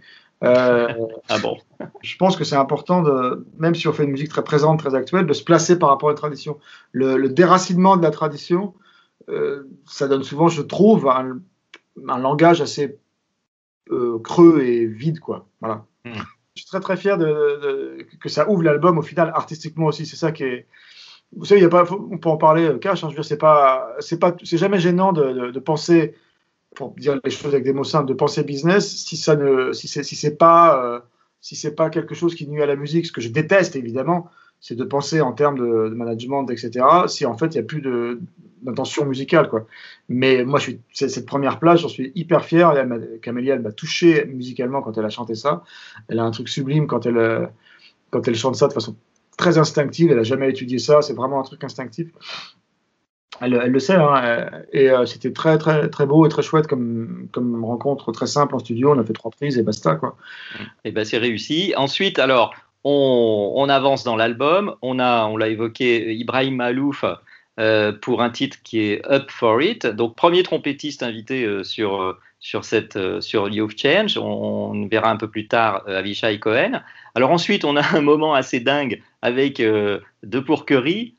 Euh, 0.45 0.93
ah 1.30 1.38
bon? 1.38 1.57
Je 2.03 2.16
pense 2.18 2.36
que 2.36 2.45
c'est 2.45 2.57
important, 2.57 3.03
de, 3.03 3.47
même 3.59 3.74
si 3.74 3.88
on 3.88 3.95
fait 3.95 4.05
une 4.05 4.11
musique 4.11 4.28
très 4.28 4.45
présente, 4.45 4.78
très 4.78 4.95
actuelle, 4.95 5.26
de 5.26 5.32
se 5.32 5.43
placer 5.43 5.78
par 5.78 5.88
rapport 5.88 6.11
à 6.11 6.12
la 6.12 6.18
tradition. 6.18 6.59
Le, 6.93 7.28
déracinement 7.30 7.97
de 7.97 8.03
la 8.03 8.11
tradition, 8.11 8.74
euh, 9.30 9.62
ça 9.86 10.07
donne 10.07 10.22
souvent, 10.22 10.49
je 10.49 10.61
trouve, 10.61 11.09
un, 11.09 11.40
langage 11.97 12.61
assez 12.61 12.99
euh, 13.90 14.18
creux 14.18 14.61
et 14.61 14.84
vide. 14.84 15.18
Quoi. 15.18 15.47
Voilà. 15.62 15.86
Hmm. 16.05 16.12
Je 16.55 16.61
suis 16.61 16.66
très 16.66 16.80
très 16.80 16.99
fier 16.99 17.16
de, 17.16 18.07
que 18.20 18.28
ça 18.28 18.51
ouvre 18.51 18.62
l'album 18.62 18.99
au 18.99 19.03
final 19.03 19.32
artistiquement 19.34 19.86
aussi. 19.86 20.05
C'est 20.05 20.16
ça 20.16 20.30
qui 20.30 20.43
est, 20.43 20.66
vous 21.37 21.45
savez, 21.45 21.61
y 21.61 21.64
a 21.64 21.68
pas, 21.68 21.85
on 21.91 22.18
peut 22.18 22.28
en 22.28 22.37
parler 22.37 22.64
euh, 22.64 22.78
cash. 22.78 23.05
Hein, 23.05 23.09
je 23.09 23.14
veux 23.14 23.22
dire, 23.22 23.24
c'est 23.24 23.39
pas, 23.39 23.95
c'est 24.01 24.18
pas, 24.18 24.37
c'est 24.45 24.59
jamais 24.59 24.78
gênant 24.78 25.12
de, 25.12 25.51
de, 25.51 25.61
penser, 25.61 26.14
pour 26.74 26.91
dire 26.93 27.18
les 27.24 27.30
choses 27.30 27.55
avec 27.55 27.64
des 27.64 27.72
mots 27.72 27.85
simples, 27.85 28.09
de 28.09 28.14
penser 28.14 28.45
business 28.45 29.05
si 29.05 29.16
ça 29.16 29.37
ne, 29.37 29.72
si 29.72 29.89
c'est, 29.89 30.03
si 30.03 30.16
c'est 30.16 30.37
pas, 30.37 30.85
euh, 30.85 31.01
si 31.41 31.57
c'est 31.57 31.74
pas 31.74 31.91
quelque 31.91 32.14
chose 32.14 32.35
qui 32.35 32.47
nuit 32.49 32.62
à 32.62 32.66
la 32.66 32.76
musique, 32.76 33.07
ce 33.07 33.12
que 33.12 33.20
je 33.20 33.28
déteste 33.28 33.76
évidemment, 33.76 34.30
c'est 34.61 34.76
de 34.76 34.85
penser 34.85 35.20
en 35.20 35.33
termes 35.33 35.59
de, 35.59 35.89
management, 35.89 36.49
etc. 36.51 36.85
Si 37.09 37.26
en 37.26 37.37
fait 37.37 37.47
il 37.47 37.55
n'y 37.55 37.61
a 37.61 37.64
plus 37.64 37.83
d'intention 38.62 39.07
musicale, 39.07 39.49
quoi. 39.49 39.66
Mais 40.09 40.45
moi, 40.45 40.59
je 40.61 40.64
suis, 40.64 40.80
cette 40.93 41.26
première 41.26 41.59
plage, 41.59 41.80
j'en 41.80 41.89
suis 41.89 42.12
hyper 42.14 42.45
fier. 42.45 42.72
Camélia, 43.22 43.55
elle 43.55 43.62
m'a 43.62 43.72
touché 43.72 44.24
musicalement 44.26 44.83
quand 44.83 44.97
elle 44.99 45.05
a 45.05 45.11
chanté 45.11 45.35
ça. 45.35 45.64
Elle 46.09 46.20
a 46.20 46.24
un 46.24 46.30
truc 46.30 46.49
sublime 46.49 46.87
quand 46.87 47.07
elle, 47.07 47.16
euh, 47.16 47.47
quand 48.11 48.28
elle 48.28 48.37
chante 48.37 48.55
ça 48.55 48.68
de 48.68 48.72
façon 48.72 48.97
très 49.37 49.59
instinctive. 49.59 50.11
Elle 50.11 50.18
a 50.18 50.24
jamais 50.24 50.51
étudié 50.51 50.78
ça. 50.78 51.03
C'est 51.03 51.14
vraiment 51.14 51.41
un 51.41 51.45
truc 51.45 51.64
instinctif. 51.64 52.09
Elle, 53.41 53.55
elle 53.55 53.70
le 53.70 53.80
sait, 53.80 53.95
hein, 53.95 54.22
euh, 54.24 54.62
et 54.72 54.91
euh, 54.91 55.07
c'était 55.07 55.33
très 55.33 55.59
très 55.59 55.89
très 55.89 56.07
beau 56.07 56.26
et 56.26 56.28
très 56.28 56.43
chouette 56.43 56.66
comme, 56.66 57.28
comme 57.33 57.64
rencontre 57.64 58.12
très 58.12 58.26
simple 58.26 58.55
en 58.55 58.59
studio. 58.59 58.93
On 58.93 58.99
a 58.99 59.05
fait 59.05 59.14
trois 59.14 59.30
prises 59.30 59.59
et 59.59 59.62
basta 59.62 59.97
quoi. 59.97 60.16
Et 60.85 60.93
ben 60.93 61.05
c'est 61.05 61.18
réussi. 61.18 61.72
Ensuite, 61.76 62.18
alors, 62.18 62.55
on, 62.85 63.53
on 63.57 63.68
avance 63.68 64.05
dans 64.05 64.16
l'album. 64.16 64.76
On 64.83 64.99
a, 64.99 65.24
on 65.26 65.37
l'a 65.37 65.49
évoqué, 65.49 66.14
Ibrahim 66.14 66.57
Malouf 66.57 67.05
euh, 67.59 67.93
pour 67.93 68.22
un 68.22 68.30
titre 68.30 68.59
qui 68.62 68.80
est 68.80 69.11
Up 69.11 69.30
for 69.30 69.61
It. 69.61 69.87
Donc, 69.87 70.14
premier 70.14 70.43
trompettiste 70.43 71.03
invité 71.03 71.64
sur, 71.64 72.16
sur, 72.43 72.64
cette, 72.64 72.97
euh, 72.97 73.20
sur 73.22 73.49
Change. 73.74 74.18
On, 74.18 74.86
verra 74.88 75.11
un 75.11 75.16
peu 75.16 75.30
plus 75.30 75.47
tard 75.47 75.84
euh, 75.88 75.99
Avishai 75.99 76.38
Cohen. 76.38 76.82
Alors, 77.14 77.30
ensuite, 77.30 77.64
on 77.64 77.76
a 77.76 77.97
un 77.97 78.03
moment 78.03 78.34
assez 78.34 78.61
dingue 78.61 79.01
avec 79.22 79.61
euh, 79.61 80.01
De 80.24 80.40
Pourquerie 80.40 81.14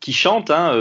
qui 0.00 0.12
chantent. 0.12 0.50
hein, 0.50 0.72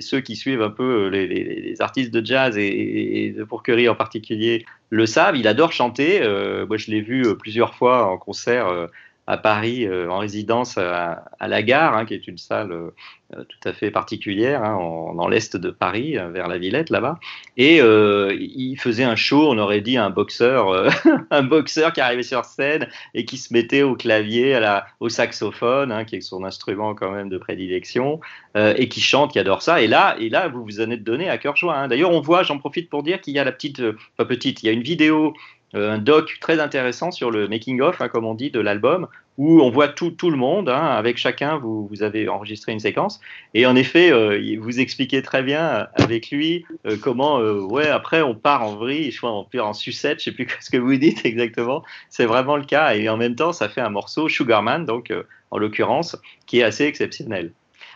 ceux 0.00 0.20
qui 0.20 0.34
suivent 0.34 0.62
un 0.62 0.70
peu 0.70 1.08
les, 1.08 1.74
artistes 1.80 2.10
de 2.10 2.24
jazz 2.24 2.56
et, 2.56 3.26
et- 3.26 3.30
De 3.32 3.44
Pourquerie 3.44 3.86
en 3.86 3.94
particulier 3.94 4.64
le 4.88 5.04
savent. 5.04 5.36
Il 5.36 5.46
adore 5.46 5.72
chanter. 5.72 6.20
Moi, 6.66 6.78
je 6.78 6.90
l'ai 6.90 7.02
vu 7.02 7.36
plusieurs 7.36 7.74
fois 7.74 8.06
en 8.06 8.16
concert 8.16 8.88
à 9.30 9.36
Paris, 9.38 9.86
euh, 9.86 10.10
en 10.10 10.18
résidence 10.18 10.76
à, 10.76 11.22
la 11.40 11.62
Gare, 11.62 11.96
hein, 11.96 12.04
qui 12.04 12.14
est 12.14 12.26
une 12.26 12.36
salle 12.36 12.72
euh, 12.72 12.90
euh, 13.36 13.44
tout 13.44 13.68
à 13.68 13.72
fait 13.72 13.92
particulière, 13.92 14.64
hein, 14.64 14.74
en- 14.74 15.14
dans 15.14 15.28
l'est 15.28 15.56
de 15.56 15.70
Paris, 15.70 16.16
vers 16.32 16.48
la 16.48 16.58
Villette 16.58 16.90
là-bas. 16.90 17.20
Et 17.56 17.76
il 17.78 18.76
faisait 18.76 19.04
un 19.04 19.14
show, 19.14 19.48
on 19.48 19.56
aurait 19.58 19.82
dit 19.82 19.96
un 19.96 20.10
boxeur, 20.10 20.90
un 21.30 21.42
boxeur 21.44 21.92
qui 21.92 22.00
arrivait 22.00 22.24
sur 22.24 22.44
scène 22.44 22.88
et 23.14 23.24
qui 23.24 23.36
se 23.36 23.52
mettait 23.52 23.82
au 23.82 23.94
clavier, 23.94 24.54
à 24.56 24.60
la, 24.60 24.86
au 24.98 25.08
saxophone, 25.08 25.92
hein, 25.92 26.04
qui 26.04 26.16
est 26.16 26.20
son 26.22 26.42
instrument 26.42 26.96
quand 26.96 27.12
même 27.12 27.28
de 27.28 27.38
prédilection, 27.38 28.20
et 28.56 28.88
qui 28.88 29.00
chante, 29.00 29.30
qui 29.32 29.38
adore 29.38 29.62
ça. 29.62 29.80
Et 29.80 29.86
là, 29.86 30.16
et 30.18 30.28
là, 30.28 30.48
vous 30.48 30.64
vous 30.64 30.80
en 30.80 30.90
êtes 30.90 31.04
donné 31.04 31.30
à 31.30 31.38
cœur 31.38 31.54
joie. 31.54 31.76
hein. 31.76 31.86
D'ailleurs, 31.86 32.10
on 32.10 32.20
voit, 32.20 32.42
j'en 32.42 32.58
profite 32.58 32.90
pour 32.90 33.04
dire 33.04 33.20
qu'il 33.20 33.34
y 33.34 33.38
a 33.38 33.44
la 33.44 33.52
petite, 33.52 33.80
pas 34.16 34.24
petite, 34.24 34.64
il 34.64 34.66
y 34.66 34.68
a 34.68 34.72
une 34.72 34.82
vidéo, 34.82 35.34
un 35.74 35.98
doc 35.98 36.38
très 36.40 36.58
intéressant 36.58 37.10
sur 37.10 37.30
le 37.30 37.46
making 37.46 37.80
of, 37.80 38.00
hein, 38.00 38.08
comme 38.08 38.24
on 38.24 38.34
dit, 38.34 38.50
de 38.50 38.60
l'album, 38.60 39.06
où 39.38 39.62
on 39.62 39.70
voit 39.70 39.88
tout, 39.88 40.12
le 40.22 40.36
monde, 40.36 40.68
hein, 40.68 40.84
avec 40.84 41.16
chacun, 41.16 41.58
vous, 41.58 41.88
avez 42.00 42.28
enregistré 42.28 42.72
une 42.72 42.80
séquence. 42.80 43.20
Et 43.54 43.66
en 43.66 43.76
effet, 43.76 44.12
euh, 44.12 44.56
vous 44.60 44.80
expliquez 44.80 45.22
très 45.22 45.42
bien 45.42 45.64
euh, 45.64 45.84
avec 45.94 46.30
lui 46.30 46.64
euh, 46.86 46.96
comment, 47.00 47.38
euh, 47.38 47.60
ouais, 47.60 47.88
après 47.88 48.20
on 48.20 48.34
part 48.34 48.62
en 48.62 48.74
vrille, 48.76 49.10
je 49.10 49.18
crois, 49.18 49.32
on 49.32 49.44
part 49.44 49.66
en 49.66 49.72
sucette, 49.72 50.18
je 50.18 50.24
sais 50.24 50.32
plus 50.32 50.48
ce 50.60 50.70
que 50.70 50.76
vous 50.76 50.96
dites 50.96 51.24
exactement. 51.24 51.84
C'est 52.08 52.26
vraiment 52.26 52.56
le 52.56 52.64
cas. 52.64 52.94
Et 52.94 53.08
en 53.08 53.16
même 53.16 53.36
temps, 53.36 53.52
ça 53.52 53.68
fait 53.68 53.80
un 53.80 53.90
morceau 53.90 54.28
Sugarman, 54.28 54.84
donc 54.84 55.10
euh, 55.10 55.22
en 55.50 55.58
l'occurrence, 55.58 56.16
qui 56.46 56.60
est 56.60 56.62
assez 56.62 56.84
exceptionnel. 56.84 57.52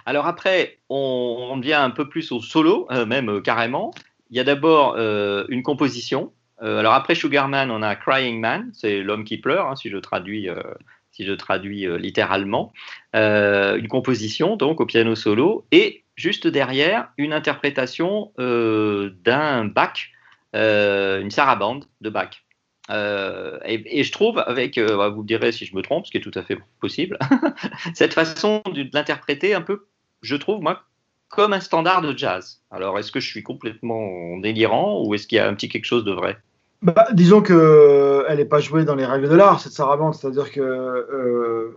Alors 0.06 0.26
après, 0.26 0.78
on, 0.88 1.58
vient 1.60 1.82
un 1.82 1.90
peu 1.90 2.08
plus 2.08 2.32
au 2.32 2.40
solo, 2.40 2.86
euh, 2.90 3.06
même 3.06 3.30
euh, 3.30 3.40
carrément. 3.40 3.92
Il 4.30 4.36
y 4.36 4.40
a 4.40 4.44
d'abord 4.44 4.96
euh, 4.98 5.44
une 5.48 5.62
composition. 5.62 6.32
Euh, 6.64 6.78
alors 6.78 6.94
après 6.94 7.14
Sugarman, 7.14 7.70
on 7.70 7.82
a 7.82 7.94
Crying 7.94 8.40
Man, 8.40 8.70
c'est 8.72 9.02
l'homme 9.02 9.24
qui 9.24 9.38
pleure, 9.38 9.68
hein, 9.68 9.76
si 9.76 9.90
je 9.90 9.98
traduis, 9.98 10.48
euh, 10.48 10.62
si 11.10 11.24
je 11.24 11.32
traduis 11.32 11.86
euh, 11.86 11.98
littéralement. 11.98 12.72
Une 13.12 13.88
composition 13.88 14.56
donc 14.56 14.80
au 14.80 14.86
piano 14.86 15.14
solo 15.14 15.66
et 15.70 16.04
juste 16.16 16.46
derrière 16.46 17.08
une 17.18 17.32
interprétation 17.32 18.32
d'un 18.38 19.64
Bach, 19.66 20.10
une 20.54 21.30
sarabande 21.30 21.84
de 22.00 22.10
Bach. 22.10 22.42
Et, 22.90 24.02
je 24.02 24.12
trouve, 24.12 24.38
avec, 24.46 24.78
bah, 24.78 25.08
vous 25.08 25.22
me 25.22 25.26
direz 25.26 25.52
si 25.52 25.66
je 25.66 25.76
me 25.76 25.82
trompe, 25.82 26.06
ce 26.06 26.10
qui 26.10 26.16
est 26.16 26.20
tout 26.20 26.32
à 26.34 26.42
fait 26.42 26.58
possible, 26.80 27.18
cette 27.94 28.14
façon 28.14 28.62
de, 28.66 28.82
de 28.82 28.90
l'interpréter 28.92 29.54
un 29.54 29.62
peu, 29.62 29.86
je 30.22 30.36
trouve, 30.36 30.60
moi, 30.60 30.82
comme 31.28 31.52
un 31.52 31.60
standard 31.60 32.02
de 32.02 32.16
jazz. 32.16 32.62
Alors, 32.70 32.98
est-ce 32.98 33.12
que 33.12 33.20
je 33.20 33.28
suis 33.28 33.42
complètement 33.42 34.38
délirant 34.38 35.02
ou 35.04 35.14
est-ce 35.14 35.26
qu'il 35.26 35.36
y 35.36 35.40
a 35.40 35.48
un 35.48 35.54
petit 35.54 35.68
quelque 35.68 35.84
chose 35.84 36.04
de 36.04 36.12
vrai? 36.12 36.36
Bah, 36.84 37.06
disons 37.14 37.40
que 37.40 37.54
euh, 37.54 38.36
n'est 38.36 38.44
pas 38.44 38.60
jouée 38.60 38.84
dans 38.84 38.94
les 38.94 39.06
règles 39.06 39.30
de 39.30 39.34
l'art, 39.34 39.58
cette 39.58 39.72
sarabande, 39.72 40.14
c'est-à-dire 40.14 40.52
que 40.52 40.60
euh, 40.60 41.70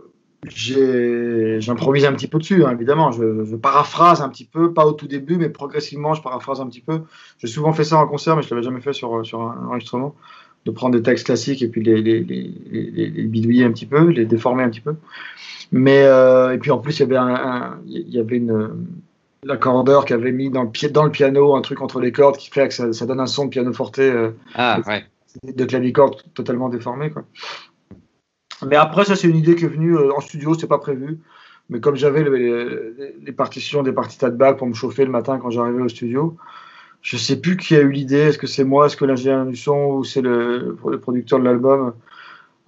j'improvise 1.62 2.04
un 2.04 2.12
petit 2.12 2.28
peu 2.28 2.40
dessus, 2.40 2.66
hein, 2.66 2.72
évidemment. 2.72 3.12
Je, 3.14 3.56
paraphrase 3.56 4.22
un 4.22 4.28
petit 4.28 4.44
peu, 4.44 4.74
pas 4.74 4.86
au 4.86 4.92
tout 4.92 5.08
début, 5.08 5.38
mais 5.38 5.48
progressivement, 5.48 6.14
je 6.14 6.22
paraphrase 6.22 6.60
un 6.60 6.68
petit 6.68 6.82
peu. 6.82 7.04
J'ai 7.38 7.48
souvent 7.48 7.72
fait 7.72 7.86
ça 7.86 7.98
en 8.00 8.06
concert, 8.06 8.36
mais 8.36 8.42
je 8.42 8.50
l'avais 8.50 8.64
jamais 8.64 8.82
fait 8.82 8.92
sur, 8.92 9.26
sur 9.26 9.42
un 9.44 9.68
enregistrement, 9.68 10.14
de 10.66 10.72
prendre 10.72 10.98
des 10.98 11.02
textes 11.02 11.28
classiques 11.28 11.62
et 11.62 11.70
puis 11.70 11.82
les, 11.82 13.24
bidouiller 13.30 13.64
un 13.64 13.72
petit 13.72 13.86
peu, 13.86 14.08
les 14.10 14.26
déformer 14.26 14.64
un 14.64 14.70
petit 14.70 14.82
peu. 14.82 14.96
Mais 15.72 16.04
euh, 16.04 16.54
et 16.54 16.58
puis 16.58 16.72
en 16.72 16.80
plus, 16.80 17.00
il 17.00 17.04
y 17.04 17.04
avait 17.04 17.16
un- 17.16 17.80
il 17.86 18.10
y 18.10 18.20
avait 18.20 18.38
une 18.38 18.86
l'accordeur 19.48 20.06
qui 20.06 20.14
avait 20.14 20.32
mis 20.32 20.50
dans 20.50 20.64
le, 20.64 20.70
pi- 20.70 20.92
dans 20.92 21.04
le 21.04 21.12
piano 21.12 21.56
un 21.56 21.62
truc 21.62 21.82
entre 21.82 22.00
les 22.00 22.12
cordes 22.12 22.38
qui 22.38 22.50
fait 22.50 22.68
que 22.68 22.74
ça, 22.74 22.94
ça 22.94 23.06
donne 23.06 23.20
un 23.20 23.26
son 23.28 23.46
de 23.46 23.50
piano 23.50 23.74
forte 23.74 24.00
euh, 24.00 24.32
Ah, 24.54 24.80
ouais. 24.88 25.06
de 25.44 25.66
clavicorde 25.66 26.16
totalement 26.34 26.70
déformé. 26.70 27.10
Quoi. 27.10 27.24
Mais 28.68 28.76
après, 28.76 29.06
ça, 29.06 29.16
c'est 29.16 29.28
une 29.28 29.38
idée 29.38 29.56
qui 29.56 29.66
est 29.66 29.70
venue 29.70 29.96
euh, 29.96 30.12
en 30.16 30.20
studio, 30.20 30.54
c'était 30.54 30.68
pas 30.68 30.80
prévu. 30.80 31.20
Mais 31.70 31.80
comme 31.80 31.96
j'avais 31.96 32.24
le- 32.24 32.36
les, 32.98 33.16
les 33.22 33.32
partitions 33.32 33.84
des 33.84 33.92
partitas 33.92 34.30
de 34.30 34.38
bac 34.38 34.58
pour 34.58 34.68
me 34.68 34.74
chauffer 34.74 35.06
le 35.06 35.12
matin 35.12 35.38
quand 35.38 35.50
j'arrivais 35.50 35.82
au 35.82 35.90
studio, 35.90 36.38
je 37.02 37.18
sais 37.18 37.40
plus 37.40 37.58
qui 37.58 37.76
a 37.76 37.82
eu 37.82 37.92
l'idée. 37.92 38.18
Est-ce 38.30 38.38
que 38.38 38.48
c'est 38.48 38.64
moi, 38.64 38.86
est-ce 38.88 38.98
que 38.98 39.06
l'ingénieur 39.06 39.46
du 39.46 39.56
son? 39.56 39.98
Ou 39.98 40.04
c'est 40.04 40.22
le, 40.22 40.78
le 40.88 41.00
producteur 41.00 41.40
de 41.40 41.46
l'album? 41.46 41.94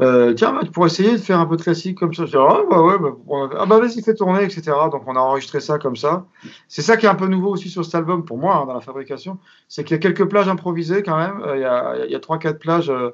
Euh, 0.02 0.34
Tiens, 0.34 0.54
bah, 0.54 0.62
pourrais 0.74 0.88
essayer 0.88 1.12
de 1.14 1.18
faire 1.18 1.40
un 1.40 1.46
peu 1.46 1.58
de 1.58 1.62
classique 1.62 1.98
comme 2.00 2.14
ça. 2.14 2.26
Je 2.26 2.32
dis, 2.32 2.38
ah, 2.38 2.60
bah, 2.70 2.82
ouais, 2.82 2.98
bah, 2.98 3.10
on- 3.28 3.50
ah, 3.58 3.66
bah 3.66 3.80
vas-y, 3.80 4.02
fais 4.02 4.14
tourner, 4.14 4.44
etc. 4.44 4.62
Donc 4.92 5.04
on 5.08 5.16
a 5.16 5.20
enregistré 5.20 5.60
ça 5.60 5.78
comme 5.78 5.96
ça. 5.98 6.26
C'est 6.68 6.82
ça 6.82 6.96
qui 6.96 7.06
est 7.06 7.10
un 7.10 7.16
peu 7.16 7.28
nouveau 7.28 7.50
aussi 7.50 7.70
sur 7.70 7.84
cet 7.84 7.96
album 7.96 8.24
pour 8.24 8.38
moi, 8.38 8.56
hein, 8.56 8.66
dans 8.66 8.74
la 8.74 8.80
fabrication. 8.82 9.40
C'est 9.68 9.84
qu'il 9.84 9.96
y 9.96 10.00
a 10.00 10.02
quelques 10.02 10.26
plages 10.30 10.48
improvisées 10.48 11.04
quand 11.04 11.18
même. 11.18 11.42
Euh, 11.46 11.58
Il 11.58 11.62
y 11.62 11.66
a, 11.66 12.18
a 12.18 12.20
3-4 12.20 12.60
plages 12.60 12.90
euh, 12.90 13.10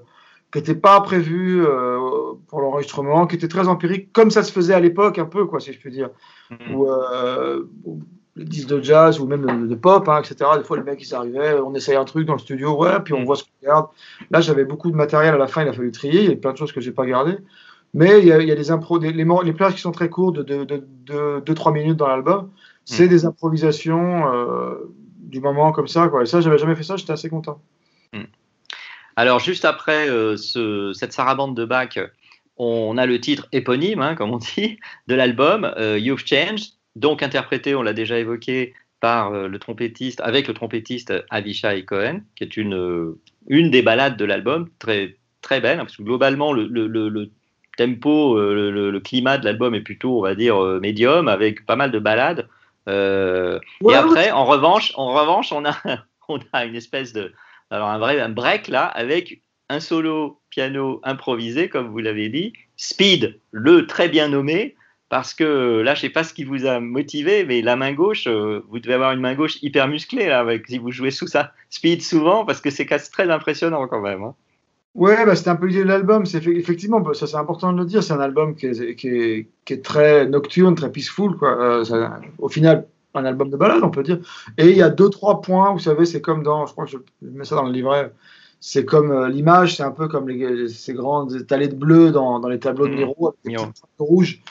qui 0.51 0.59
n'étaient 0.59 0.75
pas 0.75 1.01
prévues 1.01 1.65
pour 2.47 2.61
l'enregistrement, 2.61 3.25
qui 3.27 3.35
étaient 3.35 3.47
très 3.47 3.67
empiriques, 3.67 4.13
comme 4.13 4.29
ça 4.31 4.43
se 4.43 4.51
faisait 4.51 4.73
à 4.75 4.79
l'époque, 4.79 5.17
un 5.17 5.25
peu, 5.25 5.45
quoi, 5.45 5.59
si 5.59 5.73
je 5.73 5.79
puis 5.79 5.91
dire. 5.91 6.09
Ou 6.71 6.85
les 8.35 8.45
disques 8.45 8.67
de 8.69 8.81
jazz 8.81 9.19
ou 9.19 9.27
même 9.27 9.45
de, 9.45 9.67
de 9.67 9.75
pop, 9.75 10.07
hein, 10.09 10.19
etc. 10.21 10.35
Des 10.57 10.63
fois, 10.63 10.75
les 10.77 10.83
mecs, 10.83 11.01
ils 11.01 11.15
arrivaient, 11.15 11.53
on 11.59 11.73
essaye 11.73 11.95
un 11.95 12.03
truc 12.05 12.25
dans 12.27 12.33
le 12.33 12.39
studio, 12.39 12.75
ouais, 12.77 12.99
puis 13.03 13.13
on 13.13 13.23
voit 13.23 13.35
ce 13.37 13.43
qu'on 13.43 13.65
garde. 13.65 13.87
Là, 14.31 14.41
j'avais 14.41 14.65
beaucoup 14.65 14.91
de 14.91 14.95
matériel 14.95 15.33
à 15.33 15.37
la 15.37 15.47
fin, 15.47 15.61
il 15.63 15.69
a 15.69 15.73
fallu 15.73 15.91
trier, 15.91 16.23
il 16.23 16.29
y 16.29 16.33
a 16.33 16.35
plein 16.35 16.51
de 16.51 16.57
choses 16.57 16.71
que 16.73 16.81
j'ai 16.81 16.91
pas 16.91 17.05
gardées. 17.05 17.37
Mais 17.93 18.19
il 18.19 18.25
y 18.25 18.31
a, 18.33 18.41
il 18.41 18.47
y 18.47 18.51
a 18.51 18.55
des 18.55 18.71
impros, 18.71 18.99
des, 18.99 19.13
les, 19.13 19.25
les 19.43 19.53
plages 19.53 19.75
qui 19.75 19.81
sont 19.81 19.93
très 19.93 20.09
courtes, 20.09 20.39
de 20.39 20.65
2-3 21.39 21.71
minutes 21.73 21.95
dans 21.97 22.07
l'album, 22.07 22.49
c'est 22.83 23.05
Mm. 23.05 23.09
des 23.09 23.25
improvisations 23.25 24.33
euh, 24.33 24.91
du 25.19 25.39
moment 25.39 25.71
comme 25.71 25.87
ça. 25.87 26.09
Quoi. 26.09 26.23
Et 26.23 26.25
ça, 26.25 26.41
j'avais 26.41 26.57
jamais 26.57 26.75
fait 26.75 26.83
ça, 26.83 26.97
j'étais 26.97 27.13
assez 27.13 27.29
content. 27.29 27.61
Alors, 29.15 29.39
juste 29.39 29.63
après 29.65 30.09
euh, 30.09 30.35
ce- 30.35 30.91
cette 30.93 31.13
sarabande 31.13 31.55
de 31.55 31.63
Bach, 31.63 31.97
on 32.57 32.97
a 32.97 33.05
le 33.05 33.19
titre 33.19 33.47
éponyme, 33.53 34.01
hein, 34.01 34.15
comme 34.15 34.31
on 34.31 34.37
dit, 34.37 34.77
de 35.07 35.15
l'album, 35.15 35.63
euh, 35.77 35.97
You've 35.97 36.25
Changed, 36.25 36.73
donc 36.95 37.23
interprété, 37.23 37.75
on 37.75 37.81
l'a 37.81 37.93
déjà 37.93 38.17
évoqué, 38.19 38.73
par 39.01 39.33
euh, 39.33 39.47
le 39.47 39.59
trompettiste, 39.59 40.21
avec 40.21 40.47
le 40.47 40.53
trompettiste 40.53 41.13
Avishai 41.29 41.83
Cohen, 41.85 42.21
qui 42.35 42.43
est 42.43 42.57
une, 42.57 42.73
euh, 42.75 43.19
une 43.47 43.69
des 43.69 43.81
ballades 43.81 44.17
de 44.17 44.25
l'album, 44.25 44.69
très, 44.79 45.17
très 45.41 45.59
belle, 45.61 45.79
hein, 45.79 45.85
parce 45.85 45.97
que 45.97 46.03
globalement, 46.03 46.53
le, 46.53 46.65
le- 46.67 46.87
le- 46.87 47.09
le 47.09 47.29
tempo, 47.77 48.37
euh, 48.37 48.71
le, 48.71 48.99
climat 49.01 49.37
de 49.37 49.45
l'album 49.45 49.75
est 49.75 49.81
plutôt, 49.81 50.17
on 50.17 50.21
va 50.21 50.33
dire, 50.33 50.57
médium, 50.79 51.27
avec 51.27 51.65
pas 51.65 51.75
mal 51.75 51.91
de 51.91 51.99
ballades. 51.99 52.47
Euh, 52.87 53.59
et 53.81 53.95
après, 53.95 54.31
en 54.31 54.45
revanche, 54.45 54.93
en 54.95 55.13
revanche, 55.13 55.51
on 55.51 55.65
a, 55.65 55.75
on 56.29 56.39
a 56.53 56.65
une 56.65 56.75
espèce 56.75 57.11
de, 57.13 57.33
alors 57.69 57.89
un 57.89 57.97
vrai 57.99 58.19
un 58.21 58.29
break 58.29 58.69
là, 58.69 58.85
avec 58.85 59.41
un 59.69 59.79
solo 59.81 60.39
piano 60.49 61.01
improvisé, 61.03 61.67
comme 61.69 61.87
vous 61.89 61.97
l'avez 61.99 62.29
dit, 62.29 62.53
Speed, 62.77 63.39
le 63.51 63.85
très 63.87 64.07
bien 64.09 64.29
nommé, 64.29 64.75
parce 65.15 65.33
que 65.33 65.79
là, 65.79 65.95
je 65.95 66.01
sais 66.01 66.09
pas 66.09 66.25
ce 66.25 66.33
qui 66.33 66.43
vous 66.43 66.65
a 66.65 66.81
motivé, 66.81 67.45
mais 67.45 67.61
la 67.61 67.77
main 67.77 67.93
gauche, 67.93 68.27
euh, 68.27 68.59
vous 68.67 68.79
devez 68.79 68.95
avoir 68.95 69.13
une 69.13 69.21
main 69.21 69.33
gauche 69.33 69.63
hyper 69.63 69.87
musclée 69.87 70.27
là, 70.27 70.41
avec, 70.41 70.67
si 70.67 70.77
vous 70.77 70.91
jouez 70.91 71.09
sous 71.09 71.25
ça, 71.25 71.53
Speed 71.69 72.01
souvent, 72.01 72.43
parce 72.43 72.59
que 72.59 72.69
c'est 72.69 72.85
très 72.85 73.29
impressionnant 73.29 73.87
quand 73.87 74.01
même. 74.01 74.23
hein. 74.23 74.35
Ouais, 74.93 75.25
bah, 75.25 75.37
c'était 75.37 75.51
un 75.51 75.55
peu 75.55 75.67
l'idée 75.67 75.83
de 75.83 75.87
l'album. 75.87 76.25
C'est 76.25 76.45
effectivement, 76.45 76.99
bah, 76.99 77.13
ça 77.13 77.27
c'est 77.27 77.37
important 77.37 77.71
de 77.71 77.77
le 77.77 77.85
dire. 77.85 78.03
C'est 78.03 78.11
un 78.11 78.19
album 78.19 78.57
qui 78.57 78.65
est, 78.65 78.95
qui 78.95 79.07
est, 79.07 79.47
qui 79.63 79.71
est 79.71 79.85
très 79.85 80.27
nocturne, 80.27 80.75
très 80.75 80.91
peaceful. 80.91 81.37
Quoi. 81.37 81.61
Euh, 81.61 81.85
ça- 81.85 82.19
au 82.37 82.49
final, 82.49 82.85
un 83.13 83.23
album 83.23 83.49
de 83.49 83.55
balade, 83.55 83.83
on 83.83 83.91
peut 83.91 84.03
dire. 84.03 84.19
Et 84.57 84.67
il 84.67 84.75
y 84.75 84.81
a 84.81 84.89
deux, 84.89 85.09
trois 85.09 85.39
points, 85.41 85.71
vous 85.71 85.79
savez, 85.79 86.05
c'est 86.05 86.19
comme 86.19 86.43
dans, 86.43 86.65
je 86.65 86.73
crois 86.73 86.83
que 86.83 86.91
je, 86.91 86.97
mets 87.21 87.45
ça 87.45 87.55
dans 87.55 87.63
le 87.63 87.71
livret, 87.71 88.11
c'est 88.59 88.83
comme 88.83 89.11
euh, 89.11 89.29
l'image, 89.29 89.77
c'est 89.77 89.83
un 89.83 89.91
peu 89.91 90.09
comme 90.09 90.27
les, 90.27 90.67
ces 90.67 90.93
grandes 90.93 91.33
étalées 91.35 91.69
de 91.69 91.75
bleu 91.75 92.11
dans, 92.11 92.41
dans 92.41 92.49
les 92.49 92.59
tableaux 92.59 92.89
de. 92.89 92.95
Miro, 92.95 93.33
avec 93.45 93.57
des 93.57 93.69
rouges. 93.97 94.41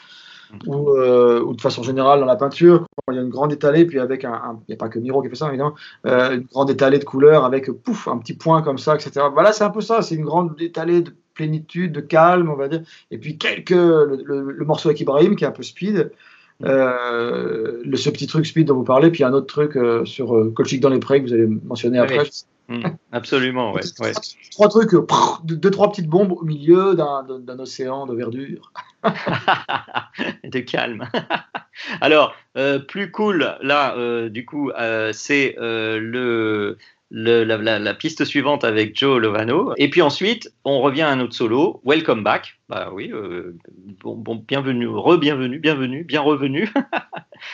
Ou, 0.66 0.90
euh, 0.90 1.40
ou 1.42 1.54
de 1.54 1.60
façon 1.60 1.82
générale 1.82 2.20
dans 2.20 2.26
la 2.26 2.36
peinture, 2.36 2.84
quand 3.06 3.12
il 3.12 3.16
y 3.16 3.18
a 3.18 3.22
une 3.22 3.30
grande 3.30 3.52
étalée, 3.52 3.84
puis 3.84 3.98
avec 3.98 4.24
un, 4.24 4.58
il 4.68 4.70
n'y 4.70 4.74
a 4.74 4.78
pas 4.78 4.88
que 4.88 4.98
Miro 4.98 5.22
qui 5.22 5.28
fait 5.28 5.34
ça 5.36 5.48
évidemment, 5.48 5.74
euh, 6.06 6.36
une 6.36 6.42
grande 6.52 6.70
étalée 6.70 6.98
de 6.98 7.04
couleurs 7.04 7.44
avec 7.44 7.70
pouf, 7.70 8.08
un 8.08 8.18
petit 8.18 8.34
point 8.34 8.62
comme 8.62 8.78
ça, 8.78 8.94
etc. 8.94 9.26
Voilà, 9.32 9.52
c'est 9.52 9.64
un 9.64 9.70
peu 9.70 9.80
ça, 9.80 10.02
c'est 10.02 10.14
une 10.14 10.24
grande 10.24 10.54
étalée 10.60 11.02
de 11.02 11.12
plénitude, 11.34 11.92
de 11.92 12.00
calme, 12.00 12.48
on 12.50 12.56
va 12.56 12.68
dire, 12.68 12.82
et 13.10 13.18
puis 13.18 13.36
quelques, 13.38 13.70
le, 13.70 14.22
le- 14.24 14.52
le 14.52 14.64
morceau 14.64 14.88
avec 14.88 15.00
Ibrahim 15.00 15.34
qui 15.36 15.44
est 15.44 15.48
un 15.48 15.50
peu 15.52 15.62
speed. 15.64 16.10
Euh, 16.64 17.80
le, 17.84 17.96
ce 17.96 18.10
petit 18.10 18.26
truc 18.26 18.46
speed 18.46 18.68
dont 18.68 18.74
vous 18.76 18.84
parlez, 18.84 19.10
puis 19.10 19.24
un 19.24 19.32
autre 19.32 19.46
truc 19.46 19.76
euh, 19.76 20.04
sur 20.04 20.36
euh, 20.36 20.52
Colchic 20.54 20.80
dans 20.80 20.88
les 20.88 21.00
prés 21.00 21.20
que 21.22 21.28
vous 21.28 21.34
allez 21.34 21.46
mentionner 21.46 22.00
Oui. 22.00 22.06
Mm, 22.68 22.82
absolument, 23.12 23.72
ouais. 23.72 23.82
ouais. 24.00 24.12
Trois 24.52 24.68
trucs, 24.68 24.94
euh, 24.94 25.04
prrr, 25.04 25.42
deux, 25.44 25.70
trois 25.70 25.90
petites 25.90 26.08
bombes 26.08 26.32
au 26.32 26.44
milieu 26.44 26.94
d'un 26.94 27.58
océan 27.58 28.06
de 28.06 28.14
verdure. 28.14 28.72
de 30.44 30.60
calme. 30.60 31.06
Alors, 32.00 32.34
euh, 32.56 32.78
plus 32.78 33.10
cool, 33.10 33.56
là, 33.60 33.96
euh, 33.96 34.28
du 34.28 34.46
coup, 34.46 34.70
euh, 34.70 35.12
c'est 35.12 35.56
le, 35.58 36.78
le- 37.10 37.44
la, 37.44 37.56
la- 37.58 37.78
la 37.78 37.94
piste 37.94 38.24
suivante 38.24 38.64
avec 38.64 38.98
Joe 38.98 39.20
Lovano. 39.20 39.74
Et 39.76 39.90
puis 39.90 40.00
ensuite, 40.02 40.50
on 40.64 40.80
revient 40.80 41.02
à 41.02 41.10
un 41.10 41.20
autre 41.20 41.34
solo, 41.34 41.80
Welcome 41.84 42.22
Back. 42.24 42.58
Bah 42.68 42.90
oui, 42.92 43.12
bon, 44.02 44.16
bon, 44.16 44.36
bienvenue, 44.36 44.88
re-bienvenue, 44.88 45.58
bienvenue, 45.58 46.02
bien 46.04 46.22
revenu. 46.22 46.72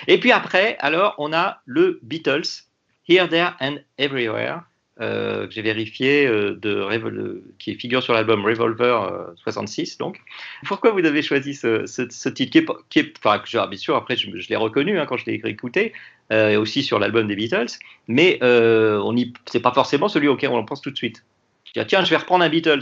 Et 0.06 0.20
puis 0.20 0.30
après, 0.32 0.76
alors, 0.78 1.14
on 1.18 1.32
a 1.32 1.58
le 1.66 1.98
Beatles, 2.02 2.66
Here, 3.08 3.28
There 3.28 3.50
and 3.60 3.76
Everywhere. 3.98 4.60
Euh, 5.00 5.46
que 5.46 5.52
j'ai 5.52 5.62
vérifié, 5.62 6.26
euh, 6.26 6.54
de 6.54 6.74
Revol- 6.80 7.40
qui 7.58 7.74
figure 7.74 8.02
sur 8.02 8.12
l'album 8.12 8.44
Revolver 8.44 9.02
euh, 9.02 9.24
66. 9.36 9.98
Donc, 9.98 10.20
pourquoi 10.66 10.90
vous 10.92 11.04
avez 11.04 11.22
choisi 11.22 11.54
ce, 11.54 11.86
ce, 11.86 12.02
ce 12.10 12.28
titre 12.28 12.50
qui 12.52 12.58
est, 12.58 12.66
qui 12.90 12.98
est- 13.00 13.14
enfin, 13.18 13.38
que 13.38 13.48
j'ai- 13.48 13.62
bien 13.68 13.78
sûr, 13.78 13.96
après, 13.96 14.16
je, 14.16 14.30
je 14.36 14.48
l'ai 14.48 14.56
reconnu 14.56 14.98
hein, 14.98 15.06
quand 15.06 15.16
je 15.16 15.26
l'ai 15.26 15.40
écouté, 15.44 15.92
euh, 16.32 16.50
et 16.50 16.56
aussi 16.56 16.82
sur 16.82 16.98
l'album 16.98 17.26
des 17.28 17.36
Beatles, 17.36 17.66
mais 18.08 18.38
euh, 18.42 19.00
on 19.04 19.16
y, 19.16 19.32
c'est 19.46 19.60
pas 19.60 19.72
forcément 19.72 20.08
celui 20.08 20.28
auquel 20.28 20.50
on 20.50 20.64
pense 20.64 20.80
tout 20.80 20.90
de 20.90 20.96
suite. 20.96 21.24
Tiens, 21.72 21.84
tiens, 21.84 22.04
je 22.04 22.10
vais 22.10 22.16
reprendre 22.16 22.44
un 22.44 22.48
Beatles. 22.48 22.80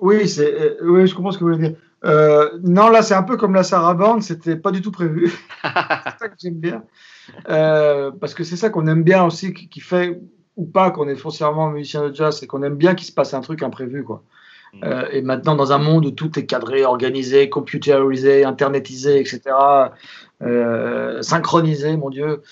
Oui, 0.00 0.28
c'est, 0.28 0.52
euh, 0.52 0.76
oui, 0.82 1.06
je 1.06 1.14
comprends 1.14 1.32
ce 1.32 1.38
que 1.38 1.44
vous 1.44 1.52
voulez 1.52 1.68
dire. 1.68 1.76
Euh, 2.04 2.48
non, 2.62 2.88
là, 2.88 3.02
c'est 3.02 3.14
un 3.14 3.24
peu 3.24 3.36
comme 3.36 3.54
la 3.54 3.64
Sarah 3.64 3.94
Band, 3.94 4.20
c'était 4.20 4.54
pas 4.56 4.70
du 4.70 4.80
tout 4.80 4.92
prévu. 4.92 5.32
c'est 5.62 6.18
ça 6.18 6.28
que 6.28 6.36
j'aime 6.40 6.60
bien. 6.60 6.84
Euh, 7.48 8.10
parce 8.12 8.34
que 8.34 8.44
c'est 8.44 8.56
ça 8.56 8.70
qu'on 8.70 8.86
aime 8.86 9.02
bien 9.02 9.24
aussi, 9.24 9.52
qui, 9.52 9.68
qui 9.68 9.80
fait 9.80 10.18
ou 10.58 10.66
pas 10.66 10.90
qu'on 10.90 11.08
est 11.08 11.16
foncièrement 11.16 11.70
musicien 11.70 12.08
de 12.08 12.14
jazz, 12.14 12.36
c'est 12.38 12.48
qu'on 12.48 12.62
aime 12.62 12.74
bien 12.74 12.94
qu'il 12.94 13.06
se 13.06 13.12
passe 13.12 13.32
un 13.32 13.40
truc 13.40 13.62
imprévu, 13.62 14.04
quoi. 14.04 14.22
Mm. 14.74 14.80
Euh, 14.84 15.08
et 15.12 15.22
maintenant, 15.22 15.54
dans 15.54 15.72
un 15.72 15.78
monde 15.78 16.04
où 16.04 16.10
tout 16.10 16.36
est 16.38 16.46
cadré, 16.46 16.84
organisé, 16.84 17.48
computérisé, 17.48 18.44
internetisé, 18.44 19.20
etc., 19.20 19.40
euh, 20.42 21.22
synchronisé, 21.22 21.96
mon 21.96 22.10
Dieu, 22.10 22.42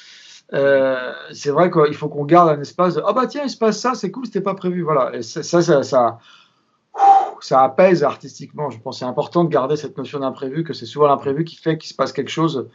euh, 0.55 1.13
c'est 1.33 1.51
vrai 1.51 1.71
qu'il 1.71 1.95
faut 1.95 2.09
qu'on 2.09 2.25
garde 2.25 2.49
un 2.49 2.61
espace 2.61 2.95
de 2.95 3.03
ah 3.05 3.13
bah 3.13 3.27
tiens, 3.27 3.43
il 3.43 3.51
se 3.51 3.59
passe 3.59 3.81
ça, 3.81 3.95
c'est 3.95 4.13
cool, 4.13 4.27
c'était 4.27 4.41
pas 4.41 4.55
prévu. 4.55 4.83
Voilà. 4.83 5.17
Et 5.17 5.23
ça, 5.23 5.43
ça, 5.43 5.61
ça, 5.61 5.83
ça, 5.83 6.19
ça 7.41 7.63
apaise 7.65 8.05
artistiquement. 8.05 8.71
Je 8.71 8.79
pense 8.79 8.97
que 8.97 8.99
c'est 9.01 9.11
important 9.11 9.43
de 9.43 9.51
garder 9.51 9.77
cette 9.77 9.99
notion 9.99 10.21
d'imprévu, 10.21 10.63
que 10.63 10.73
c'est 10.73 10.87
souvent 10.87 11.09
l'imprévu 11.09 11.45
qui 11.45 11.57
fait 11.57 11.77
qu'il 11.77 11.91
se 11.91 11.95
passe 11.95 12.13
quelque 12.13 12.31
chose. 12.31 12.69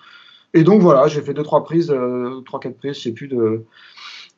Et 0.53 0.63
donc 0.63 0.81
voilà, 0.81 1.07
j'ai 1.07 1.21
fait 1.21 1.33
deux, 1.33 1.43
trois 1.43 1.63
prises, 1.63 1.95
trois, 2.45 2.59
quatre 2.59 2.77
prises, 2.77 2.97
je 2.97 3.03
sais 3.03 3.13
plus, 3.13 3.29
de, 3.29 3.63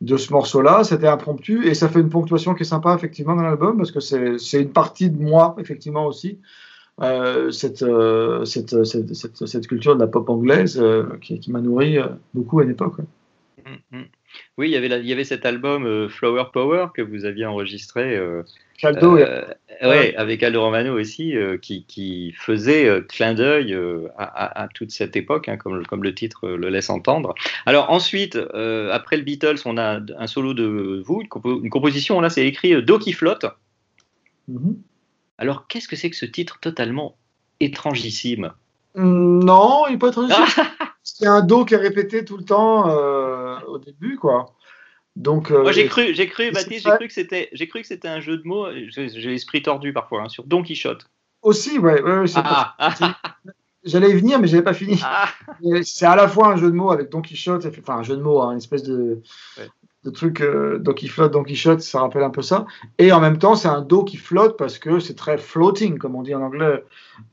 de 0.03 0.17
ce 0.17 0.31
morceau-là. 0.31 0.83
C'était 0.83 1.07
impromptu 1.07 1.65
et 1.67 1.73
ça 1.73 1.89
fait 1.89 2.01
une 2.01 2.09
ponctuation 2.09 2.53
qui 2.53 2.63
est 2.63 2.65
sympa, 2.65 2.93
effectivement, 2.93 3.35
dans 3.35 3.43
l'album 3.43 3.77
parce 3.77 3.91
que 3.91 3.99
c'est 3.99 4.61
une 4.61 4.71
partie 4.71 5.09
de 5.09 5.21
moi, 5.21 5.55
effectivement, 5.59 6.05
aussi. 6.05 6.39
Euh, 7.01 7.49
cette, 7.49 7.81
euh, 7.81 8.45
cette, 8.45 8.83
cette, 8.83 9.15
cette, 9.15 9.47
cette 9.47 9.67
culture 9.67 9.95
de 9.95 9.99
la 9.99 10.05
pop 10.05 10.29
anglaise 10.29 10.79
euh, 10.79 11.17
qui, 11.21 11.39
qui 11.39 11.51
m'a 11.51 11.59
nourri 11.59 11.97
beaucoup 12.35 12.59
à 12.59 12.63
une 12.63 12.69
époque. 12.69 12.99
ouais. 12.99 13.05
Mm, 13.65 13.97
mm. 13.97 14.05
Oui, 14.57 14.69
il 14.69 15.07
y 15.07 15.13
avait, 15.13 15.23
cet 15.23 15.45
album 15.45 16.09
Flower 16.09 16.45
Power 16.51 16.87
que 16.93 17.01
vous 17.01 17.25
aviez 17.25 17.45
enregistré. 17.45 18.19
Euh, 18.75 18.91
Caldo, 18.93 19.17
euh, 19.17 19.41
ouais, 19.81 19.87
Ouais. 19.87 20.15
avec 20.15 20.41
Aldo 20.43 20.61
Romano 20.61 20.97
aussi, 20.99 21.35
euh, 21.35 21.57
qui, 21.57 21.85
qui 21.85 22.31
faisait 22.33 22.87
euh, 22.87 23.01
clin 23.01 23.33
d'œil 23.33 23.73
à, 24.17 24.23
à- 24.23 24.63
à 24.63 24.67
toute 24.67 24.91
cette 24.91 25.15
époque, 25.15 25.47
hein, 25.49 25.57
comme, 25.57 25.85
comme 25.85 26.03
le 26.03 26.13
titre 26.15 26.47
le 26.49 26.69
laisse 26.69 26.89
entendre. 26.89 27.33
Alors 27.65 27.89
ensuite, 27.91 28.35
après 28.91 29.17
le 29.17 29.23
Beatles, 29.23 29.57
on 29.65 29.77
a 29.77 29.99
un 30.17 30.27
solo 30.27 30.53
de 30.53 31.01
vous, 31.05 31.21
une, 31.21 31.27
compo- 31.27 31.61
une 31.63 31.69
composition, 31.69 32.19
là 32.21 32.29
c'est 32.29 32.45
écrit 32.45 32.81
Do 32.83 32.99
qui 32.99 33.13
flotte. 33.13 33.45
Mhm. 34.47 34.75
Alors 35.37 35.67
qu'est-ce 35.67 35.87
que 35.87 35.95
c'est 35.95 36.09
que 36.09 36.15
ce 36.15 36.25
titre 36.25 36.59
totalement 36.59 37.15
étrangissime? 37.59 38.51
Non, 38.95 39.87
il 39.87 39.93
n'est 39.93 39.97
pas 39.97 40.11
Ah 40.29 40.45
C'est 41.03 41.27
un 41.27 41.41
do 41.41 41.65
qui 41.65 41.73
est 41.73 41.77
répété 41.77 42.23
tout 42.23 42.37
le 42.37 42.45
temps 42.45 42.85
au 43.67 43.77
début, 43.77 44.15
quoi. 44.17 44.53
Donc, 45.15 45.51
euh, 45.51 45.61
Moi 45.61 45.71
j'ai 45.71 45.85
cru, 45.85 46.13
j'ai 46.15 46.27
cru, 46.27 46.51
Baptiste, 46.51 46.85
j'ai 46.85 46.95
cru 46.95 47.07
que 47.07 47.13
c'était, 47.13 47.49
j'ai 47.53 47.67
cru 47.67 47.81
que 47.81 47.87
c'était 47.87 48.07
un 48.07 48.19
jeu 48.19 48.37
de 48.37 48.43
mots. 48.47 48.67
J'ai 48.89 49.07
l'esprit 49.29 49.61
tordu 49.61 49.93
parfois 49.93 50.23
hein, 50.23 50.29
sur 50.29 50.43
Don 50.45 50.63
Quichotte. 50.63 51.05
Aussi, 51.43 51.77
ouais, 51.77 52.01
ouais, 52.01 52.19
ouais, 52.19 52.27
c'est 52.27 52.39
Ah, 52.43 52.75
J'allais 53.83 54.11
y 54.11 54.13
venir, 54.13 54.39
mais 54.39 54.47
j'avais 54.47 54.63
pas 54.63 54.73
fini. 54.73 54.99
ah, 55.03 55.27
C'est 55.83 56.05
à 56.05 56.15
la 56.15 56.27
fois 56.27 56.47
un 56.53 56.55
jeu 56.55 56.67
de 56.71 56.75
mots 56.75 56.89
avec 56.91 57.09
Don 57.11 57.21
Quichotte, 57.21 57.65
enfin 57.79 57.97
un 57.97 58.03
jeu 58.03 58.15
de 58.15 58.21
mots, 58.21 58.41
hein, 58.41 58.51
une 58.51 58.57
espèce 58.59 58.83
de, 58.83 59.21
Ouais. 59.57 59.67
de 60.05 60.09
truc 60.09 60.39
euh, 60.41 60.79
Don 60.79 60.93
qui 60.93 61.09
flotte, 61.09 61.33
Don 61.33 61.43
Quichotte, 61.43 61.81
ça 61.81 61.99
rappelle 61.99 62.23
un 62.23 62.29
peu 62.29 62.41
ça. 62.41 62.65
Et 62.97 63.11
en 63.11 63.19
même 63.19 63.37
temps, 63.39 63.55
c'est 63.55 63.67
un 63.67 63.81
do 63.81 64.05
qui 64.05 64.15
flotte 64.15 64.57
parce 64.57 64.79
que 64.79 64.99
c'est 64.99 65.15
très 65.15 65.37
floating, 65.37 65.97
comme 65.97 66.15
on 66.15 66.23
dit 66.23 66.33
en 66.33 66.41
anglais. 66.41 66.83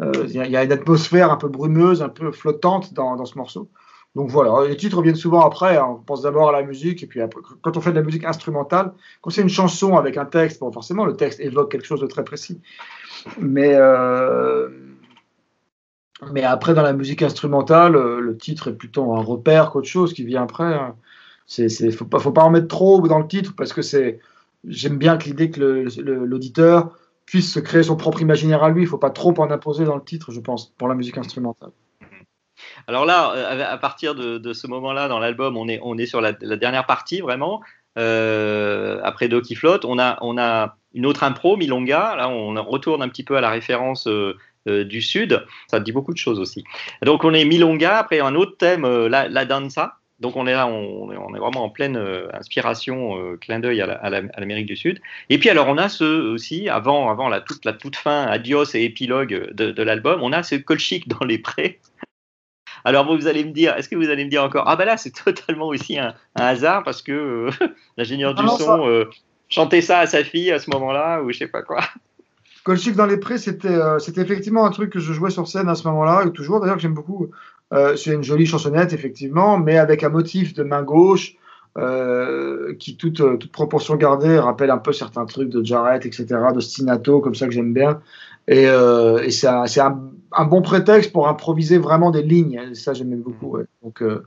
Euh, 0.03 0.13
Il 0.27 0.33
y, 0.35 0.41
a- 0.41 0.45
il 0.47 0.51
y 0.51 0.57
a 0.57 0.65
une 0.65 0.73
atmosphère 0.73 1.31
un 1.31 1.37
peu 1.37 1.49
brumeuse, 1.49 2.03
un 2.03 2.09
peu 2.09 2.33
flottante 2.33 2.93
dans, 2.95 3.15
dans 3.17 3.27
ce 3.27 3.39
morceau. 3.39 3.71
Donc 4.17 4.29
voilà, 4.29 4.69
les 4.69 4.77
titres 4.77 5.01
viennent 5.03 5.15
souvent 5.15 5.41
après. 5.47 5.77
hein. 5.77 5.87
On 5.89 5.95
pense 5.97 6.23
d'abord 6.23 6.49
à 6.49 6.53
la 6.53 6.63
musique, 6.63 7.03
et 7.03 7.07
puis 7.07 7.21
quand 7.63 7.77
on 7.77 7.81
fait 7.81 7.91
de 7.91 7.97
la 7.97 8.03
musique 8.03 8.25
instrumentale, 8.25 8.93
quand 9.21 9.31
c'est 9.31 9.43
une 9.43 9.49
chanson 9.49 9.97
avec 9.97 10.17
un 10.17 10.25
texte, 10.25 10.59
forcément, 10.59 11.05
le 11.05 11.15
texte 11.17 11.39
évoque 11.41 11.71
quelque 11.71 11.87
chose 11.87 12.01
de 12.01 12.07
très 12.07 12.25
précis. 12.25 12.61
Mais, 13.39 13.73
euh, 13.75 14.69
après, 16.45 16.75
dans 16.75 16.83
la 16.83 16.93
musique 16.93 17.23
instrumentale, 17.23 17.95
euh, 17.97 18.21
le 18.21 18.37
titre 18.37 18.69
est 18.69 18.75
plutôt 18.75 19.13
un 19.15 19.23
repère 19.23 19.71
qu'autre 19.71 19.89
chose 19.89 20.13
qui 20.13 20.25
vient 20.25 20.43
après. 20.43 20.75
hein. 20.75 20.97
C'est, 21.47 21.69
c'est, 21.69 21.91
faut 21.91 22.05
pas, 22.05 22.21
en 22.45 22.51
mettre 22.51 22.69
trop 22.69 23.01
dans 23.09 23.19
le 23.19 23.27
titre 23.27 23.55
parce 23.57 23.73
que 23.73 23.81
j'aime 24.65 24.99
bien 24.99 25.17
que 25.19 25.25
l'idée 25.25 25.51
que 25.51 25.61
l'auditeur 25.61 26.97
puisse 27.27 27.53
se 27.53 27.59
créer 27.59 27.83
son 27.83 27.97
propre 27.97 28.23
imaginaire 28.23 28.63
à 28.63 28.71
lui. 28.71 28.83
Il 28.83 28.87
faut 28.87 28.99
pas 28.99 29.11
trop 29.11 29.35
en 29.39 29.51
imposer 29.51 29.85
dans 29.85 29.97
le 29.97 30.05
titre, 30.05 30.31
je 30.31 30.41
pense, 30.41 30.67
pour 30.79 30.87
la 30.87 30.95
musique 30.95 31.19
instrumentale. 31.19 31.71
Alors 32.87 33.05
là, 33.05 33.33
euh, 33.35 33.65
à 33.69 33.79
partir 33.79 34.15
de, 34.15 34.53
ce 34.53 34.67
moment-là 34.67 35.09
dans 35.09 35.19
l'album, 35.19 35.57
on 35.57 35.69
est, 35.69 35.81
on 35.83 35.97
est 35.99 36.07
sur 36.07 36.21
la, 36.21 36.33
dernière 36.33 36.87
partie 36.87 37.21
vraiment. 37.21 37.61
Euh, 37.99 39.01
après 39.03 39.29
Do 39.29 39.41
qui 39.41 39.55
flotte, 39.55 39.85
on 39.85 39.99
a, 39.99 40.19
on 40.21 40.39
a 40.39 40.77
une 40.95 41.07
autre 41.07 41.25
impro, 41.25 41.57
Milonga. 41.57 42.17
Là, 42.17 42.29
on 42.29 42.55
retourne 42.65 43.03
un 43.03 43.09
petit 43.09 43.25
peu 43.25 43.37
à 43.37 43.41
la 43.41 43.51
référence 43.51 44.07
euh, 44.07 44.35
du 44.67 45.01
Sud. 45.03 45.45
Ça 45.69 45.81
dit 45.81 45.93
beaucoup 45.93 46.13
de 46.13 46.19
choses 46.19 46.39
aussi. 46.39 46.65
Donc 47.03 47.25
on 47.25 47.33
est 47.35 47.45
Milonga, 47.45 47.99
après 47.99 48.21
un 48.21 48.35
autre 48.35 48.57
thème, 48.57 48.87
la, 49.07 49.29
la 49.29 49.45
danza. 49.45 49.95
Donc 50.21 50.37
on 50.37 50.47
est 50.47 50.53
là, 50.53 50.67
on, 50.67 51.11
est- 51.11 51.17
on 51.17 51.35
est 51.35 51.39
vraiment 51.39 51.65
en 51.65 51.71
pleine 51.71 51.97
inspiration, 52.35 53.37
clin 53.41 53.59
d'œil 53.59 53.81
à 53.81 53.87
la- 53.87 53.95
à 53.95 54.11
la- 54.11 54.23
à 54.35 54.41
l'Amérique 54.41 54.67
du 54.67 54.77
Sud. 54.77 55.01
Et 55.31 55.39
puis 55.39 55.49
alors 55.49 55.67
on 55.69 55.79
a 55.79 55.89
ce 55.89 56.05
aussi, 56.05 56.69
avant, 56.69 57.11
avant 57.11 57.29
la, 57.31 57.41
toute, 57.41 57.65
la 57.65 57.73
toute 57.73 57.97
fin, 57.97 58.27
adios 58.27 58.67
et 58.75 58.85
épilogue 58.85 59.51
de, 59.53 59.71
de 59.71 59.83
l'album, 59.83 60.21
on 60.23 60.33
a 60.33 60.43
ce 60.43 60.57
colchic 60.57 61.09
dans 61.09 61.25
les 61.25 61.39
prés. 61.39 61.81
Alors 62.85 63.07
vous, 63.07 63.17
vous 63.17 63.27
allez 63.27 63.45
me 63.45 63.53
dire, 63.53 63.75
est-ce 63.77 63.89
que 63.89 63.97
vous 63.97 64.09
allez 64.09 64.25
me 64.25 64.31
dire 64.31 64.43
encore, 64.43 64.65
ah 64.67 64.77
ben 64.77 64.85
là 64.85 64.97
c'est 64.97 65.11
totalement 65.25 65.69
aussi 65.69 65.99
un, 65.99 66.15
un 66.37 66.45
hasard 66.45 66.83
parce 66.83 67.03
que 67.03 67.13
euh, 67.13 67.51
l'ingénieur 67.97 68.35
du 68.35 68.43
non, 68.43 68.57
son 68.57 68.89
euh, 68.89 69.05
chantait 69.49 69.83
ça 69.83 70.01
à 70.01 70.07
sa 70.07 70.25
fille 70.25 70.51
à 70.51 70.59
ce 70.59 70.71
moment-là 70.71 71.23
ou 71.23 71.33
je 71.33 71.39
sais 71.39 71.49
pas 71.49 71.63
quoi. 71.63 71.81
Colchic 72.65 72.95
dans 72.95 73.07
les 73.07 73.17
prés, 73.17 73.39
c'était, 73.39 73.69
euh, 73.69 73.99
c'était 73.99 74.21
effectivement 74.21 74.67
un 74.67 74.71
truc 74.71 74.91
que 74.93 75.01
je 75.01 75.13
jouais 75.15 75.31
sur 75.31 75.49
scène 75.49 75.69
à 75.69 75.75
ce 75.75 75.89
moment-là, 75.89 76.25
et 76.27 76.31
toujours 76.31 76.61
d'ailleurs 76.61 76.77
que 76.77 76.83
j'aime 76.83 76.95
beaucoup. 76.95 77.31
C'est 77.97 78.13
une 78.13 78.25
jolie 78.25 78.47
chansonnette, 78.47 78.93
effectivement, 78.93 79.57
mais 79.57 79.79
avec 79.79 80.03
un 80.03 80.09
motif 80.09 80.55
de 80.55 80.65
main 80.65 80.83
gauche 80.83 81.37
euh, 81.79 82.75
qui, 82.81 82.97
toute, 82.97 83.17
toute 83.39 83.53
proportion 83.53 83.95
gardée, 83.95 84.41
rappelle 84.41 84.71
un 84.71 84.79
peu 84.79 84.93
certains 84.93 85.25
trucs 85.25 85.51
de 85.51 85.65
Jarrett, 85.65 86.05
etc., 86.05 86.27
de 86.53 86.59
Stinato, 86.59 87.21
comme 87.21 87.37
ça 87.37 87.47
que 87.47 87.53
j'aime 87.53 87.73
bien. 87.73 88.01
Et, 88.49 88.67
euh, 88.67 89.23
et 89.23 89.31
c'est, 89.31 89.47
un, 89.47 89.67
c'est 89.67 89.81
un, 89.81 90.11
un 90.33 90.45
bon 90.45 90.63
prétexte 90.63 91.13
pour 91.13 91.29
improviser 91.29 91.79
vraiment 91.79 92.11
des 92.11 92.23
lignes. 92.23 92.61
Et 92.71 92.75
ça, 92.75 92.95
j'aimais 92.95 93.17
beaucoup. 93.17 93.57
ouais. 93.57 93.65
Donc, 93.83 94.03
euh, 94.03 94.25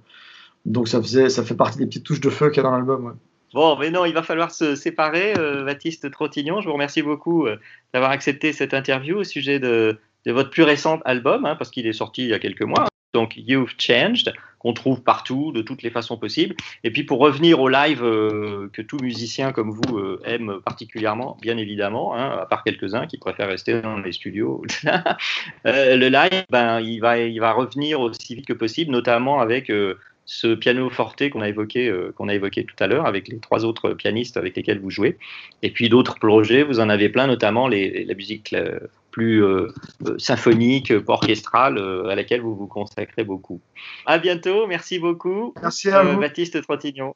donc 0.66 0.88
ça, 0.88 1.02
faisait, 1.02 1.30
ça 1.30 1.44
fait 1.44 1.56
partie 1.56 1.78
des 1.78 1.86
petites 1.86 2.06
touches 2.06 2.22
de 2.22 2.30
feu 2.30 2.50
qu'il 2.50 2.58
y 2.58 2.60
a 2.62 2.64
dans 2.64 2.76
l'album. 2.76 3.06
ouais. 3.06 3.14
Bon, 3.54 3.78
mais 3.78 3.92
non, 3.92 4.06
il 4.06 4.14
va 4.14 4.24
falloir 4.24 4.50
se 4.50 4.76
séparer, 4.76 5.34
euh, 5.38 5.64
Baptiste 5.64 6.10
Trottignon. 6.10 6.60
Je 6.62 6.68
vous 6.68 6.74
remercie 6.74 7.04
beaucoup 7.04 7.46
euh, 7.46 7.58
d'avoir 7.94 8.12
accepté 8.12 8.52
cette 8.52 8.74
interview 8.74 9.18
au 9.20 9.24
sujet 9.24 9.60
de, 9.60 10.00
de 10.26 10.32
votre 10.32 10.50
plus 10.50 10.64
récent 10.64 11.00
album, 11.06 11.46
hein, 11.46 11.56
parce 11.56 11.70
qu'il 11.70 11.86
est 11.86 11.94
sorti 11.94 12.24
il 12.24 12.30
y 12.30 12.34
a 12.34 12.40
quelques 12.40 12.64
mois. 12.64 12.88
Donc 13.14 13.34
You've 13.38 13.74
Changed, 13.78 14.34
qu'on 14.60 14.74
trouve 14.74 15.04
partout, 15.04 15.52
de 15.52 15.62
toutes 15.62 15.84
les 15.84 15.90
façons 15.90 16.18
possibles. 16.18 16.56
Et 16.84 16.92
puis 16.92 17.04
pour 17.04 17.20
revenir 17.20 17.60
au 17.60 17.70
live 17.70 18.04
euh, 18.04 18.70
que 18.72 18.82
tout 18.82 18.98
musicien 19.02 19.52
comme 19.52 19.72
vous 19.72 19.98
euh, 19.98 20.22
aime 20.26 20.60
particulièrement, 20.66 21.38
bien 21.42 21.58
évidemment, 21.58 22.16
hein, 22.16 22.40
à 22.42 22.46
part 22.46 22.64
quelques-uns 22.64 23.06
qui 23.06 23.18
préfèrent 23.18 23.50
rester 23.50 23.82
dans 23.82 24.00
les 24.00 24.14
studios, 24.14 24.64
euh, 25.66 25.96
le 25.98 26.08
live, 26.08 26.46
ben, 26.50 26.80
il, 26.80 27.00
va, 27.00 27.20
il 27.20 27.40
va 27.40 27.52
revenir 27.52 28.00
aussi 28.00 28.36
vite 28.36 28.46
que 28.46 28.54
possible, 28.54 28.92
notamment 28.92 29.42
avec 29.42 29.72
ce 30.26 30.56
piano 30.56 30.90
forte 30.90 31.30
qu'on 31.30 31.42
a 31.42 31.50
évoqué, 31.50 31.94
qu'on 32.16 32.30
a 32.30 32.34
évoqué 32.34 32.64
tout 32.64 32.76
à 32.80 32.88
l'heure, 32.88 33.06
avec 33.06 33.28
les 33.28 33.40
trois 33.40 33.66
autres 33.66 33.94
pianistes 33.94 34.38
avec 34.38 34.56
lesquels 34.56 34.80
vous 34.80 34.90
jouez. 34.90 35.18
Et 35.62 35.72
puis 35.72 35.90
d'autres 35.90 36.16
projets, 36.16 36.64
vous 36.64 36.80
en 36.80 36.90
avez 36.90 37.10
plein, 37.10 37.28
notamment 37.28 37.68
la 37.68 38.14
musique 38.16 38.56
plus 39.14 39.44
euh, 39.44 39.68
euh, 40.08 40.18
symphonique, 40.18 40.92
euh, 40.92 41.04
orchestrale, 41.08 41.78
à 42.10 42.16
laquelle 42.16 42.42
vous 42.42 42.56
vous 42.56 42.68
consacrez 42.68 43.24
beaucoup. 43.24 43.62
À 44.06 44.18
bientôt, 44.18 44.68
merci 44.68 45.00
beaucoup, 45.00 45.54
Merci 45.62 45.90
à 45.90 46.04
vous. 46.04 46.20
Baptiste 46.20 46.62
Trottignon. 46.64 47.16